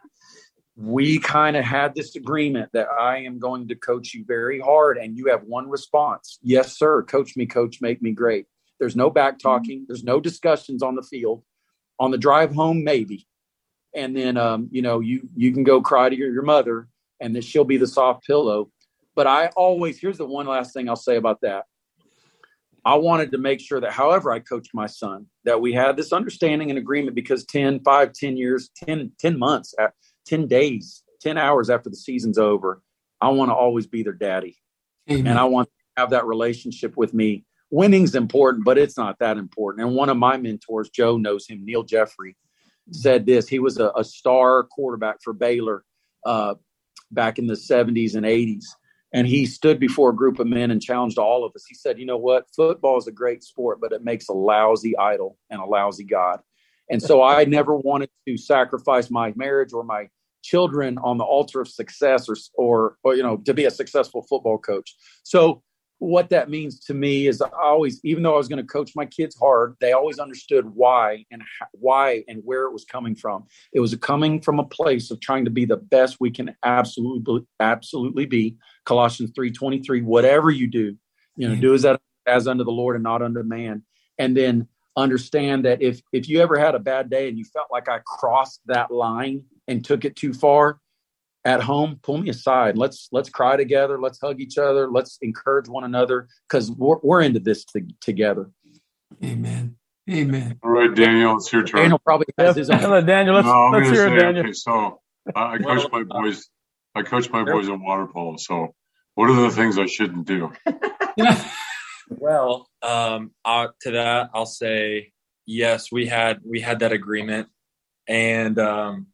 we 0.75 1.19
kind 1.19 1.55
of 1.55 1.63
had 1.63 1.93
this 1.93 2.15
agreement 2.15 2.69
that 2.73 2.87
I 2.87 3.19
am 3.19 3.37
going 3.37 3.67
to 3.67 3.75
coach 3.75 4.13
you 4.13 4.25
very 4.25 4.59
hard, 4.59 4.97
and 4.97 5.15
you 5.15 5.27
have 5.27 5.43
one 5.43 5.69
response: 5.69 6.39
"Yes, 6.41 6.77
sir. 6.77 7.03
Coach 7.03 7.35
me, 7.35 7.45
coach, 7.45 7.79
make 7.81 8.01
me 8.01 8.11
great." 8.11 8.47
There's 8.79 8.95
no 8.95 9.09
back 9.09 9.37
talking. 9.39 9.79
Mm-hmm. 9.79 9.85
There's 9.87 10.03
no 10.03 10.19
discussions 10.19 10.81
on 10.81 10.95
the 10.95 11.03
field. 11.03 11.43
On 11.99 12.09
the 12.09 12.17
drive 12.17 12.55
home, 12.55 12.83
maybe, 12.83 13.27
and 13.95 14.17
then 14.17 14.35
um, 14.35 14.67
you 14.71 14.81
know 14.81 14.99
you 14.99 15.29
you 15.35 15.53
can 15.53 15.63
go 15.63 15.79
cry 15.79 16.09
to 16.09 16.15
your, 16.15 16.31
your 16.31 16.43
mother, 16.43 16.87
and 17.19 17.35
then 17.35 17.43
she'll 17.43 17.63
be 17.65 17.77
the 17.77 17.87
soft 17.87 18.25
pillow. 18.25 18.71
But 19.15 19.27
I 19.27 19.47
always 19.55 19.99
here's 19.99 20.17
the 20.17 20.25
one 20.25 20.47
last 20.47 20.73
thing 20.73 20.89
I'll 20.89 20.95
say 20.95 21.17
about 21.17 21.41
that. 21.41 21.65
I 22.85 22.95
wanted 22.95 23.31
to 23.31 23.37
make 23.37 23.61
sure 23.61 23.79
that 23.79 23.93
however 23.93 24.31
I 24.31 24.39
coached 24.39 24.71
my 24.73 24.87
son, 24.87 25.27
that 25.45 25.61
we 25.61 25.71
had 25.71 25.95
this 25.95 26.11
understanding 26.11 26.69
and 26.69 26.77
agreement 26.77 27.15
because 27.15 27.45
10, 27.45 27.79
5, 27.79 28.11
10 28.11 28.35
years, 28.35 28.69
10, 28.85 29.13
10 29.19 29.39
months 29.39 29.73
10 30.25 30.47
days, 30.47 31.03
10 31.21 31.37
hours 31.37 31.69
after 31.69 31.89
the 31.89 31.95
season's 31.95 32.37
over, 32.37 32.81
I 33.21 33.29
want 33.29 33.49
to 33.49 33.55
always 33.55 33.87
be 33.87 34.03
their 34.03 34.13
daddy. 34.13 34.57
Amen. 35.09 35.27
And 35.27 35.39
I 35.39 35.45
want 35.45 35.69
to 35.69 36.01
have 36.01 36.09
that 36.11 36.25
relationship 36.25 36.97
with 36.97 37.13
me. 37.13 37.45
Winning's 37.69 38.15
important, 38.15 38.65
but 38.65 38.77
it's 38.77 38.97
not 38.97 39.19
that 39.19 39.37
important. 39.37 39.85
And 39.85 39.95
one 39.95 40.09
of 40.09 40.17
my 40.17 40.37
mentors, 40.37 40.89
Joe 40.89 41.17
knows 41.17 41.47
him, 41.47 41.65
Neal 41.65 41.83
Jeffrey, 41.83 42.35
said 42.91 43.25
this. 43.25 43.47
He 43.47 43.59
was 43.59 43.79
a, 43.79 43.91
a 43.95 44.03
star 44.03 44.63
quarterback 44.63 45.17
for 45.23 45.33
Baylor 45.33 45.83
uh, 46.25 46.55
back 47.11 47.39
in 47.39 47.47
the 47.47 47.53
70s 47.53 48.15
and 48.15 48.25
80s. 48.25 48.65
And 49.13 49.27
he 49.27 49.45
stood 49.45 49.79
before 49.79 50.09
a 50.09 50.15
group 50.15 50.39
of 50.39 50.47
men 50.47 50.71
and 50.71 50.81
challenged 50.81 51.19
all 51.19 51.45
of 51.45 51.51
us. 51.55 51.65
He 51.67 51.75
said, 51.75 51.99
You 51.99 52.05
know 52.05 52.17
what? 52.17 52.47
Football 52.55 52.97
is 52.97 53.07
a 53.07 53.11
great 53.11 53.43
sport, 53.43 53.79
but 53.79 53.91
it 53.91 54.03
makes 54.03 54.27
a 54.27 54.33
lousy 54.33 54.97
idol 54.97 55.37
and 55.51 55.61
a 55.61 55.65
lousy 55.65 56.03
God. 56.03 56.39
And 56.89 57.01
so 57.01 57.23
I 57.23 57.45
never 57.45 57.75
wanted 57.75 58.09
to 58.27 58.37
sacrifice 58.37 59.09
my 59.09 59.33
marriage 59.35 59.73
or 59.73 59.83
my 59.83 60.09
children 60.43 60.97
on 60.97 61.17
the 61.17 61.23
altar 61.23 61.61
of 61.61 61.67
success 61.67 62.27
or, 62.27 62.35
or, 62.55 62.97
or, 63.03 63.15
you 63.15 63.23
know, 63.23 63.37
to 63.37 63.53
be 63.53 63.65
a 63.65 63.71
successful 63.71 64.21
football 64.23 64.57
coach. 64.57 64.95
So 65.23 65.63
what 65.99 66.29
that 66.29 66.49
means 66.49 66.79
to 66.81 66.93
me 66.93 67.27
is 67.27 67.41
I 67.41 67.49
always, 67.63 68.01
even 68.03 68.23
though 68.23 68.33
I 68.33 68.37
was 68.37 68.49
going 68.49 68.61
to 68.61 68.67
coach 68.67 68.91
my 68.95 69.05
kids 69.05 69.37
hard, 69.37 69.75
they 69.79 69.93
always 69.93 70.19
understood 70.19 70.65
why 70.75 71.25
and 71.31 71.41
why 71.71 72.25
and 72.27 72.41
where 72.43 72.65
it 72.65 72.73
was 72.73 72.83
coming 72.83 73.15
from. 73.15 73.45
It 73.71 73.79
was 73.79 73.95
coming 73.95 74.41
from 74.41 74.59
a 74.59 74.65
place 74.65 75.11
of 75.11 75.21
trying 75.21 75.45
to 75.45 75.51
be 75.51 75.63
the 75.63 75.77
best 75.77 76.17
we 76.19 76.29
can 76.29 76.55
absolutely, 76.63 77.47
absolutely 77.59 78.25
be. 78.25 78.57
Colossians 78.85 79.31
3.23, 79.31 80.03
whatever 80.03 80.51
you 80.51 80.67
do, 80.67 80.97
you 81.37 81.47
know, 81.47 81.55
do 81.55 81.73
as 81.73 81.83
that 81.83 82.01
as 82.27 82.47
under 82.47 82.63
the 82.63 82.71
Lord 82.71 82.95
and 82.95 83.03
not 83.03 83.21
under 83.21 83.43
man. 83.43 83.83
And 84.17 84.35
then 84.35 84.67
understand 84.95 85.65
that 85.65 85.81
if 85.81 86.01
if 86.11 86.29
you 86.29 86.41
ever 86.41 86.57
had 86.57 86.75
a 86.75 86.79
bad 86.79 87.09
day 87.09 87.27
and 87.27 87.37
you 87.37 87.45
felt 87.45 87.67
like 87.71 87.89
I 87.89 87.99
crossed 88.05 88.61
that 88.67 88.91
line 88.91 89.43
and 89.67 89.83
took 89.83 90.05
it 90.05 90.15
too 90.15 90.33
far 90.33 90.79
at 91.45 91.61
home, 91.61 91.99
pull 92.01 92.17
me 92.17 92.29
aside. 92.29 92.77
Let's 92.77 93.09
let's 93.11 93.29
cry 93.29 93.57
together. 93.57 93.99
Let's 93.99 94.19
hug 94.19 94.39
each 94.39 94.57
other. 94.57 94.89
Let's 94.89 95.17
encourage 95.21 95.67
one 95.67 95.83
another 95.83 96.27
because 96.47 96.71
we're 96.71 96.97
we're 97.03 97.21
into 97.21 97.39
this 97.39 97.65
to, 97.65 97.81
together. 98.01 98.49
Amen. 99.23 99.75
Amen. 100.11 100.59
All 100.61 100.71
right, 100.71 100.93
Daniel, 100.93 101.37
it's 101.37 101.51
your 101.53 101.63
turn. 101.63 101.81
Daniel 101.81 101.99
probably 101.99 102.25
has 102.37 102.57
his 102.57 102.69
own. 102.69 102.79
Hello, 102.79 102.99
Daniel. 102.99 103.35
Let's, 103.35 103.47
no, 103.47 103.69
let's 103.69 103.89
hear 103.89 104.07
it, 104.07 104.19
Daniel. 104.19 104.43
Okay, 104.43 104.51
so 104.51 104.99
uh, 105.33 105.39
I 105.39 105.57
coach 105.59 105.89
my 105.93 106.03
boys 106.03 106.49
I 106.95 107.01
coach 107.03 107.29
my 107.31 107.43
boys 107.43 107.67
in 107.67 107.83
water 107.83 108.07
polo. 108.07 108.37
So, 108.37 108.75
what 109.15 109.29
are 109.29 109.41
the 109.41 109.49
things 109.49 109.77
I 109.77 109.85
shouldn't 109.85 110.27
do? 110.27 110.51
well, 112.09 112.69
um, 112.81 113.31
uh, 113.45 113.67
to 113.81 113.91
that, 113.91 114.29
I'll 114.33 114.45
say 114.45 115.13
yes. 115.45 115.91
We 115.91 116.07
had 116.07 116.39
we 116.43 116.61
had 116.61 116.79
that 116.79 116.91
agreement, 116.91 117.47
and 118.07 118.57
um, 118.59 119.07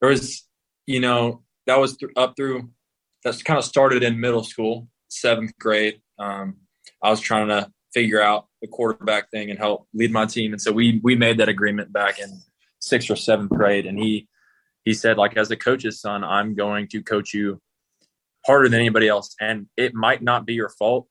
there 0.00 0.10
was, 0.10 0.46
you 0.86 1.00
know, 1.00 1.42
that 1.66 1.78
was 1.78 1.96
th- 1.96 2.12
up 2.16 2.34
through. 2.36 2.70
That's 3.22 3.42
kind 3.42 3.58
of 3.58 3.64
started 3.64 4.02
in 4.02 4.20
middle 4.20 4.44
school, 4.44 4.88
seventh 5.08 5.56
grade. 5.58 6.00
Um, 6.18 6.56
I 7.02 7.10
was 7.10 7.20
trying 7.20 7.48
to 7.48 7.70
figure 7.92 8.20
out 8.20 8.46
the 8.60 8.68
quarterback 8.68 9.30
thing 9.30 9.50
and 9.50 9.58
help 9.58 9.86
lead 9.94 10.12
my 10.12 10.26
team, 10.26 10.52
and 10.52 10.60
so 10.60 10.72
we 10.72 11.00
we 11.02 11.16
made 11.16 11.38
that 11.38 11.48
agreement 11.48 11.92
back 11.92 12.18
in 12.18 12.40
sixth 12.80 13.10
or 13.10 13.16
seventh 13.16 13.50
grade, 13.50 13.86
and 13.86 13.98
he 13.98 14.28
he 14.84 14.94
said 14.94 15.16
like 15.16 15.36
as 15.36 15.50
a 15.50 15.56
coach's 15.56 16.00
son, 16.00 16.24
I'm 16.24 16.54
going 16.54 16.88
to 16.88 17.02
coach 17.02 17.32
you 17.32 17.60
harder 18.46 18.68
than 18.68 18.80
anybody 18.80 19.08
else, 19.08 19.34
and 19.40 19.66
it 19.76 19.94
might 19.94 20.22
not 20.22 20.44
be 20.46 20.54
your 20.54 20.68
fault. 20.68 21.08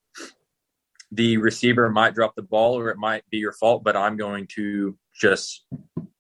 The 1.16 1.38
receiver 1.38 1.90
might 1.90 2.16
drop 2.16 2.36
the 2.36 2.42
ball, 2.42 2.78
or 2.78 2.90
it 2.90 2.98
might 2.98 3.24
be 3.30 3.38
your 3.38 3.52
fault, 3.54 3.84
but 3.84 3.96
I'm 3.96 4.18
going 4.18 4.48
to 4.56 4.98
just 5.14 5.66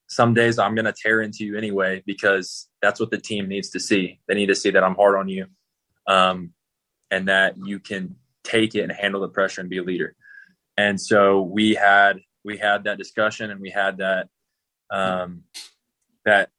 some 0.08 0.34
days 0.34 0.60
I'm 0.60 0.76
going 0.76 0.86
to 0.86 0.94
tear 0.94 1.22
into 1.22 1.44
you 1.44 1.58
anyway 1.58 2.04
because 2.06 2.70
that's 2.82 3.00
what 3.00 3.10
the 3.10 3.18
team 3.18 3.48
needs 3.48 3.70
to 3.72 3.80
see. 3.80 4.20
They 4.28 4.36
need 4.36 4.48
to 4.48 4.56
see 4.56 4.70
that 4.70 4.84
I'm 4.84 4.96
hard 4.96 5.18
on 5.18 5.28
you, 5.28 5.48
um, 6.08 6.54
and 7.10 7.28
that 7.28 7.56
you 7.66 7.80
can 7.80 8.16
take 8.44 8.76
it 8.76 8.82
and 8.82 8.91
handle 8.91 9.22
the 9.22 9.30
pressure 9.30 9.62
and 9.62 9.70
be 9.70 9.80
a 9.80 9.84
leader. 9.84 10.16
And 10.78 11.00
so 11.00 11.41
we 11.41 11.74
had 11.74 12.20
we 12.44 12.58
had 12.58 12.84
that 12.84 12.98
discussion 12.98 13.52
and 13.52 13.60
we 13.60 13.70
had 13.70 13.98
that 13.98 14.28
um, 14.91 15.44
that 16.26 16.50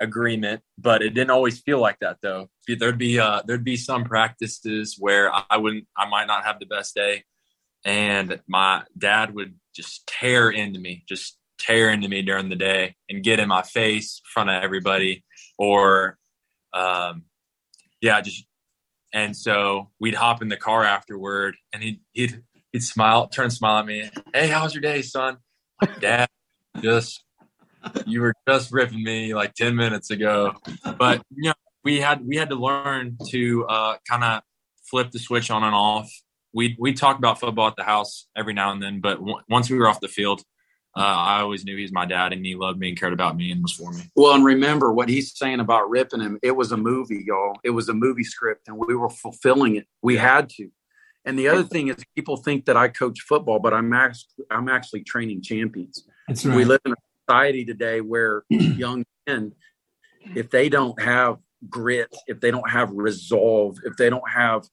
agreement, 0.00 0.62
but 0.78 1.02
it 1.02 1.10
didn't 1.10 1.30
always 1.30 1.60
feel 1.60 1.80
like 1.80 1.98
that 2.00 2.18
though. 2.22 2.48
There'd 2.66 2.98
be 2.98 3.18
uh, 3.18 3.42
there'd 3.46 3.64
be 3.64 3.76
some 3.76 4.04
practices 4.04 4.96
where 4.98 5.30
I 5.50 5.56
wouldn't, 5.56 5.86
I 5.96 6.08
might 6.08 6.26
not 6.26 6.44
have 6.44 6.58
the 6.60 6.66
best 6.66 6.94
day, 6.94 7.24
and 7.84 8.40
my 8.46 8.82
dad 8.96 9.34
would 9.34 9.54
just 9.74 10.06
tear 10.06 10.50
into 10.50 10.78
me, 10.80 11.04
just 11.08 11.38
tear 11.58 11.90
into 11.90 12.08
me 12.08 12.22
during 12.22 12.48
the 12.48 12.56
day 12.56 12.96
and 13.08 13.22
get 13.22 13.40
in 13.40 13.48
my 13.48 13.62
face 13.62 14.20
in 14.24 14.28
front 14.32 14.50
of 14.50 14.62
everybody, 14.62 15.24
or 15.58 16.18
um, 16.72 17.24
yeah, 18.00 18.20
just 18.20 18.44
and 19.12 19.36
so 19.36 19.90
we'd 19.98 20.14
hop 20.14 20.42
in 20.42 20.48
the 20.48 20.56
car 20.56 20.84
afterward, 20.84 21.56
and 21.72 21.82
he'd 21.82 22.00
he'd 22.12 22.42
he'd 22.72 22.82
smile, 22.82 23.28
turn 23.28 23.50
smile 23.50 23.78
at 23.80 23.86
me. 23.86 24.10
Hey, 24.34 24.48
how's 24.48 24.74
your 24.74 24.82
day, 24.82 25.02
son? 25.02 25.38
Dad, 26.00 26.28
just 26.80 27.24
you 28.06 28.20
were 28.20 28.34
just 28.46 28.72
ripping 28.72 29.02
me 29.02 29.34
like 29.34 29.54
10 29.54 29.76
minutes 29.76 30.10
ago 30.10 30.52
but 30.98 31.22
you 31.30 31.48
know 31.48 31.54
we 31.84 32.00
had 32.00 32.26
we 32.26 32.36
had 32.36 32.48
to 32.50 32.56
learn 32.56 33.16
to 33.28 33.64
uh, 33.66 33.96
kind 34.08 34.24
of 34.24 34.42
flip 34.84 35.10
the 35.10 35.18
switch 35.18 35.50
on 35.50 35.62
and 35.62 35.74
off 35.74 36.10
we 36.52 36.76
we 36.78 36.92
talk 36.92 37.18
about 37.18 37.40
football 37.40 37.68
at 37.68 37.76
the 37.76 37.84
house 37.84 38.26
every 38.36 38.54
now 38.54 38.72
and 38.72 38.82
then 38.82 39.00
but 39.00 39.18
w- 39.18 39.38
once 39.48 39.70
we 39.70 39.78
were 39.78 39.88
off 39.88 40.00
the 40.00 40.08
field 40.08 40.42
uh, 40.96 41.00
I 41.00 41.40
always 41.40 41.64
knew 41.64 41.76
he 41.76 41.82
was 41.82 41.92
my 41.92 42.06
dad 42.06 42.32
and 42.32 42.44
he 42.44 42.56
loved 42.56 42.80
me 42.80 42.88
and 42.88 42.98
cared 42.98 43.12
about 43.12 43.36
me 43.36 43.52
and 43.52 43.62
was 43.62 43.72
for 43.72 43.92
me. 43.92 44.02
Well, 44.16 44.34
and 44.34 44.44
remember 44.44 44.92
what 44.92 45.08
he's 45.08 45.36
saying 45.36 45.60
about 45.60 45.88
ripping 45.88 46.20
him. 46.20 46.40
It 46.42 46.56
was 46.56 46.72
a 46.72 46.76
movie, 46.76 47.22
y'all. 47.24 47.56
It 47.62 47.70
was 47.70 47.88
a 47.88 47.94
movie 47.94 48.24
script 48.24 48.66
and 48.66 48.76
we 48.76 48.96
were 48.96 49.10
fulfilling 49.10 49.76
it. 49.76 49.86
We 50.02 50.16
had 50.16 50.48
to. 50.56 50.70
And 51.24 51.38
the 51.38 51.48
other 51.48 51.62
thing 51.62 51.88
is 51.88 51.96
people 52.16 52.36
think 52.36 52.64
that 52.64 52.76
I 52.76 52.88
coach 52.88 53.20
football, 53.20 53.60
but 53.60 53.74
I'm 53.74 53.92
actually, 53.92 54.44
I'm 54.50 54.68
actually 54.68 55.04
training 55.04 55.42
champions. 55.42 56.04
That's 56.26 56.44
right. 56.44 56.56
We 56.56 56.64
live 56.64 56.80
in 56.84 56.92
a 56.92 56.96
society 57.28 57.64
today 57.64 58.00
where 58.00 58.42
young 58.48 59.04
men, 59.26 59.52
if 60.34 60.50
they 60.50 60.68
don't 60.68 61.00
have 61.00 61.38
grit, 61.68 62.12
if 62.26 62.40
they 62.40 62.50
don't 62.50 62.68
have 62.68 62.90
resolve, 62.92 63.78
if 63.84 63.96
they 63.96 64.10
don't 64.10 64.28
have 64.28 64.64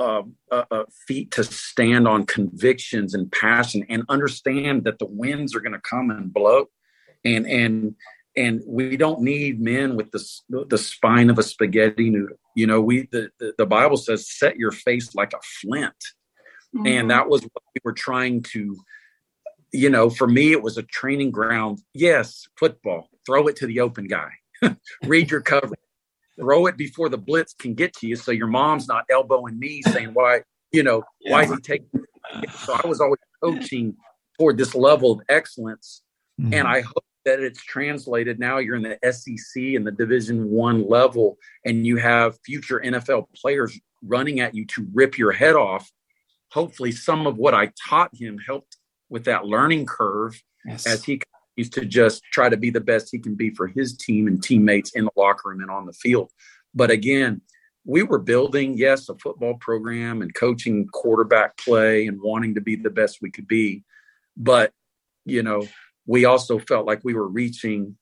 uh, 0.00 0.22
uh, 0.50 0.84
feet 1.06 1.30
to 1.32 1.44
stand 1.44 2.08
on 2.08 2.26
convictions 2.26 3.14
and 3.14 3.30
passion, 3.30 3.84
and 3.88 4.04
understand 4.08 4.84
that 4.84 4.98
the 4.98 5.06
winds 5.06 5.54
are 5.54 5.60
going 5.60 5.72
to 5.72 5.80
come 5.80 6.10
and 6.10 6.32
blow, 6.32 6.66
and 7.24 7.46
and 7.46 7.94
and 8.36 8.62
we 8.66 8.96
don't 8.96 9.20
need 9.20 9.60
men 9.60 9.96
with 9.96 10.10
the 10.10 10.64
the 10.68 10.78
spine 10.78 11.30
of 11.30 11.38
a 11.38 11.42
spaghetti 11.42 12.10
noodle. 12.10 12.38
You 12.56 12.66
know, 12.66 12.80
we 12.80 13.08
the 13.12 13.30
the, 13.38 13.54
the 13.58 13.66
Bible 13.66 13.96
says, 13.96 14.30
"Set 14.30 14.56
your 14.56 14.72
face 14.72 15.14
like 15.14 15.32
a 15.32 15.40
flint," 15.42 15.94
mm-hmm. 16.74 16.86
and 16.86 17.10
that 17.10 17.28
was 17.28 17.42
what 17.42 17.62
we 17.74 17.80
were 17.84 17.92
trying 17.92 18.42
to 18.54 18.76
you 19.72 19.90
know, 19.90 20.10
for 20.10 20.26
me, 20.26 20.52
it 20.52 20.62
was 20.62 20.78
a 20.78 20.82
training 20.82 21.30
ground. 21.30 21.80
Yes, 21.94 22.48
football, 22.58 23.08
throw 23.24 23.46
it 23.46 23.56
to 23.56 23.66
the 23.66 23.80
open 23.80 24.06
guy, 24.06 24.30
read 25.04 25.30
your 25.30 25.40
coverage, 25.40 25.80
throw 26.40 26.66
it 26.66 26.76
before 26.76 27.08
the 27.08 27.18
blitz 27.18 27.54
can 27.54 27.74
get 27.74 27.92
to 27.94 28.06
you. 28.06 28.16
So 28.16 28.32
your 28.32 28.46
mom's 28.46 28.88
not 28.88 29.04
elbowing 29.10 29.58
me 29.58 29.82
saying, 29.82 30.10
why, 30.12 30.42
you 30.72 30.82
know, 30.82 31.02
yeah. 31.20 31.32
why 31.32 31.44
is 31.44 31.50
he 31.50 31.56
taking? 31.60 31.88
it? 31.94 32.50
So 32.50 32.74
I 32.82 32.86
was 32.86 33.00
always 33.00 33.18
coaching 33.42 33.96
toward 34.38 34.56
this 34.56 34.74
level 34.74 35.12
of 35.12 35.20
excellence. 35.28 36.02
Mm-hmm. 36.40 36.54
And 36.54 36.68
I 36.68 36.80
hope 36.80 37.04
that 37.24 37.40
it's 37.40 37.62
translated 37.62 38.38
now 38.38 38.58
you're 38.58 38.76
in 38.76 38.82
the 38.82 39.12
SEC 39.12 39.62
and 39.74 39.86
the 39.86 39.92
division 39.92 40.48
one 40.48 40.88
level 40.88 41.36
and 41.64 41.86
you 41.86 41.98
have 41.98 42.38
future 42.44 42.80
NFL 42.82 43.26
players 43.36 43.78
running 44.02 44.40
at 44.40 44.54
you 44.54 44.64
to 44.66 44.86
rip 44.94 45.18
your 45.18 45.32
head 45.32 45.54
off. 45.54 45.90
Hopefully 46.52 46.92
some 46.92 47.26
of 47.26 47.36
what 47.36 47.54
I 47.54 47.72
taught 47.88 48.10
him 48.14 48.38
helped 48.38 48.78
with 49.10 49.24
that 49.24 49.44
learning 49.44 49.86
curve 49.86 50.40
yes. 50.64 50.86
as 50.86 51.04
he 51.04 51.20
continues 51.56 51.70
to 51.70 51.84
just 51.84 52.22
try 52.32 52.48
to 52.48 52.56
be 52.56 52.70
the 52.70 52.80
best 52.80 53.08
he 53.10 53.18
can 53.18 53.34
be 53.34 53.50
for 53.50 53.66
his 53.66 53.96
team 53.96 54.26
and 54.26 54.42
teammates 54.42 54.92
in 54.94 55.04
the 55.04 55.10
locker 55.16 55.50
room 55.50 55.60
and 55.60 55.70
on 55.70 55.86
the 55.86 55.92
field. 55.92 56.30
But 56.74 56.90
again, 56.90 57.42
we 57.84 58.02
were 58.02 58.18
building, 58.18 58.76
yes, 58.76 59.08
a 59.08 59.14
football 59.16 59.54
program 59.54 60.22
and 60.22 60.34
coaching 60.34 60.86
quarterback 60.92 61.56
play 61.56 62.06
and 62.06 62.20
wanting 62.20 62.54
to 62.54 62.60
be 62.60 62.76
the 62.76 62.90
best 62.90 63.18
we 63.22 63.30
could 63.30 63.48
be. 63.48 63.84
But, 64.36 64.72
you 65.24 65.42
know, 65.42 65.66
we 66.06 66.24
also 66.24 66.58
felt 66.58 66.86
like 66.86 67.00
we 67.02 67.14
were 67.14 67.28
reaching. 67.28 67.96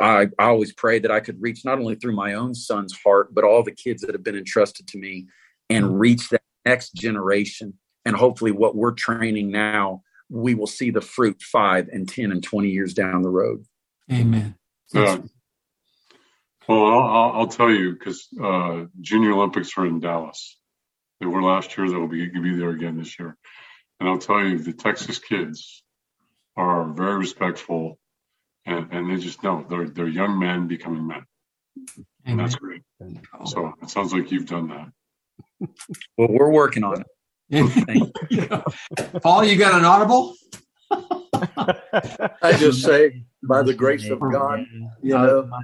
I, 0.00 0.28
I 0.38 0.46
always 0.46 0.72
prayed 0.72 1.04
that 1.04 1.10
I 1.10 1.20
could 1.20 1.40
reach 1.40 1.64
not 1.64 1.78
only 1.78 1.94
through 1.94 2.16
my 2.16 2.34
own 2.34 2.54
son's 2.54 2.96
heart, 3.04 3.34
but 3.34 3.44
all 3.44 3.62
the 3.62 3.72
kids 3.72 4.02
that 4.02 4.14
have 4.14 4.24
been 4.24 4.36
entrusted 4.36 4.86
to 4.88 4.98
me 4.98 5.26
and 5.68 5.98
reach 5.98 6.28
that 6.30 6.42
next 6.64 6.94
generation. 6.94 7.74
And 8.04 8.16
hopefully, 8.16 8.50
what 8.50 8.74
we're 8.74 8.92
training 8.92 9.50
now 9.50 10.02
we 10.32 10.54
will 10.54 10.66
see 10.66 10.90
the 10.90 11.02
fruit 11.02 11.42
five 11.42 11.88
and 11.88 12.08
10 12.08 12.32
and 12.32 12.42
20 12.42 12.70
years 12.70 12.94
down 12.94 13.22
the 13.22 13.28
road. 13.28 13.66
Amen. 14.10 14.54
Yeah. 14.92 15.18
Well, 16.66 16.86
I'll, 16.86 17.32
I'll 17.34 17.46
tell 17.48 17.70
you 17.70 17.92
because 17.92 18.28
uh, 18.42 18.84
Junior 19.00 19.32
Olympics 19.32 19.76
are 19.76 19.86
in 19.86 20.00
Dallas. 20.00 20.56
They 21.20 21.26
were 21.26 21.42
last 21.42 21.76
year. 21.76 21.88
They'll 21.88 22.08
be, 22.08 22.28
be 22.28 22.56
there 22.56 22.70
again 22.70 22.96
this 22.96 23.18
year. 23.18 23.36
And 24.00 24.08
I'll 24.08 24.18
tell 24.18 24.42
you, 24.42 24.58
the 24.58 24.72
Texas 24.72 25.18
kids 25.18 25.82
are 26.56 26.92
very 26.92 27.18
respectful, 27.18 27.98
and, 28.64 28.88
and 28.90 29.10
they 29.10 29.22
just 29.22 29.42
know 29.42 29.64
they're 29.68 29.88
they're 29.88 30.08
young 30.08 30.38
men 30.38 30.66
becoming 30.66 31.06
men, 31.06 31.24
Amen. 31.78 32.06
and 32.26 32.40
that's 32.40 32.56
great. 32.56 32.82
So 33.46 33.72
it 33.80 33.90
sounds 33.90 34.12
like 34.12 34.32
you've 34.32 34.46
done 34.46 34.68
that. 34.68 35.68
Well, 36.18 36.28
we're 36.30 36.50
working 36.50 36.82
on 36.82 37.00
it. 37.00 37.06
Paul, 39.22 39.44
you 39.44 39.56
got 39.58 39.78
an 39.78 39.84
audible? 39.84 40.34
I 40.90 42.56
just 42.58 42.82
say, 42.82 43.24
by 43.42 43.62
the 43.62 43.74
grace 43.74 44.08
of 44.08 44.20
God, 44.20 44.64
you 45.02 45.12
know, 45.12 45.46
my, 45.46 45.62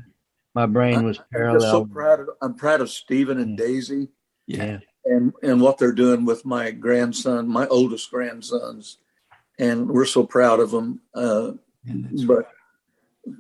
my 0.55 0.67
brain 0.67 1.05
was 1.05 1.19
parallel. 1.33 1.65
I'm 1.65 1.71
so 1.71 1.87
proud 1.87 2.21
of, 2.21 2.29
I'm 2.43 2.55
proud 2.55 2.81
of 2.83 2.91
Stephen 2.91 3.39
and 3.39 3.57
Daisy. 3.57 4.09
Yeah. 4.47 4.81
And, 5.07 5.33
and 5.43 5.61
what 5.63 5.79
they're 5.79 5.93
doing 5.93 6.27
with 6.27 6.45
my 6.45 6.71
grandson, 6.73 7.49
my 7.49 7.67
oldest 7.69 8.11
grandsons. 8.11 8.99
And 9.59 9.89
we're 9.89 10.05
so 10.05 10.27
proud 10.27 10.61
of 10.61 10.71
them. 10.71 11.01
Uh, 11.15 11.53
but 12.27 12.51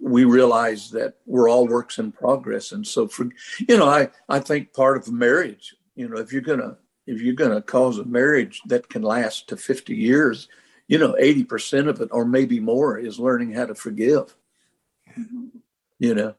we 0.01 0.25
realize 0.25 0.91
that 0.93 1.15
we're 1.27 1.51
all 1.51 1.67
works 1.67 1.99
in 1.99 2.13
progress. 2.13 2.73
And 2.73 2.87
so, 2.87 3.09
for, 3.09 3.29
you 3.69 3.77
know, 3.77 3.89
I, 3.89 4.09
I 4.29 4.41
think 4.41 4.73
part 4.73 4.97
of 4.97 5.13
marriage, 5.13 5.77
you 5.97 6.09
know, 6.09 6.17
if 6.17 6.33
you're 6.33 6.41
going 6.41 6.61
to 6.61 6.79
if 7.09 7.23
you're 7.23 7.35
going 7.35 7.55
to 7.55 7.63
cause 7.63 7.99
a 7.99 8.05
marriage 8.05 8.61
that 8.67 8.91
can 8.91 9.01
last 9.01 9.49
to 9.49 9.57
50 9.57 9.97
years, 9.97 10.47
you 10.89 10.99
know, 10.99 11.15
80% 11.15 11.89
of 11.89 12.03
it 12.03 12.11
or 12.13 12.27
maybe 12.27 12.61
more 12.61 12.99
is 12.99 13.19
learning 13.19 13.53
how 13.53 13.65
to 13.67 13.75
forgive. 13.75 14.37
You 15.99 16.15
know. 16.15 16.35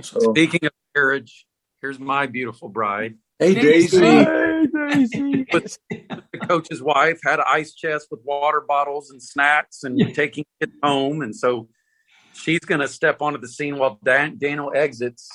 So 0.00 0.18
speaking 0.30 0.64
of 0.64 0.72
marriage, 0.94 1.46
here's 1.82 1.98
my 1.98 2.26
beautiful 2.26 2.70
bride. 2.70 3.18
Hey 3.38 3.54
Daisy. 3.54 3.98
Hey 3.98 4.66
Daisy. 4.66 5.46
the 5.50 6.38
coach's 6.48 6.80
wife 6.80 7.20
had 7.22 7.40
an 7.40 7.44
ice 7.46 7.74
chest 7.74 8.06
with 8.10 8.20
water 8.24 8.62
bottles 8.66 9.10
and 9.10 9.22
snacks 9.22 9.82
and 9.82 9.98
yeah. 9.98 10.12
taking 10.12 10.46
it 10.60 10.70
home. 10.82 11.20
And 11.20 11.36
so 11.36 11.68
she's 12.32 12.60
going 12.60 12.80
to 12.80 12.88
step 12.88 13.20
onto 13.20 13.38
the 13.38 13.48
scene 13.48 13.76
while 13.78 13.98
Dan- 14.02 14.38
Daniel 14.38 14.72
exits. 14.74 15.28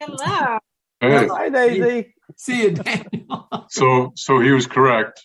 Hello. 0.00 0.58
Hey. 1.00 1.28
Hi, 1.28 1.48
Daisy. 1.48 2.14
See 2.36 2.62
you, 2.62 2.70
Daniel. 2.72 3.48
So, 3.68 4.12
so 4.16 4.40
he 4.40 4.50
was 4.52 4.66
correct. 4.66 5.22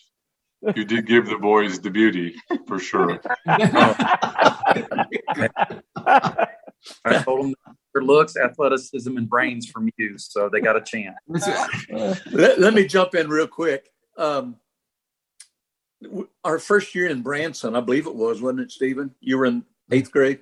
You 0.76 0.84
did 0.84 1.06
give 1.06 1.26
the 1.26 1.38
boys 1.38 1.80
the 1.80 1.90
beauty 1.90 2.36
for 2.68 2.78
sure. 2.78 3.20
I 3.46 4.58
told 7.24 7.46
him 7.46 7.56
their 7.92 8.04
looks, 8.04 8.36
athleticism, 8.36 9.16
and 9.16 9.28
brains 9.28 9.66
from 9.66 9.90
you. 9.96 10.18
So 10.18 10.48
they 10.48 10.60
got 10.60 10.76
a 10.76 10.80
chance. 10.80 11.16
let, 12.30 12.60
let, 12.60 12.74
me 12.74 12.86
jump 12.86 13.16
in 13.16 13.28
real 13.28 13.48
quick. 13.48 13.90
Um, 14.16 14.54
our 16.44 16.60
first 16.60 16.94
year 16.94 17.08
in 17.08 17.22
Branson, 17.22 17.74
I 17.74 17.80
believe 17.80 18.06
it 18.06 18.14
was, 18.14 18.40
wasn't 18.40 18.60
it, 18.60 18.70
Stephen? 18.70 19.16
You 19.20 19.38
were 19.38 19.46
in 19.46 19.64
eighth 19.90 20.12
grade. 20.12 20.38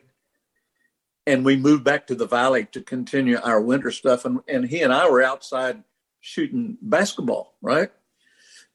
And 1.31 1.45
we 1.45 1.57
moved 1.57 1.85
back 1.85 2.09
to 2.09 2.17
the 2.17 2.27
valley 2.27 2.67
to 2.73 2.81
continue 2.81 3.39
our 3.39 3.61
winter 3.61 3.93
stuff. 3.93 4.25
And, 4.25 4.41
and 4.49 4.67
he 4.67 4.83
and 4.83 4.93
I 4.93 5.09
were 5.09 5.23
outside 5.23 5.85
shooting 6.19 6.77
basketball, 6.83 7.55
right? 7.63 7.93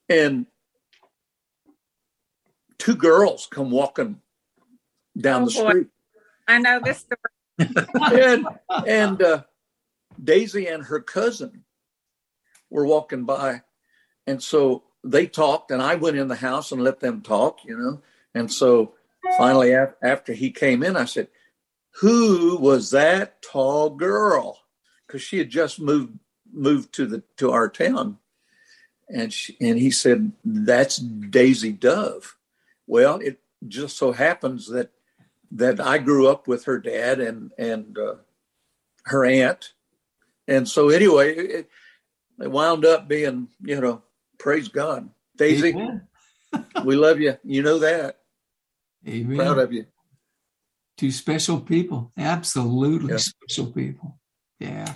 And 0.07 0.45
two 2.77 2.95
girls 2.95 3.49
come 3.51 3.71
walking 3.71 4.21
down 5.17 5.43
oh, 5.43 5.45
the 5.47 5.51
boy. 5.51 5.69
street. 5.69 5.87
I 6.47 6.59
know 6.59 6.79
this 6.79 6.99
story. 6.99 7.17
and 8.13 8.47
and 8.87 9.21
uh, 9.21 9.43
Daisy 10.23 10.67
and 10.67 10.85
her 10.85 11.01
cousin 11.01 11.65
were 12.69 12.85
walking 12.85 13.25
by, 13.25 13.63
and 14.25 14.41
so 14.41 14.83
they 15.03 15.27
talked, 15.27 15.71
and 15.71 15.81
I 15.81 15.95
went 15.95 16.17
in 16.17 16.29
the 16.29 16.35
house 16.35 16.71
and 16.71 16.81
let 16.81 17.01
them 17.01 17.21
talk, 17.21 17.65
you 17.65 17.77
know. 17.77 18.01
And 18.33 18.51
so 18.51 18.93
finally, 19.37 19.73
after 19.73 20.33
he 20.33 20.51
came 20.51 20.83
in, 20.83 20.95
I 20.95 21.05
said, 21.05 21.27
"Who 21.99 22.57
was 22.57 22.91
that 22.91 23.41
tall 23.41 23.89
girl?" 23.89 24.59
Because 25.05 25.21
she 25.21 25.37
had 25.37 25.49
just 25.49 25.79
moved 25.79 26.19
moved 26.51 26.93
to 26.93 27.05
the 27.05 27.23
to 27.37 27.51
our 27.51 27.69
town, 27.69 28.17
and 29.09 29.31
she, 29.31 29.57
and 29.59 29.77
he 29.77 29.91
said, 29.91 30.31
"That's 30.43 30.97
Daisy 30.97 31.71
Dove." 31.71 32.37
Well, 32.87 33.19
it 33.19 33.39
just 33.67 33.97
so 33.97 34.11
happens 34.11 34.69
that 34.69 34.91
that 35.51 35.79
I 35.79 35.97
grew 35.97 36.27
up 36.27 36.47
with 36.47 36.65
her 36.65 36.79
dad 36.79 37.19
and 37.19 37.51
and 37.57 37.97
uh, 37.97 38.15
her 39.05 39.25
aunt, 39.25 39.73
and 40.47 40.67
so 40.67 40.89
anyway, 40.89 41.35
it, 41.35 41.69
it 42.39 42.51
wound 42.51 42.85
up 42.85 43.07
being 43.07 43.49
you 43.61 43.79
know, 43.79 44.01
praise 44.37 44.67
God, 44.67 45.09
Daisy, 45.37 45.73
we 46.83 46.95
love 46.95 47.19
you. 47.19 47.37
You 47.43 47.63
know 47.63 47.79
that. 47.79 48.19
Amen. 49.07 49.37
Proud 49.37 49.59
of 49.59 49.71
you. 49.71 49.85
Two 50.97 51.11
special 51.11 51.59
people, 51.59 52.11
absolutely 52.17 53.11
yeah. 53.11 53.17
special 53.17 53.71
people. 53.71 54.17
Yeah. 54.59 54.93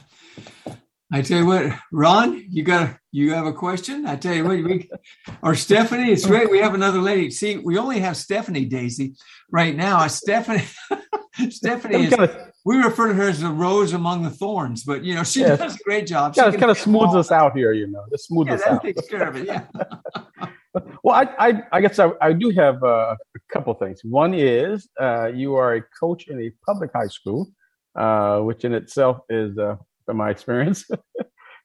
I 1.11 1.23
tell 1.23 1.39
you 1.39 1.45
what, 1.45 1.73
Ron, 1.91 2.45
you 2.49 2.63
got 2.63 2.83
a, 2.83 2.99
you 3.11 3.33
have 3.33 3.47
a 3.47 3.53
question? 3.53 4.05
I 4.05 4.15
tell 4.15 4.33
you 4.33 4.43
what, 4.43 4.63
we, 4.63 4.89
or 5.41 5.55
Stephanie, 5.55 6.11
it's 6.11 6.25
great. 6.25 6.51
We 6.51 6.59
have 6.59 6.75
another 6.75 7.01
lady. 7.01 7.31
See, 7.31 7.57
we 7.57 7.77
only 7.77 7.99
have 7.99 8.15
Stephanie 8.15 8.65
Daisy 8.65 9.15
right 9.51 9.75
now. 9.75 10.05
Stephanie, 10.07 10.65
Stephanie 11.49 12.05
is, 12.05 12.15
we 12.63 12.77
refer 12.77 13.07
to 13.07 13.15
her 13.15 13.29
as 13.29 13.41
the 13.41 13.49
rose 13.49 13.93
among 13.93 14.21
the 14.23 14.29
thorns, 14.29 14.83
but 14.83 15.03
you 15.03 15.15
know, 15.15 15.23
she 15.23 15.41
does 15.41 15.75
a 15.75 15.83
great 15.83 16.05
job. 16.05 16.35
She 16.35 16.41
yeah, 16.41 16.49
it 16.49 16.59
kind 16.59 16.71
of 16.71 16.77
smooths 16.77 17.15
us 17.15 17.31
out 17.31 17.57
here, 17.57 17.71
you 17.73 17.87
know, 17.87 18.05
just 18.11 18.27
smooths 18.27 18.49
yeah, 18.49 18.55
us 18.55 18.61
out. 18.67 18.83
Takes 18.83 19.07
care 19.07 19.27
of 19.27 19.35
it, 19.35 19.47
yeah. 19.47 19.65
well, 21.03 21.15
I, 21.15 21.49
I, 21.49 21.63
I 21.71 21.81
guess 21.81 21.99
I, 21.99 22.11
I, 22.21 22.33
do 22.33 22.51
have 22.51 22.83
uh, 22.83 23.15
a 23.35 23.39
couple 23.51 23.73
things. 23.73 24.01
One 24.03 24.33
is 24.33 24.87
uh, 24.99 25.27
you 25.27 25.55
are 25.55 25.75
a 25.75 25.81
coach 25.99 26.27
in 26.27 26.39
a 26.41 26.51
public 26.65 26.91
high 26.93 27.07
school, 27.07 27.49
uh, 27.95 28.39
which 28.41 28.65
in 28.65 28.73
itself 28.73 29.19
is 29.29 29.57
uh, 29.57 29.75
from 30.05 30.17
my 30.17 30.29
experience, 30.35 30.85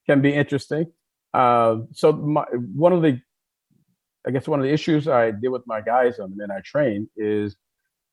can 0.07 0.23
be 0.23 0.33
interesting. 0.33 0.87
Uh, 1.35 1.79
so 1.93 2.13
my, 2.13 2.45
one 2.75 2.93
of 2.93 3.03
the, 3.03 3.21
I 4.27 4.31
guess 4.31 4.49
one 4.49 4.61
of 4.61 4.65
the 4.65 4.73
issues 4.73 5.07
I 5.07 5.33
deal 5.33 5.53
with 5.53 5.67
my 5.67 5.81
guys 5.81 6.19
on 6.19 6.35
and 6.39 6.53
I 6.53 6.61
train 6.65 7.09
is 7.17 7.57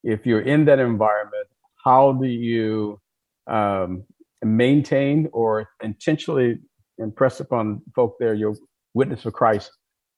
if 0.04 0.26
you're 0.26 0.42
in 0.42 0.66
that 0.66 0.80
environment, 0.80 1.48
how 1.86 2.14
do 2.14 2.28
you 2.28 3.00
um, 3.48 4.04
maintain 4.44 5.30
or 5.32 5.70
intentionally 5.82 6.58
impress 6.98 7.40
upon 7.40 7.82
folk 7.96 8.18
there 8.20 8.34
your 8.34 8.56
witness 8.94 9.22
for 9.22 9.32
Christ 9.32 9.72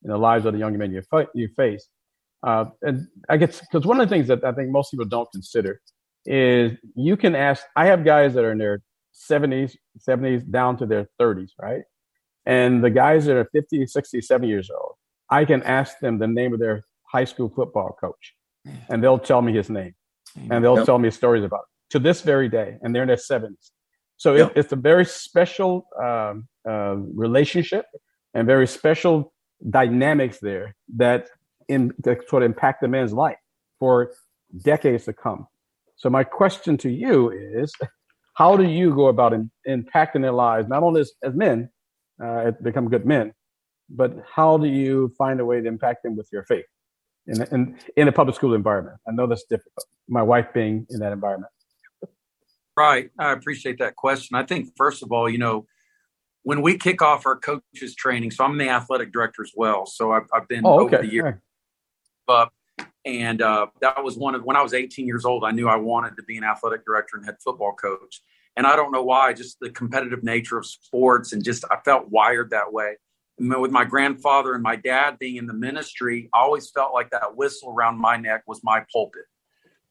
in 0.03 0.09
the 0.09 0.17
lives 0.17 0.45
of 0.45 0.53
the 0.53 0.59
young 0.59 0.77
men 0.77 0.91
you, 0.91 1.01
you 1.33 1.47
face? 1.55 1.87
Uh, 2.45 2.65
and 2.81 3.07
I 3.29 3.37
guess 3.37 3.61
because 3.61 3.85
one 3.85 3.99
of 3.99 4.09
the 4.09 4.13
things 4.13 4.27
that 4.27 4.43
I 4.43 4.51
think 4.51 4.69
most 4.69 4.91
people 4.91 5.05
don't 5.05 5.31
consider 5.31 5.79
is 6.25 6.73
you 6.95 7.15
can 7.17 7.35
ask. 7.35 7.63
I 7.75 7.85
have 7.85 8.03
guys 8.03 8.33
that 8.33 8.43
are 8.43 8.51
in 8.51 8.57
their 8.57 8.81
70s, 9.29 9.75
70s 10.07 10.49
down 10.49 10.77
to 10.77 10.85
their 10.85 11.07
30s, 11.19 11.51
right? 11.61 11.83
And 12.45 12.83
the 12.83 12.89
guys 12.89 13.25
that 13.25 13.37
are 13.37 13.47
50, 13.53 13.85
60, 13.87 14.21
70 14.21 14.47
years 14.47 14.69
old, 14.69 14.95
I 15.29 15.45
can 15.45 15.63
ask 15.63 15.99
them 15.99 16.19
the 16.19 16.27
name 16.27 16.53
of 16.53 16.59
their 16.59 16.83
high 17.03 17.23
school 17.23 17.49
football 17.49 17.95
coach, 17.99 18.33
and 18.89 19.01
they'll 19.01 19.19
tell 19.19 19.41
me 19.41 19.53
his 19.53 19.69
name, 19.69 19.93
and 20.49 20.63
they'll 20.63 20.77
yep. 20.77 20.85
tell 20.85 20.99
me 20.99 21.09
stories 21.11 21.43
about 21.43 21.61
it 21.61 21.91
to 21.91 21.99
this 21.99 22.21
very 22.21 22.49
day, 22.49 22.77
and 22.81 22.93
they're 22.93 23.03
in 23.03 23.07
their 23.07 23.17
70s. 23.17 23.71
So 24.17 24.35
yep. 24.35 24.51
it, 24.51 24.57
it's 24.57 24.71
a 24.73 24.75
very 24.75 25.05
special 25.05 25.85
um, 26.01 26.47
uh, 26.67 26.95
relationship 26.95 27.85
and 28.33 28.47
very 28.47 28.67
special 28.67 29.32
dynamics 29.69 30.39
there 30.41 30.75
that 30.95 31.29
in 31.67 31.93
that 31.99 32.27
sort 32.29 32.43
of 32.43 32.47
impact 32.47 32.81
the 32.81 32.87
man's 32.87 33.13
life 33.13 33.37
for 33.79 34.11
decades 34.61 35.05
to 35.05 35.13
come. 35.13 35.47
So 35.95 36.09
my 36.09 36.23
question 36.23 36.77
to 36.79 36.89
you 36.89 37.31
is, 37.31 37.73
how 38.33 38.57
do 38.57 38.63
you 38.63 38.93
go 38.93 39.07
about 39.07 39.33
in, 39.33 39.51
impacting 39.67 40.21
their 40.21 40.31
lives, 40.31 40.67
not 40.67 40.83
only 40.83 41.01
as, 41.01 41.11
as 41.23 41.33
men, 41.33 41.69
uh, 42.23 42.51
become 42.61 42.89
good 42.89 43.05
men, 43.05 43.33
but 43.89 44.15
how 44.35 44.57
do 44.57 44.67
you 44.67 45.13
find 45.17 45.39
a 45.39 45.45
way 45.45 45.61
to 45.61 45.67
impact 45.67 46.03
them 46.03 46.15
with 46.15 46.27
your 46.31 46.43
faith 46.43 46.65
in, 47.27 47.41
in, 47.51 47.79
in 47.95 48.07
a 48.07 48.11
public 48.11 48.35
school 48.35 48.53
environment? 48.53 48.97
I 49.07 49.11
know 49.11 49.27
that's 49.27 49.43
difficult. 49.43 49.85
My 50.07 50.23
wife 50.23 50.47
being 50.53 50.87
in 50.89 50.99
that 50.99 51.13
environment. 51.13 51.51
Right. 52.75 53.11
I 53.19 53.31
appreciate 53.31 53.77
that 53.79 53.95
question. 53.95 54.35
I 54.35 54.43
think, 54.43 54.71
first 54.75 55.03
of 55.03 55.11
all, 55.11 55.29
you 55.29 55.37
know, 55.37 55.67
when 56.43 56.61
we 56.61 56.77
kick 56.77 57.01
off 57.01 57.25
our 57.25 57.37
coaches 57.37 57.95
training, 57.95 58.31
so 58.31 58.43
I'm 58.43 58.57
the 58.57 58.69
athletic 58.69 59.11
director 59.11 59.43
as 59.43 59.51
well. 59.55 59.85
So 59.85 60.11
I've, 60.11 60.27
I've 60.33 60.47
been 60.47 60.65
oh, 60.65 60.85
okay. 60.85 60.97
over 60.97 61.05
the 61.05 61.11
years. 61.11 61.35
But 62.27 62.49
and 63.05 63.41
uh, 63.41 63.67
that 63.81 64.03
was 64.03 64.17
one 64.17 64.35
of 64.35 64.43
when 64.43 64.55
I 64.55 64.61
was 64.61 64.73
18 64.73 65.07
years 65.07 65.25
old. 65.25 65.43
I 65.43 65.51
knew 65.51 65.67
I 65.67 65.75
wanted 65.75 66.15
to 66.17 66.23
be 66.23 66.37
an 66.37 66.43
athletic 66.43 66.85
director 66.85 67.17
and 67.17 67.25
head 67.25 67.35
football 67.43 67.73
coach. 67.73 68.21
And 68.55 68.67
I 68.67 68.75
don't 68.75 68.91
know 68.91 69.03
why, 69.03 69.33
just 69.33 69.59
the 69.59 69.71
competitive 69.71 70.23
nature 70.23 70.57
of 70.57 70.65
sports, 70.65 71.33
and 71.33 71.43
just 71.43 71.65
I 71.71 71.77
felt 71.83 72.09
wired 72.09 72.51
that 72.51 72.71
way. 72.71 72.97
And 73.39 73.49
with 73.61 73.71
my 73.71 73.83
grandfather 73.83 74.53
and 74.53 74.61
my 74.61 74.75
dad 74.75 75.17
being 75.17 75.37
in 75.37 75.47
the 75.47 75.53
ministry, 75.53 76.29
I 76.33 76.41
always 76.41 76.69
felt 76.69 76.93
like 76.93 77.09
that 77.11 77.35
whistle 77.35 77.73
around 77.73 77.97
my 77.97 78.15
neck 78.15 78.43
was 78.47 78.61
my 78.63 78.85
pulpit. 78.91 79.23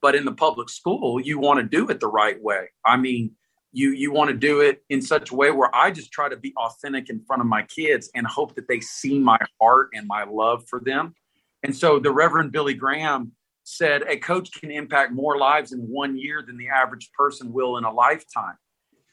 But 0.00 0.14
in 0.14 0.24
the 0.24 0.32
public 0.32 0.68
school, 0.68 1.20
you 1.20 1.38
want 1.38 1.58
to 1.58 1.66
do 1.66 1.88
it 1.90 2.00
the 2.00 2.08
right 2.08 2.40
way. 2.40 2.68
I 2.84 2.96
mean, 2.96 3.32
you 3.72 3.90
you 3.90 4.12
want 4.12 4.30
to 4.30 4.36
do 4.36 4.60
it 4.60 4.82
in 4.90 5.00
such 5.00 5.30
a 5.30 5.34
way 5.34 5.50
where 5.50 5.74
I 5.74 5.90
just 5.90 6.12
try 6.12 6.28
to 6.28 6.36
be 6.36 6.52
authentic 6.56 7.08
in 7.10 7.20
front 7.24 7.40
of 7.40 7.48
my 7.48 7.62
kids 7.62 8.10
and 8.14 8.26
hope 8.26 8.54
that 8.56 8.68
they 8.68 8.80
see 8.80 9.18
my 9.18 9.38
heart 9.60 9.90
and 9.94 10.06
my 10.06 10.24
love 10.24 10.64
for 10.68 10.80
them 10.80 11.14
and 11.62 11.74
so 11.74 11.98
the 11.98 12.10
Reverend 12.10 12.52
Billy 12.52 12.74
Graham 12.74 13.32
said 13.64 14.02
a 14.08 14.16
coach 14.16 14.50
can 14.52 14.70
impact 14.70 15.12
more 15.12 15.38
lives 15.38 15.72
in 15.72 15.80
one 15.80 16.16
year 16.16 16.42
than 16.42 16.56
the 16.56 16.68
average 16.68 17.10
person 17.16 17.52
will 17.52 17.76
in 17.76 17.84
a 17.84 17.92
lifetime. 17.92 18.56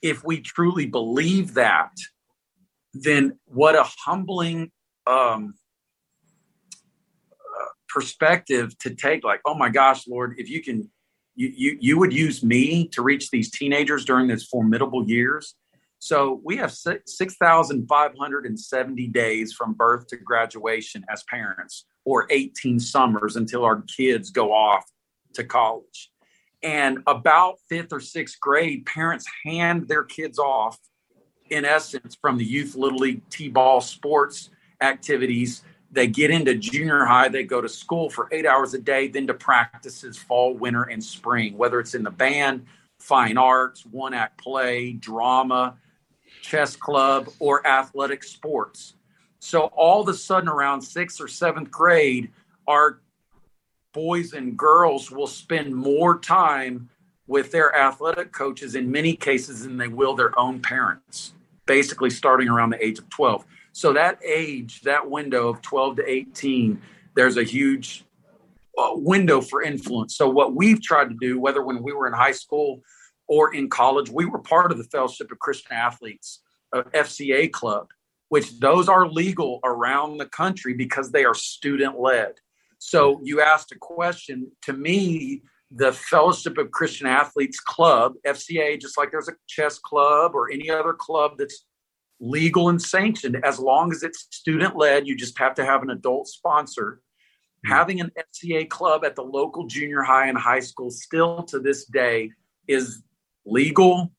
If 0.01 0.23
we 0.23 0.41
truly 0.41 0.85
believe 0.85 1.53
that, 1.55 1.91
then 2.93 3.37
what 3.45 3.75
a 3.75 3.85
humbling 4.05 4.71
um, 5.05 5.53
uh, 7.41 7.65
perspective 7.87 8.77
to 8.79 8.95
take. 8.95 9.23
Like, 9.23 9.41
oh 9.45 9.53
my 9.53 9.69
gosh, 9.69 10.07
Lord, 10.07 10.35
if 10.37 10.49
you 10.49 10.63
can, 10.63 10.89
you, 11.47 11.77
you 11.79 11.97
would 11.97 12.11
use 12.11 12.43
me 12.43 12.89
to 12.89 13.01
reach 13.01 13.29
these 13.29 13.49
teenagers 13.49 14.03
during 14.03 14.27
these 14.27 14.43
formidable 14.43 15.07
years. 15.07 15.55
So 15.99 16.41
we 16.43 16.57
have 16.57 16.73
6,570 16.73 19.07
days 19.07 19.53
from 19.53 19.73
birth 19.73 20.07
to 20.07 20.17
graduation 20.17 21.05
as 21.09 21.23
parents 21.23 21.85
or 22.03 22.27
18 22.29 22.77
summers 22.79 23.37
until 23.37 23.63
our 23.63 23.83
kids 23.83 24.31
go 24.31 24.53
off 24.53 24.83
to 25.33 25.45
college. 25.45 26.11
And 26.61 27.03
about 27.07 27.55
fifth 27.69 27.93
or 27.93 28.01
sixth 28.01 28.37
grade, 28.41 28.85
parents 28.85 29.25
hand 29.45 29.87
their 29.87 30.03
kids 30.03 30.39
off, 30.39 30.77
in 31.49 31.63
essence, 31.63 32.17
from 32.19 32.37
the 32.37 32.43
youth 32.43 32.75
little 32.75 32.99
league 32.99 33.21
t-ball 33.29 33.79
sports 33.79 34.49
activities. 34.81 35.63
They 35.91 36.07
get 36.07 36.29
into 36.29 36.55
junior 36.55 37.05
high, 37.05 37.29
they 37.29 37.43
go 37.43 37.61
to 37.61 37.69
school 37.69 38.09
for 38.09 38.27
eight 38.31 38.45
hours 38.45 38.73
a 38.73 38.79
day, 38.79 39.07
then 39.07 39.27
to 39.27 39.33
practices 39.33 40.17
fall, 40.17 40.53
winter, 40.53 40.83
and 40.83 41.03
spring, 41.03 41.57
whether 41.57 41.79
it's 41.79 41.95
in 41.95 42.03
the 42.03 42.11
band, 42.11 42.65
fine 42.99 43.37
arts, 43.37 43.85
one 43.85 44.13
act 44.13 44.37
play, 44.39 44.93
drama, 44.93 45.77
chess 46.41 46.75
club, 46.75 47.29
or 47.39 47.65
athletic 47.65 48.23
sports. 48.23 48.93
So 49.39 49.61
all 49.75 50.01
of 50.01 50.07
a 50.09 50.13
sudden, 50.13 50.49
around 50.49 50.81
sixth 50.81 51.19
or 51.19 51.27
seventh 51.27 51.71
grade, 51.71 52.31
our 52.67 53.01
boys 53.93 54.33
and 54.33 54.55
girls 54.55 55.09
will 55.09 55.27
spend 55.27 55.73
more 55.73 56.19
time 56.19 56.89
with 57.27 57.51
their 57.51 57.75
athletic 57.75 58.31
coaches 58.31 58.75
in 58.75 58.91
many 58.91 59.15
cases 59.15 59.63
than 59.63 59.77
they 59.77 59.87
will 59.87 60.15
their 60.15 60.37
own 60.37 60.59
parents, 60.59 61.33
basically 61.65 62.09
starting 62.09 62.49
around 62.49 62.71
the 62.71 62.83
age 62.83 62.99
of 62.99 63.09
12. 63.09 63.45
So 63.79 63.93
that 63.93 64.19
age, 64.25 64.81
that 64.81 65.09
window 65.09 65.47
of 65.47 65.61
12 65.61 65.95
to 65.95 66.09
18, 66.11 66.81
there's 67.15 67.37
a 67.37 67.45
huge 67.45 68.03
uh, 68.77 68.89
window 68.95 69.39
for 69.39 69.61
influence. 69.61 70.17
So 70.17 70.27
what 70.27 70.53
we've 70.53 70.81
tried 70.81 71.07
to 71.07 71.15
do, 71.21 71.39
whether 71.39 71.63
when 71.63 71.81
we 71.81 71.93
were 71.93 72.05
in 72.05 72.11
high 72.11 72.33
school 72.33 72.81
or 73.29 73.55
in 73.55 73.69
college, 73.69 74.09
we 74.09 74.25
were 74.25 74.39
part 74.39 74.73
of 74.73 74.79
the 74.79 74.83
Fellowship 74.83 75.31
of 75.31 75.39
Christian 75.39 75.71
Athletes, 75.71 76.41
uh, 76.73 76.83
FCA 76.93 77.49
club, 77.53 77.87
which 78.27 78.59
those 78.59 78.89
are 78.89 79.07
legal 79.07 79.61
around 79.63 80.17
the 80.17 80.25
country 80.25 80.73
because 80.73 81.13
they 81.13 81.23
are 81.23 81.33
student 81.33 81.97
led. 81.97 82.33
So 82.79 83.21
you 83.23 83.39
asked 83.39 83.71
a 83.71 83.79
question 83.79 84.51
to 84.63 84.73
me, 84.73 85.41
the 85.71 85.93
Fellowship 85.93 86.57
of 86.57 86.71
Christian 86.71 87.07
Athletes 87.07 87.61
Club, 87.61 88.15
FCA, 88.27 88.77
just 88.77 88.97
like 88.97 89.09
there's 89.11 89.29
a 89.29 89.37
chess 89.47 89.79
club 89.79 90.35
or 90.35 90.51
any 90.51 90.69
other 90.69 90.91
club 90.91 91.35
that's 91.37 91.63
legal 92.19 92.69
and 92.69 92.81
sanctioned, 92.81 93.37
as 93.43 93.59
long 93.59 93.91
as 93.91 94.03
it's 94.03 94.27
student 94.31 94.75
led, 94.75 95.07
you 95.07 95.15
just 95.15 95.37
have 95.37 95.53
to 95.55 95.65
have 95.65 95.81
an 95.81 95.89
adult 95.89 96.27
sponsor. 96.27 97.01
Mm-hmm. 97.65 97.73
Having 97.73 98.01
an 98.01 98.11
FCA 98.17 98.69
club 98.69 99.05
at 99.05 99.15
the 99.15 99.23
local 99.23 99.67
junior 99.67 100.01
high 100.01 100.27
and 100.27 100.37
high 100.37 100.59
school 100.59 100.91
still 100.91 101.43
to 101.43 101.59
this 101.59 101.85
day 101.85 102.31
is 102.67 103.01
legal 103.45 104.11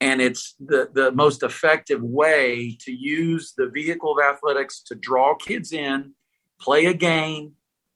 and 0.00 0.20
it's 0.20 0.54
the, 0.60 0.88
the 0.92 1.10
most 1.12 1.42
effective 1.42 2.02
way 2.02 2.76
to 2.80 2.92
use 2.92 3.54
the 3.56 3.68
vehicle 3.68 4.12
of 4.12 4.24
athletics 4.24 4.80
to 4.82 4.94
draw 4.94 5.34
kids 5.34 5.72
in, 5.72 6.12
play 6.60 6.86
a 6.86 6.94
game, 6.94 7.52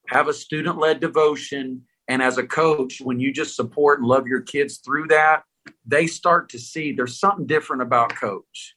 have 0.08 0.26
a 0.26 0.34
student 0.34 0.78
led 0.78 0.98
devotion. 0.98 1.82
And 2.08 2.20
as 2.20 2.38
a 2.38 2.46
coach, 2.46 3.00
when 3.00 3.20
you 3.20 3.32
just 3.32 3.54
support 3.54 4.00
and 4.00 4.08
love 4.08 4.26
your 4.26 4.40
kids 4.40 4.78
through 4.78 5.08
that, 5.08 5.44
they 5.86 6.08
start 6.08 6.48
to 6.50 6.58
see 6.58 6.92
there's 6.92 7.20
something 7.20 7.46
different 7.46 7.82
about 7.82 8.16
coach. 8.16 8.74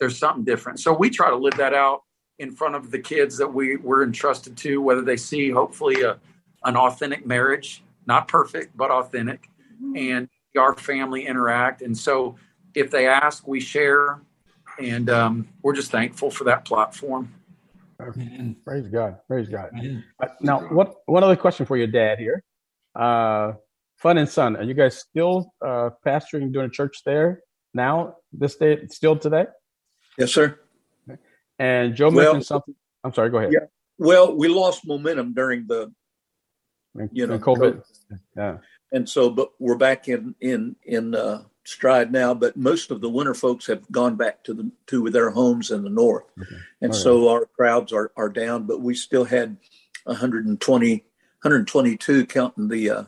There's 0.00 0.18
something 0.18 0.44
different. 0.44 0.80
So 0.80 0.92
we 0.92 1.10
try 1.10 1.30
to 1.30 1.36
live 1.36 1.56
that 1.56 1.74
out 1.74 2.02
in 2.38 2.50
front 2.50 2.74
of 2.74 2.90
the 2.90 2.98
kids 2.98 3.36
that 3.36 3.52
we 3.52 3.76
were 3.76 4.02
entrusted 4.02 4.56
to, 4.58 4.80
whether 4.82 5.02
they 5.02 5.16
see 5.16 5.50
hopefully 5.50 6.02
a, 6.02 6.18
an 6.64 6.76
authentic 6.76 7.24
marriage, 7.26 7.82
not 8.06 8.26
perfect, 8.26 8.76
but 8.76 8.90
authentic, 8.90 9.48
and 9.96 10.28
our 10.58 10.74
family 10.74 11.26
interact. 11.26 11.82
And 11.82 11.96
so 11.96 12.36
if 12.74 12.90
they 12.90 13.06
ask, 13.06 13.46
we 13.46 13.60
share, 13.60 14.20
and 14.80 15.08
um, 15.10 15.48
we're 15.62 15.74
just 15.74 15.90
thankful 15.90 16.30
for 16.30 16.44
that 16.44 16.64
platform. 16.64 17.32
Amen. 18.00 18.56
Praise 18.64 18.88
God. 18.88 19.18
Praise 19.28 19.48
God. 19.48 19.70
Uh, 20.20 20.26
now, 20.40 20.60
what 20.60 20.96
one 21.06 21.22
other 21.22 21.36
question 21.36 21.64
for 21.66 21.76
your 21.76 21.86
dad 21.86 22.18
here? 22.18 22.42
Uh, 22.94 23.52
Fun 23.98 24.18
N 24.18 24.26
Sun, 24.26 24.56
are 24.56 24.64
you 24.64 24.74
guys 24.74 24.98
still 24.98 25.52
uh, 25.64 25.90
pastoring 26.04 26.52
doing 26.52 26.66
a 26.66 26.70
church 26.70 27.02
there 27.06 27.40
now, 27.72 28.16
this 28.32 28.56
day, 28.56 28.86
still 28.88 29.16
today? 29.16 29.46
Yes, 30.18 30.32
sir. 30.32 30.58
And 31.58 31.94
Joe 31.94 32.10
well, 32.10 32.32
mentioned 32.32 32.46
something. 32.46 32.74
I'm 33.02 33.12
sorry, 33.14 33.30
go 33.30 33.38
ahead. 33.38 33.52
Yeah. 33.52 33.66
Well, 33.98 34.36
we 34.36 34.48
lost 34.48 34.86
momentum 34.86 35.34
during 35.34 35.66
the, 35.66 35.92
you 37.12 37.26
know, 37.26 37.38
COVID. 37.38 37.82
COVID. 37.82 37.82
Yeah. 38.36 38.58
And 38.92 39.08
so, 39.08 39.30
but 39.30 39.50
we're 39.58 39.76
back 39.76 40.08
in 40.08 40.34
in 40.40 40.76
in 40.84 41.14
uh, 41.14 41.42
stride 41.64 42.12
now. 42.12 42.34
But 42.34 42.56
most 42.56 42.90
of 42.90 43.00
the 43.00 43.08
winter 43.08 43.34
folks 43.34 43.66
have 43.66 43.90
gone 43.90 44.16
back 44.16 44.44
to 44.44 44.54
the 44.54 44.70
to 44.88 45.10
their 45.10 45.30
homes 45.30 45.70
in 45.70 45.82
the 45.82 45.90
north, 45.90 46.24
okay. 46.40 46.56
and 46.80 46.92
All 46.92 46.98
so 46.98 47.26
right. 47.26 47.32
our 47.32 47.46
crowds 47.46 47.92
are 47.92 48.12
are 48.16 48.28
down. 48.28 48.64
But 48.64 48.82
we 48.82 48.94
still 48.94 49.24
had 49.24 49.56
120, 50.04 50.90
122 50.92 52.26
counting 52.26 52.68
the 52.68 52.90
uh, 52.90 53.04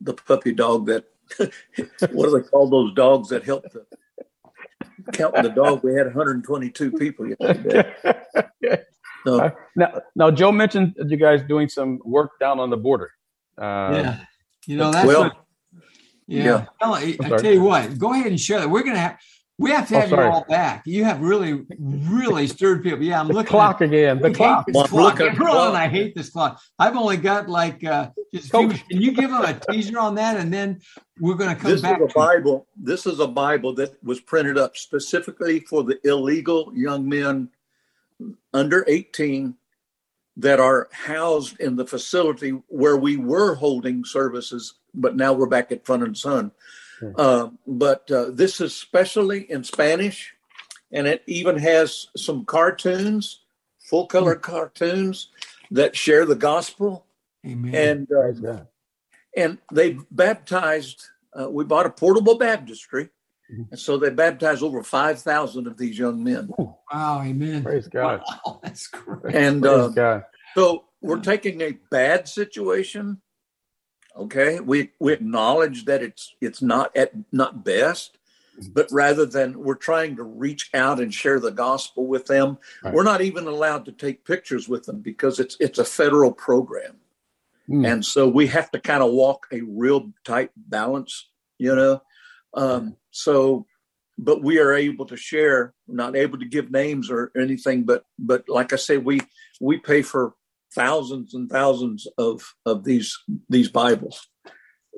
the 0.00 0.14
puppy 0.14 0.52
dog 0.52 0.86
that. 0.86 1.04
what 1.38 2.30
do 2.30 2.40
they 2.40 2.48
call 2.48 2.70
those 2.70 2.94
dogs 2.94 3.28
that 3.28 3.44
help 3.44 3.70
the 3.70 3.84
counting 5.12 5.42
the 5.42 5.50
dog, 5.50 5.82
we 5.82 5.94
had 5.94 6.06
122 6.06 6.92
people 6.92 7.28
yesterday. 7.28 7.94
So, 9.26 9.50
now, 9.74 10.00
now, 10.14 10.30
Joe 10.30 10.52
mentioned 10.52 10.94
you 11.06 11.16
guys 11.16 11.42
doing 11.42 11.68
some 11.68 11.98
work 12.04 12.38
down 12.38 12.60
on 12.60 12.70
the 12.70 12.76
border. 12.76 13.10
Uh, 13.60 13.90
yeah, 13.92 14.20
you 14.66 14.76
know 14.76 14.92
that's 14.92 15.06
well, 15.06 15.24
what, 15.24 15.36
yeah. 16.28 16.44
yeah. 16.44 16.66
Well, 16.80 16.94
I, 16.94 17.16
I 17.20 17.28
tell 17.36 17.52
you 17.52 17.62
what, 17.62 17.98
go 17.98 18.14
ahead 18.14 18.28
and 18.28 18.40
share 18.40 18.60
that. 18.60 18.70
We're 18.70 18.84
gonna 18.84 18.98
have 18.98 19.18
we 19.58 19.70
have 19.72 19.88
to 19.88 19.96
oh, 19.96 20.00
have 20.00 20.12
oh, 20.12 20.16
you 20.16 20.22
all 20.22 20.44
back. 20.44 20.82
You 20.86 21.04
have 21.04 21.20
really, 21.20 21.64
really 21.78 22.46
stirred 22.46 22.82
people. 22.82 23.02
Yeah, 23.02 23.20
I'm 23.20 23.26
the 23.26 23.34
looking 23.34 23.48
clock 23.48 23.82
at, 23.82 23.88
again. 23.88 24.20
The 24.20 24.30
clock. 24.34 24.66
This 24.66 24.88
clock. 24.88 25.16
clock. 25.16 25.74
I 25.74 25.88
hate 25.88 26.14
this 26.14 26.30
clock. 26.30 26.60
I've 26.78 26.96
only 26.96 27.16
got 27.16 27.48
like 27.48 27.82
uh, 27.82 28.10
just. 28.32 28.50
Few, 28.50 28.68
can 28.68 29.02
you 29.02 29.12
give 29.12 29.30
them 29.30 29.42
a 29.42 29.58
teaser 29.70 29.98
on 29.98 30.14
that, 30.14 30.36
and 30.36 30.52
then 30.52 30.80
we're 31.18 31.34
going 31.34 31.54
to 31.54 31.60
come 31.60 31.72
this 31.72 31.82
back. 31.82 31.98
This 31.98 32.08
is 32.08 32.14
a 32.14 32.18
Bible. 32.18 32.56
It. 32.56 32.84
This 32.84 33.06
is 33.06 33.20
a 33.20 33.26
Bible 33.26 33.74
that 33.74 34.02
was 34.04 34.20
printed 34.20 34.58
up 34.58 34.76
specifically 34.76 35.60
for 35.60 35.82
the 35.82 35.98
illegal 36.04 36.70
young 36.74 37.08
men 37.08 37.48
under 38.54 38.84
18 38.86 39.54
that 40.36 40.60
are 40.60 40.88
housed 40.92 41.58
in 41.58 41.74
the 41.74 41.86
facility 41.86 42.50
where 42.68 42.96
we 42.96 43.16
were 43.16 43.56
holding 43.56 44.04
services, 44.04 44.74
but 44.94 45.16
now 45.16 45.32
we're 45.32 45.48
back 45.48 45.72
at 45.72 45.84
Fun 45.84 46.04
N 46.04 46.14
Sun. 46.14 46.52
Uh, 47.16 47.48
but 47.66 48.10
uh, 48.10 48.30
this 48.30 48.60
is 48.60 48.74
specially 48.74 49.50
in 49.50 49.64
Spanish, 49.64 50.34
and 50.92 51.06
it 51.06 51.22
even 51.26 51.58
has 51.58 52.08
some 52.16 52.44
cartoons, 52.44 53.40
full 53.78 54.06
color 54.06 54.36
mm. 54.36 54.42
cartoons 54.42 55.28
that 55.70 55.96
share 55.96 56.24
the 56.24 56.34
gospel. 56.34 57.06
Amen. 57.46 58.06
And 58.12 58.46
uh, 58.46 58.64
and 59.36 59.58
they 59.72 59.98
baptized. 60.10 61.04
Uh, 61.38 61.48
we 61.50 61.64
bought 61.64 61.86
a 61.86 61.90
portable 61.90 62.36
baptistry, 62.36 63.10
mm-hmm. 63.52 63.62
and 63.70 63.78
so 63.78 63.96
they 63.96 64.10
baptized 64.10 64.62
over 64.62 64.82
five 64.82 65.20
thousand 65.20 65.66
of 65.66 65.76
these 65.76 65.98
young 65.98 66.24
men. 66.24 66.50
Wow! 66.58 67.22
Amen. 67.22 67.62
Praise 67.62 67.86
God. 67.86 68.22
Wow, 68.44 68.60
that's 68.64 68.88
great. 68.88 69.34
And 69.34 69.64
uh, 69.64 70.22
so 70.54 70.84
we're 71.00 71.20
taking 71.20 71.60
a 71.60 71.78
bad 71.90 72.26
situation 72.26 73.20
Okay, 74.18 74.58
we 74.58 74.90
we 74.98 75.12
acknowledge 75.12 75.84
that 75.84 76.02
it's 76.02 76.34
it's 76.40 76.60
not 76.60 76.94
at 76.96 77.12
not 77.30 77.64
best, 77.64 78.18
but 78.72 78.88
rather 78.90 79.24
than 79.24 79.62
we're 79.62 79.76
trying 79.76 80.16
to 80.16 80.24
reach 80.24 80.70
out 80.74 80.98
and 80.98 81.14
share 81.14 81.38
the 81.38 81.52
gospel 81.52 82.06
with 82.06 82.26
them, 82.26 82.58
right. 82.82 82.92
we're 82.92 83.04
not 83.04 83.20
even 83.20 83.46
allowed 83.46 83.84
to 83.84 83.92
take 83.92 84.24
pictures 84.24 84.68
with 84.68 84.84
them 84.84 85.00
because 85.00 85.38
it's 85.38 85.56
it's 85.60 85.78
a 85.78 85.84
federal 85.84 86.32
program, 86.32 86.96
mm. 87.68 87.88
and 87.90 88.04
so 88.04 88.26
we 88.26 88.48
have 88.48 88.70
to 88.72 88.80
kind 88.80 89.04
of 89.04 89.12
walk 89.12 89.46
a 89.52 89.60
real 89.60 90.10
tight 90.24 90.50
balance, 90.56 91.28
you 91.58 91.74
know. 91.74 92.02
Um, 92.54 92.96
so, 93.12 93.66
but 94.18 94.42
we 94.42 94.58
are 94.58 94.72
able 94.72 95.06
to 95.06 95.16
share, 95.16 95.74
not 95.86 96.16
able 96.16 96.38
to 96.38 96.44
give 96.44 96.72
names 96.72 97.08
or 97.08 97.30
anything, 97.36 97.84
but 97.84 98.04
but 98.18 98.48
like 98.48 98.72
I 98.72 98.76
say, 98.76 98.96
we 98.96 99.20
we 99.60 99.78
pay 99.78 100.02
for 100.02 100.34
thousands 100.78 101.34
and 101.34 101.50
thousands 101.50 102.06
of 102.18 102.42
of 102.64 102.84
these 102.84 103.16
these 103.48 103.68
Bibles 103.68 104.28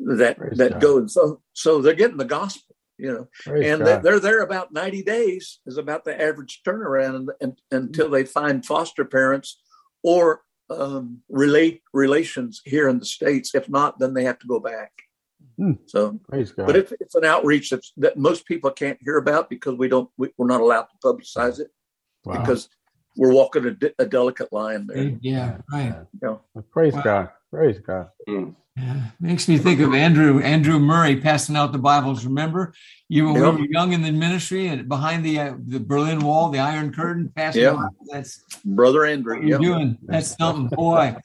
that 0.06 0.36
Praise 0.36 0.58
that 0.58 0.72
God. 0.72 0.82
go 0.82 0.98
and 0.98 1.10
so 1.10 1.40
so 1.54 1.80
they're 1.80 1.94
getting 1.94 2.18
the 2.18 2.24
gospel 2.24 2.76
you 2.98 3.12
know 3.12 3.28
Praise 3.44 3.66
and 3.66 3.82
God. 3.82 4.02
they're 4.02 4.20
there 4.20 4.42
about 4.42 4.72
90 4.72 5.02
days 5.02 5.60
is 5.66 5.78
about 5.78 6.04
the 6.04 6.20
average 6.20 6.60
turnaround 6.66 7.16
and, 7.16 7.30
and, 7.40 7.60
until 7.70 8.10
they 8.10 8.24
find 8.24 8.64
foster 8.64 9.04
parents 9.04 9.60
or 10.02 10.42
um, 10.68 11.22
relate 11.28 11.82
relations 11.92 12.60
here 12.64 12.88
in 12.88 12.98
the 12.98 13.06
states 13.06 13.54
if 13.54 13.68
not 13.68 13.98
then 13.98 14.14
they 14.14 14.24
have 14.24 14.38
to 14.38 14.46
go 14.46 14.60
back 14.60 14.92
hmm. 15.56 15.72
so 15.86 16.20
but 16.56 16.76
if 16.76 16.92
it's 17.00 17.14
an 17.14 17.24
outreach 17.24 17.70
that's, 17.70 17.92
that 17.96 18.18
most 18.18 18.46
people 18.46 18.70
can't 18.70 18.98
hear 19.02 19.16
about 19.16 19.48
because 19.48 19.76
we 19.76 19.88
don't 19.88 20.10
we, 20.18 20.28
are 20.38 20.46
not 20.46 20.60
allowed 20.60 20.86
to 20.92 20.98
publicize 21.02 21.58
it 21.58 21.70
wow. 22.24 22.38
because 22.38 22.68
we're 23.16 23.32
walking 23.32 23.66
a, 23.66 23.70
de- 23.72 23.94
a 23.98 24.06
delicate 24.06 24.52
line 24.52 24.86
there. 24.86 25.12
Yeah, 25.20 25.58
right. 25.72 25.94
Yeah. 26.22 26.36
Praise 26.70 26.94
wow. 26.94 27.02
God. 27.02 27.28
Praise 27.50 27.78
God. 27.78 28.08
Mm. 28.28 28.54
Yeah. 28.76 29.00
Makes 29.20 29.48
me 29.48 29.58
think 29.58 29.80
of 29.80 29.92
Andrew 29.94 30.40
Andrew 30.40 30.78
Murray 30.78 31.20
passing 31.20 31.56
out 31.56 31.72
the 31.72 31.78
Bibles. 31.78 32.24
Remember, 32.24 32.72
you 33.08 33.26
when 33.26 33.42
yep. 33.42 33.54
we 33.54 33.62
were 33.62 33.66
young 33.68 33.92
in 33.92 34.02
the 34.02 34.12
ministry 34.12 34.68
and 34.68 34.88
behind 34.88 35.24
the 35.24 35.38
uh, 35.40 35.54
the 35.66 35.80
Berlin 35.80 36.20
Wall, 36.20 36.48
the 36.48 36.60
Iron 36.60 36.92
Curtain, 36.92 37.30
passing 37.34 37.62
yep. 37.62 37.74
out. 37.74 37.90
That's 38.10 38.44
brother 38.64 39.04
Andrew. 39.04 39.36
You're 39.36 39.50
yep. 39.50 39.60
doing 39.60 39.98
that's 40.02 40.36
something, 40.36 40.68
boy. 40.68 41.16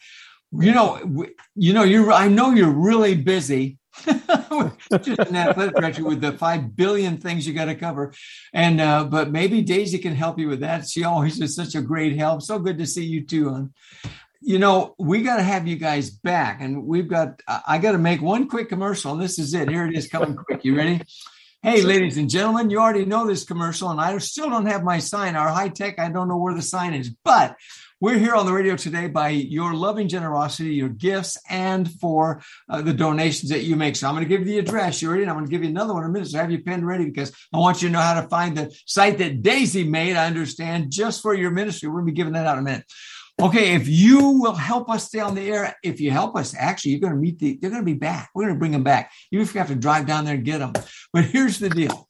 you 0.51 0.73
know, 0.73 1.27
you 1.55 1.73
know, 1.73 1.83
you're. 1.83 2.11
I 2.11 2.27
know 2.27 2.51
you're 2.51 2.71
really 2.71 3.15
busy 3.15 3.77
just 5.01 5.19
an 5.19 5.35
athletic 5.35 5.75
director 5.75 6.03
with 6.03 6.21
the 6.21 6.33
five 6.33 6.75
billion 6.75 7.17
things 7.17 7.47
you 7.47 7.53
got 7.53 7.65
to 7.65 7.75
cover. 7.75 8.13
And 8.53 8.81
uh, 8.81 9.05
but 9.05 9.31
maybe 9.31 9.61
Daisy 9.61 9.97
can 9.97 10.15
help 10.15 10.39
you 10.39 10.47
with 10.47 10.59
that. 10.61 10.87
She 10.87 11.03
always 11.03 11.39
is 11.39 11.55
such 11.55 11.75
a 11.75 11.81
great 11.81 12.17
help. 12.17 12.41
So 12.41 12.59
good 12.59 12.77
to 12.77 12.85
see 12.85 13.05
you 13.05 13.25
too. 13.25 13.49
On 13.49 13.73
you 14.41 14.59
know, 14.59 14.93
we 14.99 15.23
got 15.23 15.37
to 15.37 15.43
have 15.43 15.67
you 15.67 15.75
guys 15.75 16.11
back, 16.11 16.61
and 16.61 16.83
we've 16.83 17.07
got. 17.07 17.41
I 17.47 17.79
got 17.79 17.93
to 17.93 17.97
make 17.97 18.21
one 18.21 18.47
quick 18.47 18.69
commercial, 18.69 19.13
and 19.13 19.21
this 19.21 19.39
is 19.39 19.53
it. 19.53 19.69
Here 19.69 19.87
it 19.87 19.95
is, 19.95 20.07
coming 20.07 20.35
quick. 20.35 20.63
You 20.63 20.77
ready? 20.77 21.01
Hey, 21.63 21.81
ladies 21.81 22.17
and 22.17 22.29
gentlemen, 22.29 22.69
you 22.69 22.79
already 22.79 23.05
know 23.05 23.25
this 23.25 23.43
commercial, 23.43 23.89
and 23.89 23.99
I 23.99 24.15
still 24.19 24.51
don't 24.51 24.67
have 24.67 24.83
my 24.83 24.99
sign. 24.99 25.35
Our 25.35 25.47
high 25.47 25.69
tech, 25.69 25.97
I 25.97 26.09
don't 26.09 26.27
know 26.27 26.37
where 26.37 26.53
the 26.53 26.61
sign 26.61 26.93
is, 26.93 27.09
but 27.09 27.55
we're 28.05 28.19
here 28.19 28.35
on 28.35 28.45
the 28.45 28.53
radio 28.53 28.75
today 28.75 29.07
by 29.07 29.29
your 29.29 29.73
loving 29.73 30.07
generosity, 30.07 30.75
your 30.75 30.89
gifts, 30.89 31.39
and 31.49 31.91
for 31.93 32.39
uh, 32.69 32.79
the 32.79 32.93
donations 32.93 33.49
that 33.49 33.63
you 33.63 33.75
make. 33.75 33.95
So 33.95 34.07
I'm 34.07 34.13
going 34.13 34.23
to 34.23 34.29
give 34.29 34.41
you 34.41 34.53
the 34.53 34.59
address. 34.59 35.01
You 35.01 35.09
ready? 35.09 35.23
And 35.23 35.31
I'm 35.31 35.37
going 35.37 35.47
to 35.47 35.51
give 35.51 35.63
you 35.63 35.71
another 35.71 35.95
one 35.95 36.03
in 36.03 36.11
a 36.11 36.13
minute. 36.13 36.27
So 36.27 36.37
have 36.37 36.51
your 36.51 36.61
pen 36.61 36.85
ready 36.85 37.05
because 37.05 37.35
I 37.51 37.57
want 37.57 37.81
you 37.81 37.87
to 37.87 37.93
know 37.93 38.01
how 38.01 38.21
to 38.21 38.27
find 38.27 38.55
the 38.55 38.71
site 38.85 39.17
that 39.17 39.41
Daisy 39.41 39.85
made. 39.85 40.15
I 40.15 40.27
understand 40.27 40.91
just 40.91 41.23
for 41.23 41.33
your 41.33 41.49
ministry. 41.49 41.89
We're 41.89 42.01
going 42.01 42.05
to 42.05 42.11
be 42.11 42.15
giving 42.15 42.33
that 42.33 42.45
out 42.45 42.59
in 42.59 42.61
a 42.63 42.63
minute. 42.63 42.85
Okay, 43.41 43.73
if 43.73 43.87
you 43.87 44.39
will 44.39 44.53
help 44.53 44.87
us 44.87 45.07
stay 45.07 45.21
on 45.21 45.33
the 45.33 45.49
air, 45.49 45.75
if 45.81 45.99
you 45.99 46.11
help 46.11 46.35
us, 46.35 46.53
actually, 46.55 46.91
you're 46.91 46.99
going 46.99 47.13
to 47.13 47.19
meet 47.19 47.39
the, 47.39 47.57
they're 47.59 47.71
going 47.71 47.81
to 47.81 47.85
be 47.85 47.95
back. 47.95 48.29
We're 48.35 48.43
going 48.43 48.53
to 48.53 48.59
bring 48.59 48.73
them 48.73 48.83
back. 48.83 49.11
Even 49.31 49.47
if 49.47 49.55
you 49.55 49.57
have 49.57 49.69
to 49.69 49.75
drive 49.75 50.05
down 50.05 50.25
there 50.25 50.35
and 50.35 50.45
get 50.45 50.59
them. 50.59 50.73
But 51.11 51.25
here's 51.25 51.57
the 51.57 51.71
deal. 51.71 52.07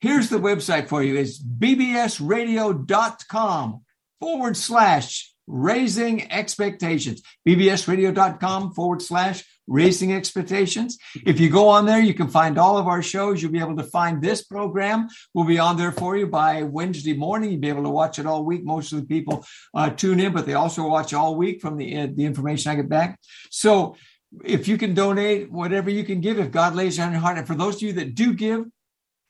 Here's 0.00 0.30
the 0.30 0.38
website 0.38 0.88
for 0.88 1.02
you. 1.02 1.16
It's 1.16 1.38
bbsradio.com 1.38 3.82
forward 4.20 4.56
slash 4.56 5.32
raising 5.46 6.30
expectations. 6.30 7.22
bbsradio.com 7.46 8.72
forward 8.74 9.00
slash 9.00 9.44
raising 9.66 10.12
expectations. 10.12 10.98
If 11.26 11.40
you 11.40 11.50
go 11.50 11.68
on 11.68 11.86
there, 11.86 12.00
you 12.00 12.14
can 12.14 12.28
find 12.28 12.58
all 12.58 12.78
of 12.78 12.86
our 12.86 13.02
shows. 13.02 13.42
You'll 13.42 13.52
be 13.52 13.58
able 13.58 13.76
to 13.76 13.84
find 13.84 14.20
this 14.20 14.42
program. 14.44 15.08
We'll 15.34 15.46
be 15.46 15.58
on 15.58 15.76
there 15.76 15.92
for 15.92 16.16
you 16.16 16.26
by 16.26 16.62
Wednesday 16.62 17.14
morning. 17.14 17.50
You'll 17.50 17.60
be 17.60 17.68
able 17.68 17.82
to 17.84 17.90
watch 17.90 18.18
it 18.18 18.26
all 18.26 18.44
week. 18.44 18.64
Most 18.64 18.92
of 18.92 19.00
the 19.00 19.06
people 19.06 19.44
uh, 19.74 19.90
tune 19.90 20.20
in, 20.20 20.32
but 20.32 20.46
they 20.46 20.54
also 20.54 20.86
watch 20.86 21.12
all 21.14 21.36
week 21.36 21.60
from 21.60 21.76
the, 21.76 21.96
uh, 21.96 22.08
the 22.12 22.24
information 22.24 22.72
I 22.72 22.76
get 22.76 22.88
back. 22.88 23.18
So 23.50 23.96
if 24.44 24.68
you 24.68 24.78
can 24.78 24.94
donate 24.94 25.50
whatever 25.50 25.90
you 25.90 26.04
can 26.04 26.20
give, 26.20 26.38
if 26.38 26.50
God 26.50 26.74
lays 26.74 26.98
it 26.98 27.02
on 27.02 27.12
your 27.12 27.20
heart, 27.20 27.38
and 27.38 27.46
for 27.46 27.54
those 27.54 27.76
of 27.76 27.82
you 27.82 27.92
that 27.94 28.14
do 28.14 28.34
give, 28.34 28.64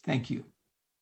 thank 0.04 0.30
you. 0.30 0.44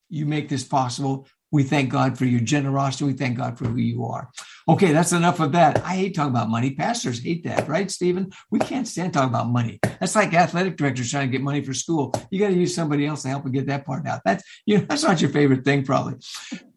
You 0.09 0.26
make 0.26 0.49
this 0.49 0.64
possible. 0.64 1.26
We 1.57 1.63
thank 1.63 1.89
God 1.89 2.19
for 2.19 2.27
your 2.27 2.41
generosity. 2.41 3.07
We 3.07 3.15
thank 3.15 3.39
God 3.39 3.57
for 3.57 3.65
who 3.65 3.79
you 3.79 4.05
are. 4.05 4.29
Okay, 4.69 4.93
that's 4.93 5.13
enough 5.13 5.41
of 5.41 5.53
that. 5.53 5.83
I 5.87 5.97
hate 5.97 6.15
talking 6.15 6.29
about 6.29 6.51
money. 6.51 6.73
Pastors 6.73 7.23
hate 7.23 7.45
that, 7.45 7.67
right, 7.67 7.91
Stephen? 7.91 8.31
We 8.51 8.59
can't 8.59 8.87
stand 8.87 9.15
talking 9.15 9.31
about 9.31 9.49
money. 9.49 9.79
That's 9.99 10.15
like 10.15 10.35
athletic 10.35 10.77
directors 10.77 11.11
trying 11.11 11.29
to 11.29 11.33
get 11.33 11.41
money 11.41 11.65
for 11.65 11.73
school. 11.73 12.13
You 12.31 12.41
got 12.41 12.49
to 12.49 12.55
use 12.55 12.75
somebody 12.75 13.07
else 13.07 13.23
to 13.23 13.31
help 13.31 13.47
and 13.47 13.55
get 13.55 13.69
that 13.69 13.87
part 13.87 14.07
out. 14.07 14.21
That's 14.23 14.45
you 14.67 14.77
know 14.77 14.85
that's 14.85 15.03
not 15.03 15.23
your 15.23 15.31
favorite 15.31 15.65
thing, 15.65 15.83
probably. 15.83 16.17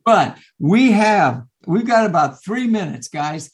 But 0.05 0.37
we 0.59 0.93
have 0.93 1.43
we've 1.67 1.85
got 1.85 2.05
about 2.05 2.41
three 2.41 2.65
minutes, 2.65 3.09
guys. 3.09 3.51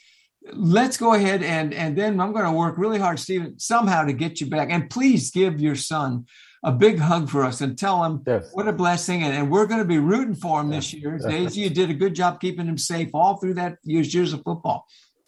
Let's 0.53 0.97
go 0.97 1.15
ahead 1.15 1.41
and 1.41 1.73
and 1.73 1.97
then 1.97 2.21
I'm 2.21 2.33
going 2.33 2.45
to 2.45 2.51
work 2.51 2.77
really 2.77 2.99
hard, 2.99 3.19
Stephen, 3.19 3.57
somehow 3.57 4.03
to 4.05 4.13
get 4.13 4.41
you 4.41 4.45
back. 4.45 4.67
And 4.69 4.91
please 4.91 5.31
give 5.31 5.59
your 5.59 5.75
son 5.75 6.27
a 6.65 6.71
big 6.71 6.97
hug 6.97 7.29
for 7.29 7.43
us 7.43 7.61
and 7.61 7.77
tell 7.77 8.03
him 8.03 8.23
yes. 8.25 8.49
what 8.53 8.67
a 8.67 8.73
blessing. 8.73 9.23
And, 9.23 9.35
and, 9.35 9.51
we're 9.51 9.67
going 9.67 9.79
to 9.79 9.85
be 9.85 9.99
rooting 9.99 10.33
for 10.33 10.59
him 10.59 10.69
this 10.69 10.91
year. 10.91 11.19
Daisy, 11.19 11.61
you 11.61 11.69
did 11.69 11.91
a 11.91 11.93
good 11.93 12.15
job 12.15 12.41
keeping 12.41 12.65
him 12.65 12.79
safe 12.79 13.11
all 13.13 13.37
through 13.37 13.53
that 13.53 13.77
years, 13.83 14.11
years 14.13 14.33
of 14.33 14.41
football. 14.43 14.87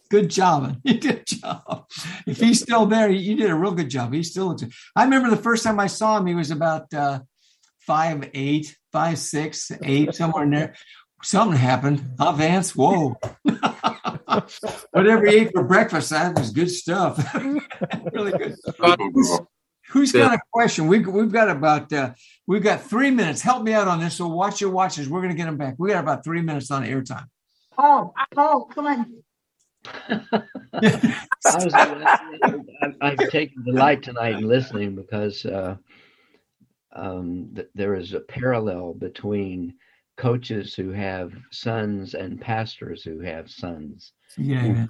Good 0.10 0.32
job. 0.32 0.78
You 0.84 0.96
did 0.96 1.16
a 1.18 1.24
job. 1.24 1.86
If 2.26 2.40
he's 2.40 2.62
still 2.62 2.88
there, 2.88 3.10
you 3.10 3.36
did 3.36 3.52
a 3.52 3.56
real 3.56 3.74
good 3.74 3.90
job. 3.90 4.14
He's 4.14 4.32
still. 4.32 4.58
I 4.96 5.04
remember 5.04 5.30
the 5.30 5.38
first 5.38 5.64
time 5.64 5.80
I 5.80 5.88
saw 5.88 6.18
him, 6.18 6.26
he 6.26 6.34
was 6.34 6.50
about 6.50 6.92
uh, 6.92 7.20
five, 7.82 8.32
eight, 8.34 8.76
five, 8.92 9.20
six, 9.20 9.72
eight, 9.84 10.16
somewhere 10.16 10.44
in 10.44 10.50
there. 10.50 10.76
Something 11.22 11.58
happened. 11.58 12.16
Huh, 12.18 12.32
Vance? 12.32 12.76
Whoa. 12.76 13.16
Whatever 14.92 15.28
he 15.28 15.36
ate 15.36 15.52
for 15.54 15.64
breakfast, 15.64 16.10
that 16.10 16.38
was 16.38 16.52
good 16.52 16.72
stuff. 16.72 17.36
really 18.14 18.32
good. 18.32 18.56
Who's 19.90 20.12
got 20.12 20.34
a 20.34 20.40
question? 20.52 20.88
We've, 20.88 21.08
we've 21.08 21.32
got 21.32 21.50
about 21.50 21.92
uh, 21.94 22.14
we've 22.46 22.64
got 22.64 22.82
three 22.82 23.12
minutes. 23.12 23.42
Help 23.42 23.64
me 23.64 23.74
out 23.74 23.88
on 23.88 24.00
this. 24.00 24.16
So 24.16 24.28
watch 24.28 24.60
your 24.60 24.72
watches. 24.72 25.08
We're 25.08 25.22
going 25.22 25.32
to 25.32 25.38
get 25.38 25.46
them 25.46 25.58
back. 25.58 25.76
We 25.78 25.90
got 25.90 26.04
about 26.04 26.24
three 26.24 26.42
minutes 26.42 26.72
on 26.72 26.86
airtime. 26.86 27.28
Paul, 27.74 28.14
Paul, 28.34 28.66
come 28.66 28.88
on. 28.88 29.14
I 33.02 33.16
have 33.18 33.30
taken 33.30 33.64
delight 33.64 34.04
tonight 34.04 34.36
in 34.36 34.48
listening 34.48 34.96
because 34.96 35.46
uh, 35.46 35.78
um, 36.94 37.52
th- 37.56 37.70
there 37.76 37.96
is 37.96 38.14
a 38.14 38.20
parallel 38.20 38.94
between 38.94 39.76
coaches 40.18 40.74
who 40.74 40.92
have 40.92 41.32
sons 41.52 42.16
and 42.16 42.42
pastors 42.42 43.04
who 43.04 43.20
have 43.20 43.50
sons. 43.50 44.14
Yeah. 44.38 44.88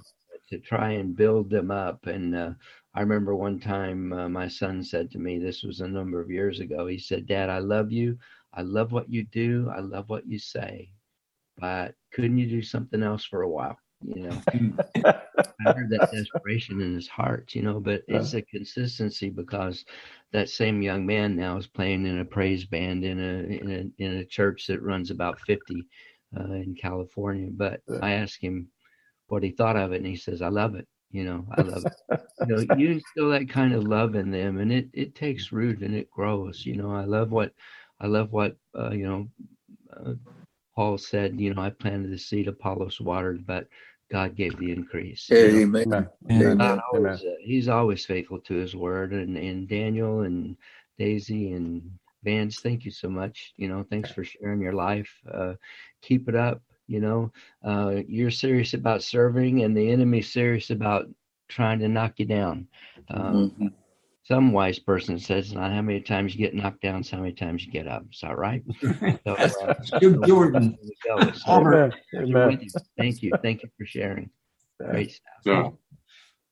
To 0.50 0.58
try 0.58 0.92
and 0.92 1.14
build 1.14 1.50
them 1.50 1.70
up 1.70 2.06
and 2.06 2.34
uh, 2.34 2.50
I 2.98 3.02
remember 3.02 3.36
one 3.36 3.60
time 3.60 4.12
uh, 4.12 4.28
my 4.28 4.48
son 4.48 4.82
said 4.82 5.08
to 5.12 5.20
me, 5.20 5.38
this 5.38 5.62
was 5.62 5.80
a 5.80 5.86
number 5.86 6.20
of 6.20 6.32
years 6.32 6.58
ago, 6.58 6.88
he 6.88 6.98
said, 6.98 7.28
Dad, 7.28 7.48
I 7.48 7.60
love 7.60 7.92
you. 7.92 8.18
I 8.52 8.62
love 8.62 8.90
what 8.90 9.08
you 9.08 9.22
do. 9.22 9.70
I 9.72 9.78
love 9.78 10.08
what 10.08 10.26
you 10.26 10.36
say. 10.36 10.90
But 11.58 11.94
couldn't 12.12 12.38
you 12.38 12.48
do 12.48 12.60
something 12.60 13.04
else 13.04 13.24
for 13.24 13.42
a 13.42 13.48
while? 13.48 13.78
You 14.02 14.22
know, 14.24 14.42
I 15.06 15.70
heard 15.70 15.90
that 15.90 16.10
desperation 16.12 16.80
in 16.80 16.92
his 16.92 17.06
heart, 17.06 17.54
you 17.54 17.62
know, 17.62 17.78
but 17.78 18.02
it's 18.08 18.34
a 18.34 18.42
consistency 18.42 19.30
because 19.30 19.84
that 20.32 20.48
same 20.48 20.82
young 20.82 21.06
man 21.06 21.36
now 21.36 21.56
is 21.56 21.68
playing 21.68 22.04
in 22.04 22.18
a 22.18 22.24
praise 22.24 22.64
band 22.64 23.04
in 23.04 23.20
a 23.20 23.60
in 23.60 23.70
a, 23.70 24.02
in 24.02 24.12
a 24.16 24.24
church 24.24 24.66
that 24.66 24.82
runs 24.82 25.12
about 25.12 25.38
50 25.42 25.86
uh, 26.36 26.52
in 26.52 26.74
California. 26.74 27.50
But 27.52 27.80
I 28.02 28.14
asked 28.14 28.42
him 28.42 28.66
what 29.28 29.44
he 29.44 29.52
thought 29.52 29.76
of 29.76 29.92
it, 29.92 29.98
and 29.98 30.06
he 30.06 30.16
says, 30.16 30.42
I 30.42 30.48
love 30.48 30.74
it. 30.74 30.88
You 31.10 31.24
know, 31.24 31.46
I 31.56 31.62
love 31.62 31.86
it. 31.86 31.92
you 32.40 32.46
know, 32.46 32.60
you 32.70 32.92
instill 32.92 33.30
that 33.30 33.48
kind 33.48 33.74
of 33.74 33.84
love 33.84 34.14
in 34.14 34.30
them, 34.30 34.58
and 34.58 34.72
it 34.72 34.88
it 34.92 35.14
takes 35.14 35.52
root 35.52 35.80
and 35.80 35.94
it 35.94 36.10
grows. 36.10 36.64
You 36.66 36.76
know, 36.76 36.92
I 36.92 37.04
love 37.04 37.30
what 37.30 37.52
I 38.00 38.06
love 38.06 38.32
what 38.32 38.56
uh, 38.78 38.90
you 38.90 39.06
know. 39.08 39.28
Uh, 39.94 40.14
Paul 40.74 40.96
said, 40.96 41.40
you 41.40 41.52
know, 41.52 41.60
I 41.60 41.70
planted 41.70 42.12
the 42.12 42.18
seed, 42.18 42.46
Apollos 42.46 43.00
watered, 43.00 43.44
but 43.44 43.66
God 44.12 44.36
gave 44.36 44.56
the 44.58 44.70
increase. 44.70 45.28
Amen. 45.32 46.08
Amen. 46.30 46.60
Amen. 46.60 46.80
Always, 46.92 47.20
uh, 47.20 47.34
he's 47.40 47.68
always 47.68 48.06
faithful 48.06 48.38
to 48.40 48.54
his 48.54 48.76
word, 48.76 49.12
and 49.12 49.36
and 49.36 49.68
Daniel 49.68 50.22
and 50.22 50.56
Daisy 50.98 51.52
and 51.52 51.82
Vance, 52.24 52.60
thank 52.60 52.84
you 52.84 52.90
so 52.90 53.08
much. 53.08 53.54
You 53.56 53.68
know, 53.68 53.84
thanks 53.88 54.10
for 54.10 54.24
sharing 54.24 54.60
your 54.60 54.72
life. 54.72 55.10
Uh, 55.32 55.54
keep 56.02 56.28
it 56.28 56.34
up 56.34 56.60
you 56.88 57.00
know 57.00 57.30
uh, 57.64 58.02
you're 58.06 58.30
serious 58.30 58.74
about 58.74 59.02
serving 59.02 59.62
and 59.62 59.76
the 59.76 59.90
enemy's 59.90 60.32
serious 60.32 60.70
about 60.70 61.06
trying 61.48 61.78
to 61.78 61.88
knock 61.88 62.14
you 62.16 62.26
down 62.26 62.66
um, 63.10 63.50
mm-hmm. 63.50 63.66
some 64.24 64.52
wise 64.52 64.78
person 64.78 65.18
says 65.18 65.52
not 65.52 65.72
how 65.72 65.82
many 65.82 66.00
times 66.00 66.34
you 66.34 66.38
get 66.38 66.54
knocked 66.54 66.82
down 66.82 67.00
it's 67.00 67.10
how 67.10 67.18
many 67.18 67.32
times 67.32 67.64
you 67.64 67.70
get 67.70 67.86
up 67.86 68.04
is 68.12 68.20
that 68.20 68.36
right 68.36 68.62
so, 69.24 69.34
uh, 69.34 69.74
jordan 70.26 70.76
so, 72.68 72.80
thank 72.96 73.22
you 73.22 73.30
thank 73.42 73.62
you 73.62 73.68
for 73.78 73.86
sharing 73.86 74.28
great 74.80 75.12
stuff 75.12 75.22
yeah. 75.44 75.68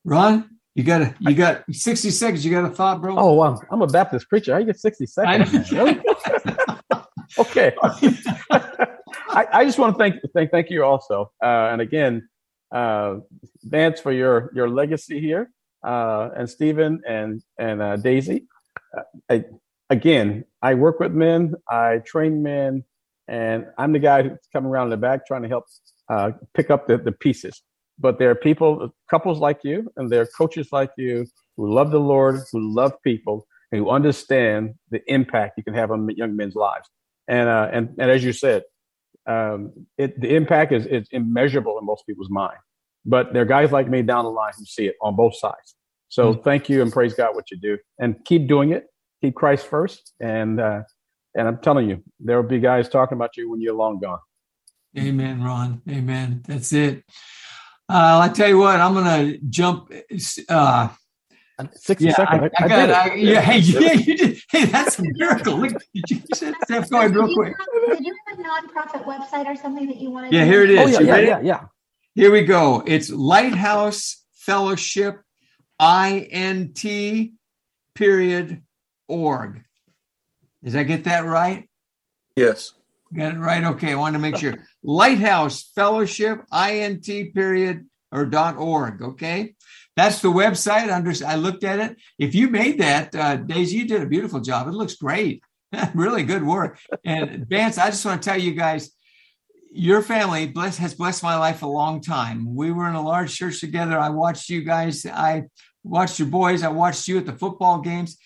ron 0.05 0.57
you 0.77 0.85
got 0.85 1.01
a, 1.01 1.15
you 1.21 1.35
got 1.35 1.65
60 1.73 2.11
seconds. 2.11 2.45
You 2.45 2.51
got 2.51 2.71
a 2.71 2.75
thought, 2.75 3.01
bro? 3.01 3.19
Oh, 3.19 3.33
wow. 3.33 3.59
I'm 3.71 3.81
a 3.81 3.87
Baptist 3.87 4.29
preacher. 4.29 4.55
I 4.55 4.63
get 4.63 4.79
60 4.79 5.07
seconds. 5.07 5.73
okay. 7.39 7.75
I, 9.37 9.47
I, 9.53 9.65
just 9.67 9.79
want 9.79 9.95
to 9.95 9.99
thank 9.99 10.15
thank 10.35 10.51
thank 10.51 10.71
you 10.71 10.83
also, 10.83 11.31
uh, 11.43 11.69
and 11.71 11.83
again, 11.83 12.29
uh, 12.73 13.17
Vance 13.65 14.01
for 14.01 14.11
your 14.11 14.51
your 14.55 14.69
legacy 14.69 15.21
here, 15.21 15.51
uh, 15.87 16.31
and 16.37 16.49
Stephen 16.49 17.03
and 17.07 17.43
and 17.59 17.83
uh, 17.83 17.97
Daisy. 17.97 18.47
Uh, 18.97 19.03
I, 19.31 19.45
again, 19.91 20.45
I 20.63 20.73
work 20.75 21.01
with 21.01 21.13
men, 21.13 21.55
I 21.69 21.99
train 21.99 22.43
men, 22.43 22.83
and 23.29 23.67
I'm 23.77 23.93
the 23.93 23.99
guy 23.99 24.23
who's 24.23 24.49
coming 24.55 24.71
around 24.71 24.87
in 24.87 24.91
the 24.91 24.97
back 24.97 25.27
trying 25.27 25.43
to 25.43 25.49
help 25.49 25.67
uh, 26.09 26.33
pick 26.55 26.71
up 26.71 26.87
the, 26.87 26.97
the 26.97 27.13
pieces. 27.13 27.63
But 27.99 28.19
there 28.19 28.31
are 28.31 28.35
people, 28.35 28.91
couples 29.11 29.39
like 29.39 29.61
you, 29.65 29.91
and 29.97 30.11
there 30.11 30.23
are 30.23 30.29
coaches 30.37 30.69
like 30.73 30.91
you 30.97 31.27
who 31.57 31.73
love 31.73 31.91
the 31.91 32.01
Lord, 32.01 32.41
who 32.53 32.75
love 32.75 32.93
people, 33.03 33.47
and 33.71 33.81
who 33.81 33.91
understand 33.91 34.75
the 34.91 35.01
impact 35.13 35.55
you 35.57 35.65
can 35.65 35.75
have 35.75 35.91
on 35.91 36.09
young 36.11 36.37
men's 36.37 36.55
lives. 36.55 36.89
And 37.29 37.49
uh, 37.49 37.69
and 37.73 37.95
and 37.99 38.11
as 38.11 38.25
you 38.25 38.33
said, 38.33 38.63
um, 39.27 39.73
it, 39.99 40.21
the 40.21 40.35
impact 40.35 40.73
is, 40.73 40.87
is 40.87 41.09
immeasurable 41.11 41.79
in 41.79 41.87
most 41.87 42.07
people's 42.07 42.31
mind. 42.31 42.59
But 43.05 43.33
there 43.33 43.43
are 43.43 43.47
guys 43.47 43.73
like 43.73 43.89
me 43.89 44.03
down 44.03 44.25
the 44.25 44.31
line 44.31 44.53
who 44.59 44.65
see 44.65 44.87
it 44.87 44.97
on 45.01 45.17
both 45.17 45.37
sides. 45.37 45.77
So 46.09 46.33
mm-hmm. 46.33 46.43
thank 46.43 46.69
you 46.69 46.83
and 46.83 46.93
praise 46.93 47.15
God 47.15 47.35
what 47.35 47.51
you 47.51 47.57
do, 47.57 47.79
and 47.99 48.17
keep 48.25 48.49
doing 48.49 48.71
it. 48.71 48.87
Keep 49.23 49.35
Christ 49.35 49.67
first, 49.67 50.13
and 50.21 50.61
uh, 50.61 50.83
and 51.37 51.49
I'm 51.49 51.59
telling 51.59 51.89
you, 51.89 52.03
there 52.21 52.41
will 52.41 52.49
be 52.49 52.59
guys 52.59 52.89
talking 52.89 53.17
about 53.17 53.37
you 53.37 53.51
when 53.51 53.61
you're 53.61 53.75
long 53.75 53.99
gone. 53.99 54.19
Amen, 54.99 55.43
Ron. 55.43 55.83
Amen. 55.89 56.43
That's 56.47 56.73
it. 56.73 57.05
Uh, 57.89 58.21
I 58.23 58.29
tell 58.31 58.49
you 58.49 58.59
what, 58.59 58.81
I'm 58.81 58.95
going 58.95 59.05
to 59.05 59.39
jump. 59.49 59.93
Uh, 60.49 60.89
60 61.73 62.05
yeah, 62.05 62.15
seconds. 62.15 62.51
I, 62.59 62.63
I, 62.63 62.65
I 62.65 62.69
got 62.69 62.91
I, 62.91 63.15
yeah, 63.15 63.41
hey, 63.41 63.59
yeah, 63.59 63.93
you 63.93 64.17
did. 64.17 64.43
Hey, 64.51 64.67
that's 64.67 64.99
a 64.99 65.03
miracle. 65.05 65.57
Look, 65.59 65.73
did 65.95 66.11
you 66.11 66.21
Steph, 66.35 66.91
go 66.91 66.99
ahead 66.99 67.15
real 67.15 67.33
quick. 67.35 67.55
Did 67.89 68.05
you 68.05 68.15
have 68.27 68.39
a 68.39 68.43
nonprofit 68.43 69.05
website 69.05 69.47
or 69.47 69.57
something 69.57 69.87
that 69.87 69.97
you 69.97 70.11
wanted? 70.11 70.33
Yeah, 70.33 70.45
here 70.45 70.63
it 70.63 70.71
is. 70.71 70.97
Oh, 70.97 71.01
yeah, 71.01 71.17
yeah, 71.17 71.27
yeah, 71.27 71.41
yeah. 71.41 71.61
Here 72.15 72.31
we 72.31 72.43
go. 72.43 72.83
It's 72.87 73.11
Lighthouse 73.11 74.25
Fellowship, 74.35 75.21
INT 75.81 76.85
period 77.95 78.63
org. 79.09 79.63
Did 80.63 80.77
I 80.77 80.83
get 80.83 81.05
that 81.05 81.25
right? 81.25 81.69
Yes. 82.37 82.73
Got 83.15 83.35
it 83.35 83.39
right. 83.39 83.65
Okay. 83.65 83.93
I 83.93 83.97
want 83.97 84.15
to 84.15 84.19
make 84.19 84.37
sure. 84.37 84.55
Lighthouse 84.83 85.71
Fellowship, 85.75 86.45
INT 86.53 87.07
period 87.35 87.87
or 88.13 88.27
dot 88.27 88.57
org. 88.57 89.03
Okay. 89.03 89.55
That's 89.97 90.21
the 90.21 90.29
website. 90.29 90.93
Under, 90.93 91.13
I 91.27 91.37
looked 91.37 91.65
at 91.65 91.81
it. 91.81 91.97
If 92.19 92.35
you 92.35 92.49
made 92.49 92.81
that, 92.81 93.15
uh, 93.15 93.37
Daisy, 93.37 93.79
you 93.79 93.89
did 93.89 94.03
a 94.03 94.07
beautiful 94.07 94.41
job. 94.41 94.69
It 94.69 94.73
looks 94.75 94.97
great. 94.97 95.43
really 95.95 96.23
good 96.23 96.45
work. 96.45 96.79
And 97.05 97.47
Vance, 97.49 97.79
I 97.79 97.87
just 97.87 98.05
want 98.05 98.23
to 98.23 98.29
tell 98.29 98.39
you 98.39 98.53
guys, 98.53 98.91
your 99.73 100.03
family 100.03 100.47
bless, 100.47 100.79
has 100.79 100.95
blessed 100.95 101.23
my 101.23 101.37
life 101.37 101.63
a 101.63 101.67
long 101.67 102.01
time. 102.01 102.55
We 102.55 102.73
were 102.73 102.89
in 102.89 102.95
a 102.95 103.03
large 103.03 103.35
church 103.35 103.61
together. 103.61 103.99
I 103.99 104.11
watched 104.11 104.49
you 104.49 104.63
guys. 104.63 105.05
I 105.07 105.45
watched 105.83 106.19
your 106.19 106.29
boys. 106.29 106.63
I 106.63 106.69
watched 106.69 107.09
you 107.09 107.19
at 107.19 107.27
the 107.27 107.33
football 107.33 107.81
games. 107.81 108.17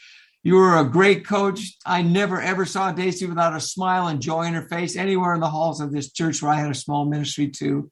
You 0.42 0.54
were 0.54 0.78
a 0.78 0.84
great 0.84 1.26
coach. 1.26 1.76
I 1.84 2.02
never 2.02 2.40
ever 2.40 2.64
saw 2.64 2.92
Daisy 2.92 3.26
without 3.26 3.54
a 3.54 3.60
smile 3.60 4.06
and 4.06 4.22
joy 4.22 4.44
in 4.44 4.54
her 4.54 4.66
face 4.68 4.96
anywhere 4.96 5.34
in 5.34 5.40
the 5.40 5.50
halls 5.50 5.80
of 5.80 5.92
this 5.92 6.12
church 6.12 6.40
where 6.40 6.52
I 6.52 6.60
had 6.60 6.70
a 6.70 6.74
small 6.74 7.04
ministry 7.04 7.48
too. 7.48 7.90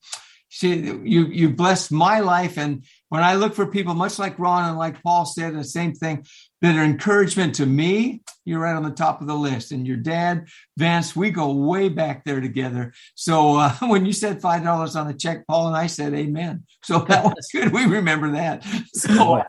She, 0.48 0.74
you, 0.76 1.26
you 1.26 1.50
blessed 1.50 1.92
my 1.92 2.20
life. 2.20 2.56
And 2.56 2.84
when 3.09 3.22
I 3.22 3.34
look 3.34 3.54
for 3.54 3.66
people, 3.66 3.94
much 3.94 4.18
like 4.18 4.38
Ron 4.38 4.68
and 4.68 4.78
like 4.78 5.02
Paul 5.02 5.24
said, 5.24 5.54
the 5.54 5.64
same 5.64 5.92
thing, 5.92 6.26
that 6.61 6.76
are 6.76 6.84
encouragement 6.84 7.54
to 7.56 7.66
me, 7.66 8.22
you're 8.44 8.61
right 8.61 8.76
on 8.76 8.82
the 8.82 8.90
top 8.90 9.20
of 9.20 9.26
the 9.26 9.34
list. 9.34 9.72
And 9.72 9.86
your 9.86 9.96
dad, 9.96 10.46
Vance, 10.76 11.14
we 11.14 11.30
go 11.30 11.52
way 11.52 11.88
back 11.88 12.24
there 12.24 12.40
together. 12.40 12.92
So 13.14 13.56
uh, 13.56 13.72
when 13.82 14.04
you 14.04 14.12
said 14.12 14.42
five 14.42 14.62
dollars 14.62 14.96
on 14.96 15.06
the 15.06 15.14
check, 15.14 15.46
Paul 15.46 15.68
and 15.68 15.76
I 15.76 15.86
said 15.86 16.14
Amen. 16.14 16.64
So 16.82 16.98
that 17.09 17.24
was 17.24 17.48
good. 17.52 17.72
We 17.72 17.86
remember 17.86 18.32
that. 18.32 18.64
So 18.92 19.42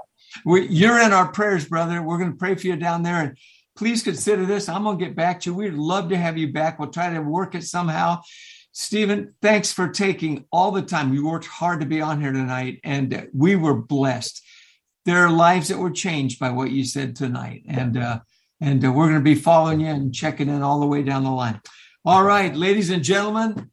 we, 0.46 0.68
you're 0.68 1.00
in 1.00 1.12
our 1.12 1.32
prayers, 1.32 1.66
brother. 1.66 2.02
We're 2.02 2.20
going 2.20 2.32
to 2.32 2.38
pray 2.38 2.56
for 2.56 2.68
you 2.68 2.76
down 2.76 3.04
there. 3.04 3.22
And 3.22 3.38
please 3.76 4.04
consider 4.04 4.46
this. 4.46 4.70
I'm 4.70 4.84
going 4.84 5.00
to 5.00 5.06
get 5.06 5.16
back 5.16 5.42
to 5.42 5.50
you. 5.50 5.56
We'd 5.56 5.74
love 5.74 6.10
to 6.10 6.18
have 6.18 6.38
you 6.38 6.52
back. 6.52 6.80
We'll 6.80 6.90
try 6.90 7.12
to 7.14 7.22
work 7.22 7.56
it 7.56 7.64
somehow. 7.64 8.22
Stephen, 8.80 9.34
thanks 9.42 9.74
for 9.74 9.90
taking 9.90 10.46
all 10.54 10.72
the 10.72 10.82
time. 10.82 11.14
You 11.14 11.28
worked 11.28 11.48
hard 11.48 11.82
to 11.82 11.86
be 11.86 12.00
on 12.00 12.22
here 12.22 12.32
tonight, 12.32 12.80
and 12.86 13.28
we 13.34 13.58
were 13.58 13.74
blessed. 13.74 14.42
There 15.04 15.18
are 15.18 15.30
lives 15.30 15.68
that 15.68 15.78
were 15.78 15.92
changed 15.92 16.40
by 16.40 16.52
what 16.52 16.72
you 16.72 16.86
said 16.86 17.18
tonight, 17.18 17.64
and 17.68 17.98
uh, 17.98 18.20
and 18.62 18.84
uh, 18.86 18.90
we're 18.90 19.08
going 19.08 19.20
to 19.20 19.20
be 19.20 19.36
following 19.36 19.82
you 19.82 19.88
and 19.88 20.16
checking 20.16 20.48
in 20.48 20.62
all 20.62 20.80
the 20.80 20.88
way 20.88 21.04
down 21.04 21.26
the 21.26 21.30
line. 21.30 21.60
All 22.06 22.24
right, 22.24 22.56
ladies 22.56 22.90
and 22.90 23.04
gentlemen, 23.04 23.70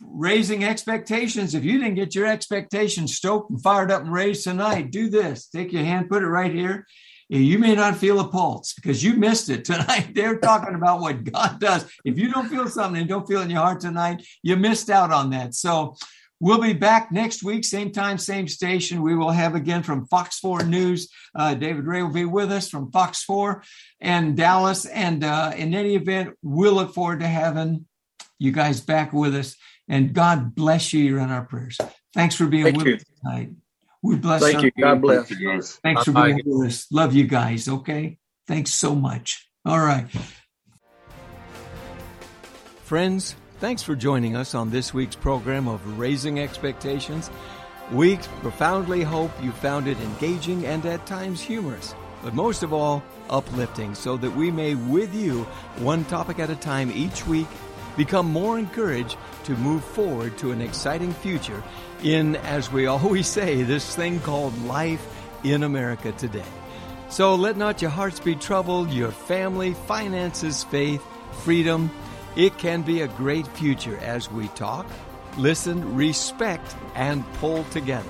raising 0.00 0.64
expectations. 0.64 1.54
If 1.54 1.62
you 1.62 1.78
didn't 1.78 1.94
get 1.94 2.16
your 2.16 2.26
expectations 2.26 3.14
stoked 3.14 3.50
and 3.50 3.62
fired 3.62 3.92
up 3.92 4.02
and 4.02 4.12
raised 4.12 4.42
tonight, 4.42 4.90
do 4.90 5.08
this. 5.08 5.46
Take 5.46 5.72
your 5.72 5.84
hand, 5.84 6.08
put 6.08 6.24
it 6.24 6.28
right 6.28 6.52
here. 6.52 6.88
You 7.32 7.60
may 7.60 7.76
not 7.76 7.96
feel 7.96 8.18
a 8.18 8.28
pulse 8.28 8.72
because 8.72 9.04
you 9.04 9.14
missed 9.14 9.50
it 9.50 9.64
tonight. 9.64 10.10
They're 10.14 10.38
talking 10.38 10.74
about 10.74 11.00
what 11.00 11.22
God 11.24 11.60
does. 11.60 11.90
If 12.04 12.18
you 12.18 12.32
don't 12.32 12.48
feel 12.48 12.68
something 12.68 13.00
and 13.00 13.08
don't 13.08 13.26
feel 13.26 13.40
it 13.40 13.44
in 13.44 13.50
your 13.50 13.60
heart 13.60 13.80
tonight, 13.80 14.26
you 14.42 14.56
missed 14.56 14.90
out 14.90 15.12
on 15.12 15.30
that. 15.30 15.54
So 15.54 15.94
We'll 16.42 16.58
be 16.58 16.72
back 16.72 17.12
next 17.12 17.42
week, 17.42 17.66
same 17.66 17.92
time, 17.92 18.16
same 18.16 18.48
station. 18.48 19.02
We 19.02 19.14
will 19.14 19.30
have 19.30 19.54
again 19.54 19.82
from 19.82 20.06
Fox 20.06 20.38
4 20.38 20.64
News. 20.64 21.12
Uh, 21.34 21.52
David 21.52 21.84
Ray 21.84 22.02
will 22.02 22.14
be 22.14 22.24
with 22.24 22.50
us 22.50 22.70
from 22.70 22.90
Fox 22.90 23.22
4 23.24 23.62
and 24.00 24.38
Dallas. 24.38 24.86
And 24.86 25.22
uh, 25.22 25.52
in 25.54 25.74
any 25.74 25.96
event, 25.96 26.34
we'll 26.42 26.72
look 26.72 26.94
forward 26.94 27.20
to 27.20 27.28
having 27.28 27.84
you 28.38 28.52
guys 28.52 28.80
back 28.80 29.12
with 29.12 29.34
us. 29.34 29.54
And 29.86 30.14
God 30.14 30.54
bless 30.54 30.94
you. 30.94 31.04
You're 31.04 31.18
in 31.18 31.30
our 31.30 31.44
prayers. 31.44 31.76
Thanks 32.14 32.36
for 32.36 32.46
being 32.46 32.64
Thank 32.64 32.78
with 32.78 32.86
you. 32.86 32.94
us 32.94 33.04
tonight. 33.20 33.50
We 34.02 34.16
bless 34.16 34.42
Thank 34.42 34.62
you. 34.62 34.70
God 34.80 35.02
bless 35.02 35.30
you. 35.30 35.52
Guys. 35.52 35.78
Thanks 35.82 36.04
for 36.04 36.12
being 36.12 36.40
with 36.44 36.68
us. 36.68 36.86
Love 36.90 37.14
you 37.14 37.24
guys. 37.24 37.68
Okay. 37.68 38.18
Thanks 38.46 38.72
so 38.72 38.94
much. 38.94 39.48
All 39.64 39.78
right. 39.78 40.06
Friends, 42.82 43.36
thanks 43.58 43.82
for 43.82 43.94
joining 43.94 44.34
us 44.34 44.54
on 44.54 44.70
this 44.70 44.94
week's 44.94 45.16
program 45.16 45.68
of 45.68 45.98
Raising 45.98 46.40
Expectations. 46.40 47.30
We 47.92 48.16
profoundly 48.40 49.02
hope 49.02 49.30
you 49.42 49.52
found 49.52 49.86
it 49.86 50.00
engaging 50.00 50.64
and 50.64 50.84
at 50.86 51.06
times 51.06 51.40
humorous, 51.40 51.94
but 52.22 52.34
most 52.34 52.62
of 52.62 52.72
all, 52.72 53.02
uplifting 53.28 53.94
so 53.94 54.16
that 54.16 54.34
we 54.34 54.50
may, 54.50 54.74
with 54.74 55.14
you, 55.14 55.42
one 55.78 56.04
topic 56.06 56.38
at 56.38 56.50
a 56.50 56.56
time 56.56 56.90
each 56.90 57.26
week, 57.26 57.48
become 57.96 58.26
more 58.26 58.58
encouraged 58.58 59.16
to 59.44 59.56
move 59.56 59.84
forward 59.84 60.38
to 60.38 60.52
an 60.52 60.60
exciting 60.60 61.12
future 61.12 61.62
in, 62.04 62.36
as 62.36 62.70
we 62.70 62.86
always 62.86 63.26
say, 63.26 63.62
this 63.62 63.94
thing 63.94 64.20
called 64.20 64.56
life 64.64 65.06
in 65.44 65.62
America 65.62 66.12
today. 66.12 66.44
So 67.08 67.34
let 67.34 67.56
not 67.56 67.82
your 67.82 67.90
hearts 67.90 68.20
be 68.20 68.36
troubled, 68.36 68.90
your 68.90 69.10
family, 69.10 69.74
finances, 69.74 70.62
faith, 70.64 71.04
freedom. 71.42 71.90
It 72.36 72.56
can 72.58 72.82
be 72.82 73.00
a 73.00 73.08
great 73.08 73.46
future 73.48 73.98
as 73.98 74.30
we 74.30 74.48
talk, 74.48 74.86
listen, 75.36 75.96
respect, 75.96 76.76
and 76.94 77.24
pull 77.34 77.64
together. 77.64 78.08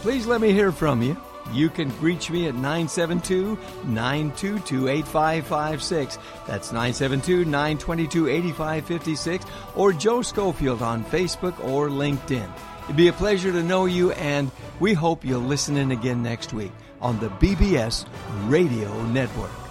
Please 0.00 0.26
let 0.26 0.40
me 0.40 0.52
hear 0.52 0.72
from 0.72 1.00
you. 1.00 1.16
You 1.52 1.68
can 1.68 1.92
reach 2.00 2.30
me 2.30 2.48
at 2.48 2.54
972 2.54 3.58
922 3.84 4.88
8556. 4.88 6.18
That's 6.46 6.72
972 6.72 7.44
922 7.44 8.28
8556 8.28 9.44
or 9.76 9.92
Joe 9.92 10.22
Schofield 10.22 10.82
on 10.82 11.04
Facebook 11.04 11.62
or 11.64 11.88
LinkedIn. 11.88 12.50
It'd 12.84 12.96
be 12.96 13.08
a 13.08 13.12
pleasure 13.12 13.50
to 13.50 13.62
know 13.62 13.86
you, 13.86 14.12
and 14.12 14.50
we 14.78 14.92
hope 14.92 15.24
you'll 15.24 15.40
listen 15.40 15.76
in 15.76 15.90
again 15.90 16.22
next 16.22 16.52
week 16.52 16.72
on 17.00 17.18
the 17.18 17.28
BBS 17.28 18.06
Radio 18.46 19.02
Network. 19.06 19.63